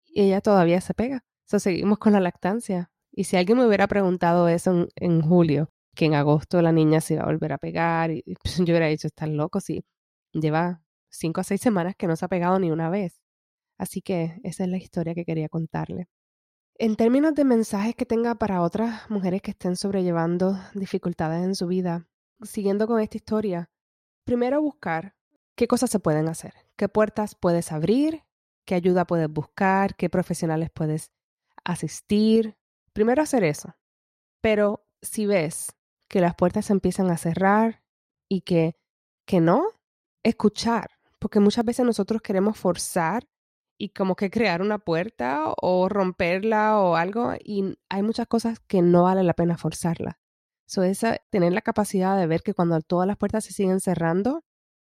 y 0.06 0.24
ella 0.24 0.42
todavía 0.42 0.82
se 0.82 0.94
pega. 0.94 1.24
So, 1.46 1.60
seguimos 1.60 1.98
con 1.98 2.14
la 2.14 2.20
lactancia. 2.20 2.92
Y 3.12 3.24
si 3.26 3.38
alguien 3.38 3.58
me 3.58 3.66
hubiera 3.66 3.88
preguntado 3.88 4.48
eso 4.48 4.88
en, 4.96 5.22
julio, 5.22 5.72
que 6.00 6.06
en 6.06 6.14
agosto 6.14 6.62
la 6.62 6.72
niña 6.72 7.02
se 7.02 7.16
iba 7.16 7.24
a 7.24 7.26
volver 7.26 7.52
a 7.52 7.58
pegar, 7.58 8.10
y, 8.10 8.24
yo 8.58 8.64
hubiera 8.64 8.86
dicho, 8.86 9.08
están 9.08 9.36
loco, 9.36 9.60
si 9.60 9.84
lleva 10.32 10.82
cinco 11.10 11.42
a 11.42 11.44
seis 11.44 11.60
semanas 11.60 11.96
que 11.98 12.08
no 12.08 12.16
se 12.16 12.24
ha 12.24 12.30
pegado 12.30 12.58
ni 12.58 12.72
una 12.72 12.90
vez. 12.90 13.20
Así 13.78 14.02
que 14.02 14.40
esa 14.46 14.64
es 14.64 14.70
la 14.70 14.78
historia 14.78 15.14
que 15.14 15.26
quería 15.26 15.50
contarle. 15.50 16.08
En 16.76 16.96
términos 16.96 17.34
de 17.36 17.44
mensajes 17.44 17.96
que 17.96 18.06
tenga 18.06 18.36
para 18.36 18.62
otras 18.62 19.10
mujeres 19.10 19.42
que 19.42 19.52
estén 19.52 19.76
sobrellevando 19.76 20.58
dificultades 20.74 21.44
en 21.44 21.54
su 21.54 21.68
vida, 21.68 22.08
siguiendo 22.44 22.88
con 22.88 23.02
esta 23.02 23.18
historia, 23.18 23.70
primero 24.24 24.62
buscar 24.62 25.16
qué 25.56 25.68
cosas 25.68 25.90
se 25.90 26.00
pueden 26.00 26.30
hacer, 26.30 26.54
qué 26.78 26.88
puertas 26.88 27.36
puedes 27.36 27.74
abrir, 27.74 28.24
qué 28.64 28.76
ayuda 28.76 29.04
puedes 29.04 29.30
buscar, 29.30 29.98
qué 29.98 30.10
profesionales 30.10 30.70
puedes 30.74 31.12
asistir. 31.66 32.56
Primero 32.94 33.22
hacer 33.22 33.44
eso. 33.44 33.76
Pero 34.40 34.86
si 35.02 35.26
ves 35.26 35.76
que 36.10 36.22
las 36.22 36.36
puertas 36.36 36.66
se 36.66 36.74
empiezan 36.74 37.10
a 37.10 37.18
cerrar 37.18 37.82
y 38.28 38.42
que, 38.42 38.76
que 39.26 39.40
no, 39.40 39.68
escuchar, 40.24 40.90
porque 41.20 41.40
muchas 41.40 41.64
veces 41.64 41.86
nosotros 41.86 42.22
queremos 42.22 42.58
forzar 42.58 43.28
y 43.78 43.90
como 43.90 44.16
que 44.16 44.30
crear 44.30 44.62
una 44.62 44.80
puerta 44.80 45.54
o 45.62 45.88
romperla 45.88 46.80
o 46.80 46.96
algo 46.96 47.34
y 47.40 47.78
hay 47.90 48.04
muchas 48.04 48.28
cosas 48.28 48.60
que 48.60 48.82
no 48.82 49.04
vale 49.04 49.24
la 49.24 49.34
pena 49.34 49.58
forzarla. 49.58 50.20
So, 50.68 50.84
esa, 50.84 51.18
tener 51.32 51.54
la 51.54 51.62
capacidad 51.62 52.18
de 52.18 52.28
ver 52.28 52.42
que 52.44 52.54
cuando 52.54 52.80
todas 52.82 53.08
las 53.08 53.18
puertas 53.18 53.46
se 53.46 53.54
siguen 53.54 53.80
cerrando, 53.80 54.44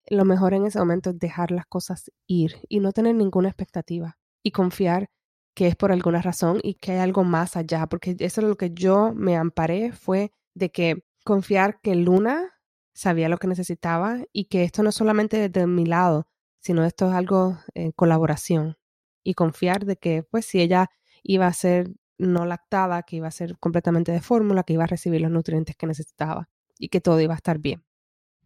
lo 0.09 0.25
mejor 0.25 0.55
en 0.55 0.67
ese 0.67 0.79
momento 0.79 1.11
es 1.11 1.19
dejar 1.19 1.51
las 1.51 1.67
cosas 1.67 2.11
ir 2.27 2.55
y 2.69 2.81
no 2.81 2.93
tener 2.93 3.14
ninguna 3.14 3.49
expectativa 3.49 4.17
y 4.43 4.53
confiar 4.53 5.09
que 5.55 5.67
es 5.67 5.77
por 5.77 5.91
alguna 5.91 6.23
razón 6.23 6.61
y 6.62 6.75
que 6.75 6.93
hay 6.93 6.99
algo 6.99 7.25
más 7.25 7.57
allá, 7.57 7.87
porque 7.87 8.14
eso 8.19 8.41
es 8.41 8.47
lo 8.47 8.57
que 8.57 8.71
yo 8.73 9.12
me 9.14 9.37
amparé 9.37 9.93
fue 9.93 10.31
de 10.57 10.71
que 10.73 11.05
confiar 11.25 11.81
que 11.83 11.95
Luna 11.95 12.53
sabía 12.95 13.29
lo 13.29 13.39
que 13.39 13.47
necesitaba 13.47 14.21
y 14.33 14.47
que 14.47 14.65
esto 14.65 14.83
no 14.83 14.89
es 14.89 14.95
solamente 14.95 15.49
desde 15.49 15.67
mi 15.67 15.85
lado, 15.85 16.29
sino 16.61 16.85
esto 16.85 17.09
es 17.09 17.15
algo 17.15 17.59
en 17.75 17.93
colaboración 17.93 18.77
y 19.23 19.35
confiar 19.35 19.85
de 19.85 19.97
que 19.97 20.23
pues 20.23 20.47
si 20.47 20.61
ella 20.61 20.89
iba 21.23 21.47
a 21.47 21.53
ser 21.53 21.91
no 22.19 22.47
lactada, 22.47 23.03
que 23.03 23.17
iba 23.17 23.29
a 23.29 23.31
ser 23.31 23.59
completamente 23.59 24.13
de 24.13 24.23
fórmula, 24.23 24.63
que 24.63 24.73
iba 24.73 24.85
a 24.85 24.87
recibir 24.87 25.21
los 25.21 25.31
nutrientes 25.31 25.77
que 25.77 25.87
necesitaba 25.87 26.49
y 26.79 26.89
que 26.89 27.03
todo 27.03 27.21
iba 27.21 27.35
a 27.35 27.37
estar 27.37 27.59
bien. 27.59 27.85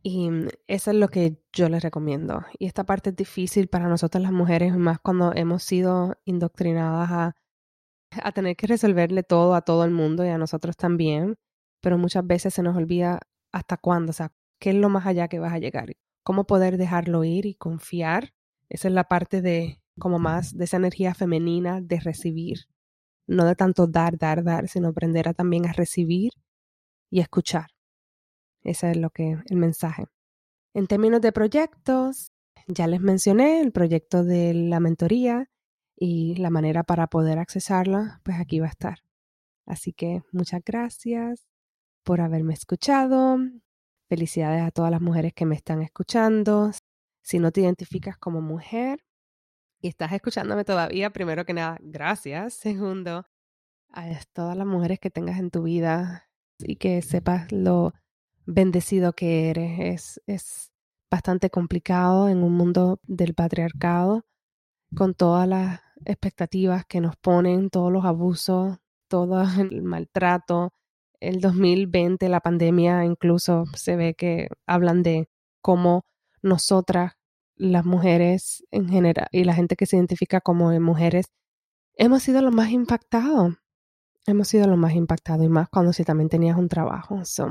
Y 0.02 0.30
mm, 0.30 0.48
eso 0.66 0.90
es 0.90 0.96
lo 0.96 1.08
que 1.08 1.38
yo 1.52 1.68
les 1.68 1.82
recomiendo. 1.82 2.44
Y 2.58 2.66
esta 2.66 2.84
parte 2.84 3.10
es 3.10 3.16
difícil 3.16 3.68
para 3.68 3.88
nosotras 3.88 4.22
las 4.22 4.32
mujeres, 4.32 4.76
más 4.76 4.98
cuando 4.98 5.32
hemos 5.34 5.62
sido 5.62 6.16
indoctrinadas 6.24 7.10
a, 7.10 7.36
a 8.22 8.32
tener 8.32 8.56
que 8.56 8.66
resolverle 8.66 9.22
todo 9.22 9.54
a 9.54 9.62
todo 9.62 9.84
el 9.84 9.92
mundo 9.92 10.24
y 10.24 10.28
a 10.28 10.38
nosotros 10.38 10.76
también. 10.76 11.36
Pero 11.80 11.98
muchas 11.98 12.26
veces 12.26 12.54
se 12.54 12.62
nos 12.62 12.76
olvida 12.76 13.20
hasta 13.52 13.76
cuándo, 13.76 14.10
o 14.10 14.12
sea, 14.12 14.32
qué 14.58 14.70
es 14.70 14.76
lo 14.76 14.88
más 14.88 15.06
allá 15.06 15.28
que 15.28 15.38
vas 15.38 15.52
a 15.52 15.58
llegar. 15.58 15.92
Cómo 16.22 16.46
poder 16.46 16.76
dejarlo 16.76 17.24
ir 17.24 17.46
y 17.46 17.54
confiar. 17.54 18.32
Esa 18.68 18.88
es 18.88 18.94
la 18.94 19.04
parte 19.04 19.42
de, 19.42 19.80
como 19.98 20.18
más, 20.18 20.56
de 20.56 20.64
esa 20.64 20.76
energía 20.76 21.14
femenina 21.14 21.80
de 21.80 21.98
recibir. 22.00 22.66
No 23.26 23.44
de 23.44 23.56
tanto 23.56 23.86
dar, 23.86 24.18
dar, 24.18 24.44
dar, 24.44 24.68
sino 24.68 24.88
aprender 24.88 25.28
a 25.28 25.34
también 25.34 25.66
a 25.66 25.72
recibir 25.72 26.32
y 27.10 27.20
escuchar. 27.20 27.68
Ese 28.62 28.90
es 28.90 28.96
lo 28.96 29.10
que 29.10 29.38
el 29.48 29.56
mensaje. 29.56 30.06
En 30.74 30.86
términos 30.86 31.20
de 31.20 31.32
proyectos, 31.32 32.32
ya 32.68 32.86
les 32.86 33.00
mencioné 33.00 33.60
el 33.60 33.72
proyecto 33.72 34.24
de 34.24 34.54
la 34.54 34.80
mentoría 34.80 35.50
y 35.96 36.36
la 36.36 36.50
manera 36.50 36.84
para 36.84 37.06
poder 37.08 37.38
accesarla, 37.38 38.20
pues 38.24 38.38
aquí 38.38 38.60
va 38.60 38.66
a 38.66 38.70
estar. 38.70 38.98
Así 39.66 39.92
que 39.92 40.22
muchas 40.32 40.62
gracias 40.64 41.49
por 42.10 42.22
haberme 42.22 42.54
escuchado. 42.54 43.38
Felicidades 44.08 44.64
a 44.64 44.72
todas 44.72 44.90
las 44.90 45.00
mujeres 45.00 45.32
que 45.32 45.46
me 45.46 45.54
están 45.54 45.80
escuchando. 45.80 46.72
Si 47.22 47.38
no 47.38 47.52
te 47.52 47.60
identificas 47.60 48.18
como 48.18 48.40
mujer 48.40 49.04
y 49.80 49.86
estás 49.86 50.10
escuchándome 50.10 50.64
todavía, 50.64 51.10
primero 51.10 51.44
que 51.44 51.52
nada, 51.52 51.78
gracias. 51.80 52.54
Segundo, 52.54 53.26
a 53.92 54.08
todas 54.32 54.56
las 54.56 54.66
mujeres 54.66 54.98
que 54.98 55.10
tengas 55.10 55.38
en 55.38 55.52
tu 55.52 55.62
vida 55.62 56.28
y 56.58 56.74
que 56.74 57.00
sepas 57.00 57.52
lo 57.52 57.94
bendecido 58.44 59.12
que 59.12 59.48
eres. 59.48 59.78
Es, 59.78 60.20
es 60.26 60.72
bastante 61.12 61.48
complicado 61.48 62.28
en 62.28 62.42
un 62.42 62.54
mundo 62.54 62.98
del 63.04 63.34
patriarcado, 63.34 64.24
con 64.96 65.14
todas 65.14 65.46
las 65.46 65.80
expectativas 66.04 66.84
que 66.86 67.00
nos 67.00 67.14
ponen, 67.14 67.70
todos 67.70 67.92
los 67.92 68.04
abusos, 68.04 68.78
todo 69.06 69.44
el 69.60 69.82
maltrato. 69.82 70.72
El 71.20 71.40
2020, 71.40 72.28
la 72.28 72.40
pandemia, 72.40 73.04
incluso 73.04 73.64
se 73.74 73.96
ve 73.96 74.14
que 74.14 74.48
hablan 74.66 75.02
de 75.02 75.28
cómo 75.60 76.04
nosotras, 76.42 77.12
las 77.56 77.84
mujeres 77.84 78.64
en 78.70 78.88
general, 78.88 79.28
y 79.30 79.44
la 79.44 79.54
gente 79.54 79.76
que 79.76 79.84
se 79.84 79.96
identifica 79.96 80.40
como 80.40 80.72
mujeres, 80.80 81.26
hemos 81.94 82.22
sido 82.22 82.40
los 82.40 82.54
más 82.54 82.70
impactados. 82.70 83.56
Hemos 84.26 84.48
sido 84.48 84.66
los 84.66 84.78
más 84.78 84.94
impactados 84.94 85.44
y 85.44 85.48
más 85.48 85.68
cuando 85.68 85.92
si 85.92 86.04
también 86.04 86.28
tenías 86.28 86.56
un 86.56 86.68
trabajo. 86.68 87.24
So, 87.24 87.48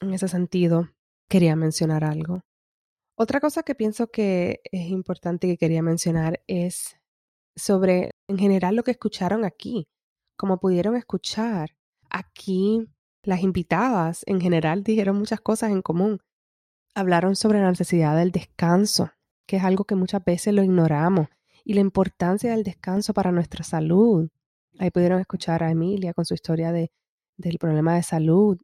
en 0.00 0.14
ese 0.14 0.28
sentido, 0.28 0.88
quería 1.28 1.56
mencionar 1.56 2.04
algo. 2.04 2.42
Otra 3.16 3.40
cosa 3.40 3.64
que 3.64 3.74
pienso 3.74 4.08
que 4.08 4.60
es 4.70 4.88
importante 4.90 5.48
que 5.48 5.56
quería 5.56 5.82
mencionar 5.82 6.40
es 6.46 6.96
sobre, 7.56 8.12
en 8.28 8.38
general, 8.38 8.76
lo 8.76 8.84
que 8.84 8.92
escucharon 8.92 9.44
aquí. 9.44 9.88
Como 10.36 10.60
pudieron 10.60 10.94
escuchar, 10.94 11.70
aquí 12.10 12.88
las 13.28 13.42
invitadas 13.42 14.22
en 14.26 14.40
general 14.40 14.82
dijeron 14.82 15.18
muchas 15.18 15.42
cosas 15.42 15.70
en 15.70 15.82
común. 15.82 16.22
Hablaron 16.94 17.36
sobre 17.36 17.60
la 17.60 17.68
necesidad 17.68 18.16
del 18.16 18.32
descanso, 18.32 19.10
que 19.46 19.56
es 19.56 19.64
algo 19.64 19.84
que 19.84 19.96
muchas 19.96 20.24
veces 20.24 20.54
lo 20.54 20.62
ignoramos, 20.62 21.26
y 21.62 21.74
la 21.74 21.80
importancia 21.80 22.52
del 22.52 22.64
descanso 22.64 23.12
para 23.12 23.30
nuestra 23.30 23.64
salud. 23.64 24.30
Ahí 24.78 24.90
pudieron 24.90 25.20
escuchar 25.20 25.62
a 25.62 25.70
Emilia 25.70 26.14
con 26.14 26.24
su 26.24 26.32
historia 26.32 26.72
de, 26.72 26.90
del 27.36 27.58
problema 27.58 27.96
de 27.96 28.02
salud 28.02 28.56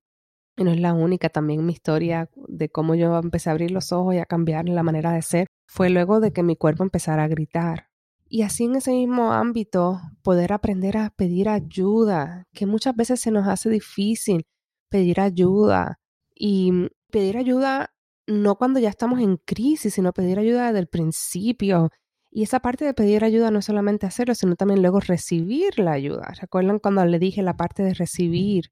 y 0.56 0.64
no 0.64 0.70
es 0.70 0.80
la 0.80 0.94
única, 0.94 1.28
también 1.28 1.66
mi 1.66 1.74
historia 1.74 2.30
de 2.48 2.70
cómo 2.70 2.94
yo 2.94 3.18
empecé 3.18 3.50
a 3.50 3.52
abrir 3.52 3.70
los 3.70 3.92
ojos 3.92 4.14
y 4.14 4.18
a 4.18 4.24
cambiar 4.24 4.66
la 4.66 4.82
manera 4.82 5.12
de 5.12 5.20
ser 5.20 5.46
fue 5.66 5.90
luego 5.90 6.20
de 6.20 6.32
que 6.32 6.42
mi 6.42 6.56
cuerpo 6.56 6.84
empezara 6.84 7.24
a 7.24 7.28
gritar. 7.28 7.88
Y 8.30 8.40
así 8.42 8.64
en 8.64 8.76
ese 8.76 8.92
mismo 8.92 9.34
ámbito, 9.34 10.00
poder 10.22 10.54
aprender 10.54 10.96
a 10.96 11.10
pedir 11.10 11.50
ayuda, 11.50 12.44
que 12.54 12.64
muchas 12.64 12.96
veces 12.96 13.20
se 13.20 13.30
nos 13.30 13.46
hace 13.46 13.68
difícil 13.68 14.46
pedir 14.94 15.20
ayuda. 15.20 15.98
Y 16.36 16.88
pedir 17.10 17.36
ayuda 17.36 17.92
no 18.28 18.54
cuando 18.56 18.78
ya 18.78 18.90
estamos 18.90 19.18
en 19.20 19.38
crisis, 19.38 19.94
sino 19.94 20.12
pedir 20.12 20.38
ayuda 20.38 20.66
desde 20.66 20.78
el 20.78 20.86
principio. 20.86 21.90
Y 22.30 22.44
esa 22.44 22.60
parte 22.60 22.84
de 22.84 22.94
pedir 22.94 23.24
ayuda 23.24 23.50
no 23.50 23.58
es 23.58 23.64
solamente 23.64 24.06
hacerlo, 24.06 24.36
sino 24.36 24.54
también 24.54 24.82
luego 24.82 25.00
recibir 25.00 25.80
la 25.80 25.92
ayuda. 25.92 26.32
¿Recuerdan 26.40 26.78
cuando 26.78 27.04
le 27.06 27.18
dije 27.18 27.42
la 27.42 27.56
parte 27.56 27.82
de 27.82 27.94
recibir? 27.94 28.66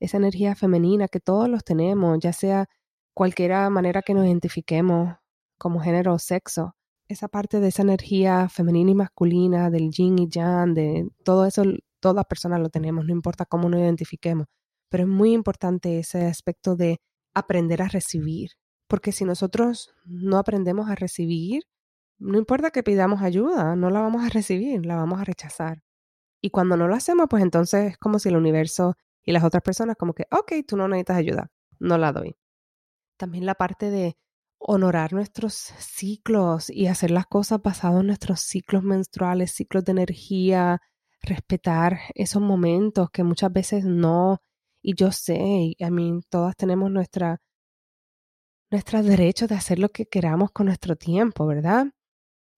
Esa 0.00 0.18
energía 0.18 0.54
femenina 0.54 1.08
que 1.08 1.20
todos 1.20 1.48
los 1.48 1.64
tenemos, 1.64 2.18
ya 2.20 2.34
sea 2.34 2.66
cualquiera 3.14 3.70
manera 3.70 4.02
que 4.02 4.12
nos 4.12 4.26
identifiquemos 4.26 5.16
como 5.58 5.80
género 5.80 6.14
o 6.14 6.18
sexo. 6.18 6.74
Esa 7.08 7.28
parte 7.28 7.60
de 7.60 7.68
esa 7.68 7.82
energía 7.82 8.50
femenina 8.50 8.90
y 8.90 8.94
masculina, 8.96 9.70
del 9.70 9.90
yin 9.90 10.18
y 10.18 10.28
yang, 10.28 10.74
de 10.74 11.08
todo 11.24 11.46
eso, 11.46 11.62
todas 12.00 12.26
personas 12.26 12.60
lo 12.60 12.68
tenemos, 12.68 13.06
no 13.06 13.12
importa 13.12 13.46
cómo 13.46 13.70
nos 13.70 13.80
identifiquemos. 13.80 14.46
Pero 14.94 15.06
es 15.06 15.10
muy 15.10 15.32
importante 15.32 15.98
ese 15.98 16.24
aspecto 16.26 16.76
de 16.76 17.00
aprender 17.34 17.82
a 17.82 17.88
recibir, 17.88 18.50
porque 18.86 19.10
si 19.10 19.24
nosotros 19.24 19.92
no 20.04 20.38
aprendemos 20.38 20.88
a 20.88 20.94
recibir, 20.94 21.64
no 22.16 22.38
importa 22.38 22.70
que 22.70 22.84
pidamos 22.84 23.20
ayuda, 23.20 23.74
no 23.74 23.90
la 23.90 24.00
vamos 24.00 24.24
a 24.24 24.28
recibir, 24.28 24.86
la 24.86 24.94
vamos 24.94 25.20
a 25.20 25.24
rechazar. 25.24 25.82
Y 26.40 26.50
cuando 26.50 26.76
no 26.76 26.86
lo 26.86 26.94
hacemos, 26.94 27.26
pues 27.28 27.42
entonces 27.42 27.90
es 27.90 27.98
como 27.98 28.20
si 28.20 28.28
el 28.28 28.36
universo 28.36 28.94
y 29.24 29.32
las 29.32 29.42
otras 29.42 29.64
personas 29.64 29.96
como 29.96 30.14
que, 30.14 30.28
ok, 30.30 30.52
tú 30.64 30.76
no 30.76 30.86
necesitas 30.86 31.16
ayuda, 31.16 31.50
no 31.80 31.98
la 31.98 32.12
doy. 32.12 32.36
También 33.16 33.46
la 33.46 33.56
parte 33.56 33.90
de 33.90 34.16
honorar 34.58 35.12
nuestros 35.12 35.54
ciclos 35.54 36.70
y 36.70 36.86
hacer 36.86 37.10
las 37.10 37.26
cosas 37.26 37.60
basadas 37.60 38.00
en 38.00 38.06
nuestros 38.06 38.42
ciclos 38.42 38.84
menstruales, 38.84 39.50
ciclos 39.50 39.84
de 39.86 39.90
energía, 39.90 40.80
respetar 41.20 41.98
esos 42.14 42.40
momentos 42.40 43.10
que 43.10 43.24
muchas 43.24 43.52
veces 43.52 43.84
no, 43.84 44.40
y 44.84 44.94
yo 44.94 45.10
sé, 45.12 45.76
a 45.80 45.90
mí 45.90 46.20
todas 46.28 46.56
tenemos 46.56 46.90
nuestra 46.90 47.40
nuestro 48.70 49.02
derecho 49.02 49.46
de 49.46 49.54
hacer 49.54 49.78
lo 49.78 49.90
que 49.90 50.06
queramos 50.06 50.50
con 50.52 50.66
nuestro 50.66 50.96
tiempo, 50.96 51.46
¿verdad? 51.46 51.86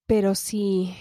Pero 0.07 0.35
si, 0.35 0.95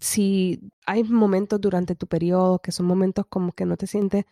si 0.00 0.60
hay 0.86 1.04
momentos 1.04 1.60
durante 1.60 1.94
tu 1.96 2.06
periodo 2.08 2.60
que 2.60 2.72
son 2.72 2.86
momentos 2.86 3.26
como 3.30 3.52
que 3.52 3.66
no 3.66 3.76
te 3.76 3.86
sientes 3.86 4.24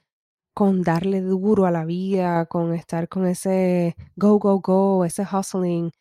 con 0.55 0.83
darle 0.83 1.21
duro 1.23 1.67
a 1.67 1.71
la 1.71 1.85
vida, 1.87 2.47
con 2.47 2.75
estar 2.75 3.09
con 3.09 3.27
ese 3.27 3.97
go, 4.17 4.39
go, 4.39 4.61
go, 4.61 5.05
ese 5.05 5.23
hustling, 5.25 5.93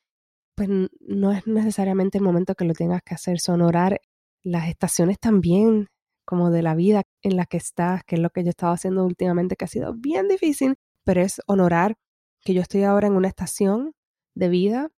pues 0.56 0.70
no 1.02 1.32
es 1.32 1.48
necesariamente 1.48 2.18
el 2.18 2.24
momento 2.26 2.56
que 2.56 2.66
lo 2.66 2.74
tengas 2.74 3.02
que 3.04 3.16
hacer, 3.16 3.40
sonorar 3.40 4.02
las 4.44 4.70
estaciones 4.70 5.20
también 5.20 5.88
como 6.26 6.52
de 6.52 6.62
la 6.62 6.76
vida 6.76 7.04
en 7.22 7.38
la 7.38 7.46
que 7.46 7.58
estás, 7.58 8.04
que 8.04 8.16
es 8.16 8.22
lo 8.22 8.30
que 8.30 8.44
yo 8.44 8.48
he 8.48 8.50
estado 8.50 8.74
haciendo 8.74 9.06
últimamente, 9.06 9.56
que 9.56 9.66
ha 9.66 9.68
sido 9.70 9.94
bien 9.94 10.28
difícil, 10.28 10.76
pero 11.04 11.22
es 11.22 11.42
honorar 11.48 11.96
que 12.42 12.54
yo 12.54 12.62
estoy 12.62 12.84
ahora 12.84 13.08
en 13.08 13.14
una 13.14 13.28
estación 13.28 13.94
de 14.36 14.50
vida, 14.50 14.92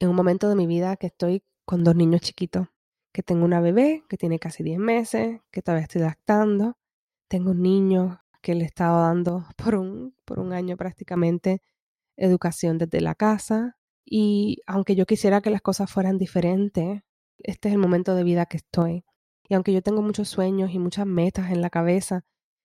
en 0.00 0.08
un 0.08 0.16
momento 0.16 0.48
de 0.48 0.56
mi 0.56 0.66
vida 0.66 0.96
que 0.96 1.08
estoy 1.08 1.42
con 1.64 1.84
dos 1.84 1.94
niños 1.94 2.22
chiquitos, 2.22 2.68
que 3.12 3.22
tengo 3.22 3.44
una 3.44 3.60
bebé 3.60 4.04
que 4.08 4.16
tiene 4.16 4.38
casi 4.38 4.62
10 4.62 4.78
meses, 4.78 5.40
que 5.50 5.62
todavía 5.62 5.84
estoy 5.84 6.02
lactando, 6.02 6.76
tengo 7.28 7.52
un 7.52 7.62
niño 7.62 8.20
que 8.42 8.54
le 8.54 8.64
he 8.64 8.66
estado 8.66 9.00
dando 9.02 9.46
por 9.56 9.76
un, 9.76 10.14
por 10.24 10.40
un 10.40 10.52
año 10.52 10.76
prácticamente 10.76 11.62
educación 12.16 12.78
desde 12.78 13.00
la 13.00 13.14
casa 13.14 13.76
y 14.04 14.58
aunque 14.66 14.96
yo 14.96 15.06
quisiera 15.06 15.40
que 15.40 15.50
las 15.50 15.62
cosas 15.62 15.90
fueran 15.90 16.18
diferentes, 16.18 17.02
este 17.38 17.68
es 17.68 17.74
el 17.74 17.80
momento 17.80 18.14
de 18.14 18.24
vida 18.24 18.46
que 18.46 18.58
estoy. 18.58 19.04
Y 19.50 19.54
aunque 19.54 19.72
yo 19.72 19.82
tengo 19.82 20.00
muchos 20.00 20.28
sueños 20.28 20.70
y 20.72 20.78
muchas 20.78 21.06
metas 21.06 21.50
en 21.50 21.60
la 21.60 21.70
cabeza, 21.70 22.22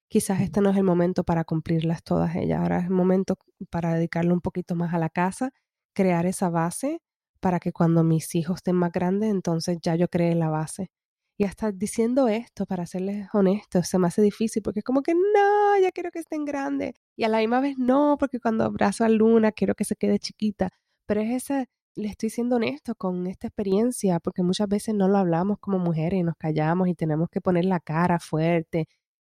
quizás 0.08 0.42
este 0.42 0.62
no 0.62 0.70
es 0.70 0.78
el 0.78 0.84
momento 0.84 1.24
para 1.24 1.44
cumplirlas 1.44 2.04
todas 2.04 2.36
ellas. 2.36 2.62
Ahora 2.62 2.78
es 2.80 2.86
el 2.86 2.92
momento 2.92 3.38
para 3.72 3.96
dedicarle 3.96 4.34
un 4.34 4.42
poquito 4.42 4.76
más 4.76 4.94
a 4.94 5.00
la 5.00 5.10
casa 5.10 5.52
crear 5.96 6.28
esa 6.28 6.50
base 6.50 7.02
para 7.40 7.60
que 7.60 7.72
cuando 7.72 8.04
mis 8.04 8.36
hijos 8.36 8.58
estén 8.58 8.76
más 8.76 8.92
grandes, 8.92 9.32
entonces 9.32 9.80
ya 9.82 9.96
yo 9.96 10.08
cree 10.10 10.36
la 10.36 10.50
base. 10.50 10.92
Y 11.38 11.46
hasta 11.46 11.72
diciendo 11.72 12.28
esto, 12.28 12.66
para 12.68 12.86
serles 12.86 13.28
honestos, 13.34 13.88
se 13.88 13.98
me 14.00 14.08
hace 14.08 14.22
difícil 14.22 14.62
porque 14.62 14.80
es 14.82 14.86
como 14.86 15.02
que 15.02 15.16
no, 15.16 15.80
ya 15.82 15.92
quiero 15.92 16.12
que 16.12 16.20
estén 16.20 16.46
grandes. 16.46 16.94
Y 17.16 17.24
a 17.24 17.30
la 17.30 17.40
misma 17.40 17.62
vez 17.62 17.78
no, 17.80 18.18
porque 18.20 18.40
cuando 18.40 18.64
abrazo 18.64 19.06
a 19.06 19.10
Luna 19.10 19.52
quiero 19.52 19.76
que 19.76 19.86
se 19.86 19.96
quede 19.96 20.20
chiquita. 20.20 20.70
Pero 21.08 21.22
es 21.22 21.32
esa, 21.44 21.66
le 21.96 22.10
estoy 22.10 22.30
siendo 22.30 22.58
honesto 22.58 22.96
con 22.96 23.28
esta 23.28 23.48
experiencia, 23.48 24.20
porque 24.20 24.44
muchas 24.44 24.68
veces 24.68 24.96
no 24.96 25.08
lo 25.08 25.18
hablamos 25.18 25.58
como 25.60 25.80
mujeres 25.80 26.20
y 26.20 26.24
nos 26.24 26.36
callamos 26.38 26.88
y 26.90 26.96
tenemos 26.96 27.30
que 27.30 27.42
poner 27.42 27.66
la 27.66 27.80
cara 27.80 28.20
fuerte. 28.20 28.88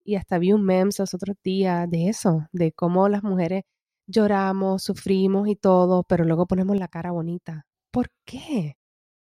Y 0.04 0.16
hasta 0.16 0.40
vi 0.40 0.54
un 0.54 0.64
meme 0.64 0.92
los 0.98 1.14
otros 1.14 1.38
días 1.44 1.90
de 1.90 2.10
eso, 2.10 2.48
de 2.52 2.72
cómo 2.72 3.10
las 3.10 3.24
mujeres 3.24 3.64
lloramos, 4.08 4.84
sufrimos 4.84 5.48
y 5.48 5.56
todo, 5.56 6.04
pero 6.04 6.26
luego 6.26 6.48
ponemos 6.48 6.78
la 6.78 6.88
cara 6.88 7.12
bonita. 7.12 7.66
¿Por 7.92 8.10
qué? 8.26 8.78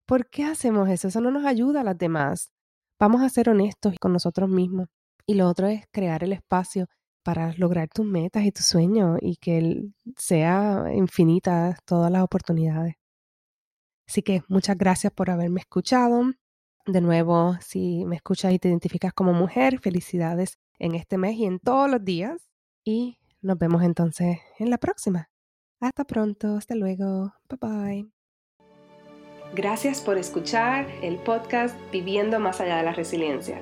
¿Por 0.08 0.30
qué 0.30 0.46
hacemos 0.46 0.90
eso? 0.90 1.10
Eso 1.10 1.22
no 1.22 1.32
nos 1.32 1.46
ayuda 1.46 1.82
a 1.82 1.84
las 1.84 1.98
demás. 1.98 2.52
Vamos 3.00 3.22
a 3.22 3.30
ser 3.30 3.50
honestos 3.50 3.96
con 4.00 4.14
nosotros 4.14 4.50
mismos. 4.50 4.88
Y 5.28 5.36
lo 5.36 5.48
otro 5.48 5.68
es 5.68 5.86
crear 5.92 6.24
el 6.24 6.34
espacio 6.34 6.88
para 7.24 7.54
lograr 7.58 7.90
tus 7.90 8.06
metas 8.06 8.44
y 8.46 8.52
tus 8.52 8.66
sueños 8.66 9.20
y 9.22 9.36
que 9.38 9.92
sea 10.18 10.86
infinitas 10.94 11.80
todas 11.86 12.12
las 12.12 12.24
oportunidades. 12.24 12.99
Así 14.10 14.24
que 14.24 14.42
muchas 14.48 14.76
gracias 14.76 15.14
por 15.14 15.30
haberme 15.30 15.60
escuchado. 15.60 16.32
De 16.88 17.00
nuevo, 17.00 17.56
si 17.62 18.06
me 18.06 18.16
escuchas 18.16 18.52
y 18.52 18.58
te 18.58 18.68
identificas 18.68 19.14
como 19.14 19.34
mujer, 19.34 19.80
felicidades 19.80 20.58
en 20.80 20.96
este 20.96 21.20
mes 21.20 21.36
y 21.36 21.46
en 21.46 21.60
todos 21.60 21.88
los 21.92 22.04
días. 22.04 22.50
Y 22.84 23.20
nos 23.44 23.60
vemos 23.60 23.84
entonces 23.84 24.40
en 24.58 24.72
la 24.72 24.80
próxima. 24.80 25.30
Hasta 25.80 26.06
pronto, 26.06 26.58
hasta 26.58 26.74
luego, 26.74 27.36
bye 27.50 27.60
bye. 27.62 28.12
Gracias 29.54 30.02
por 30.02 30.18
escuchar 30.18 30.88
el 31.04 31.18
podcast 31.18 31.76
Viviendo 31.92 32.40
más 32.40 32.60
allá 32.62 32.78
de 32.78 32.84
la 32.84 32.94
resiliencia. 32.94 33.62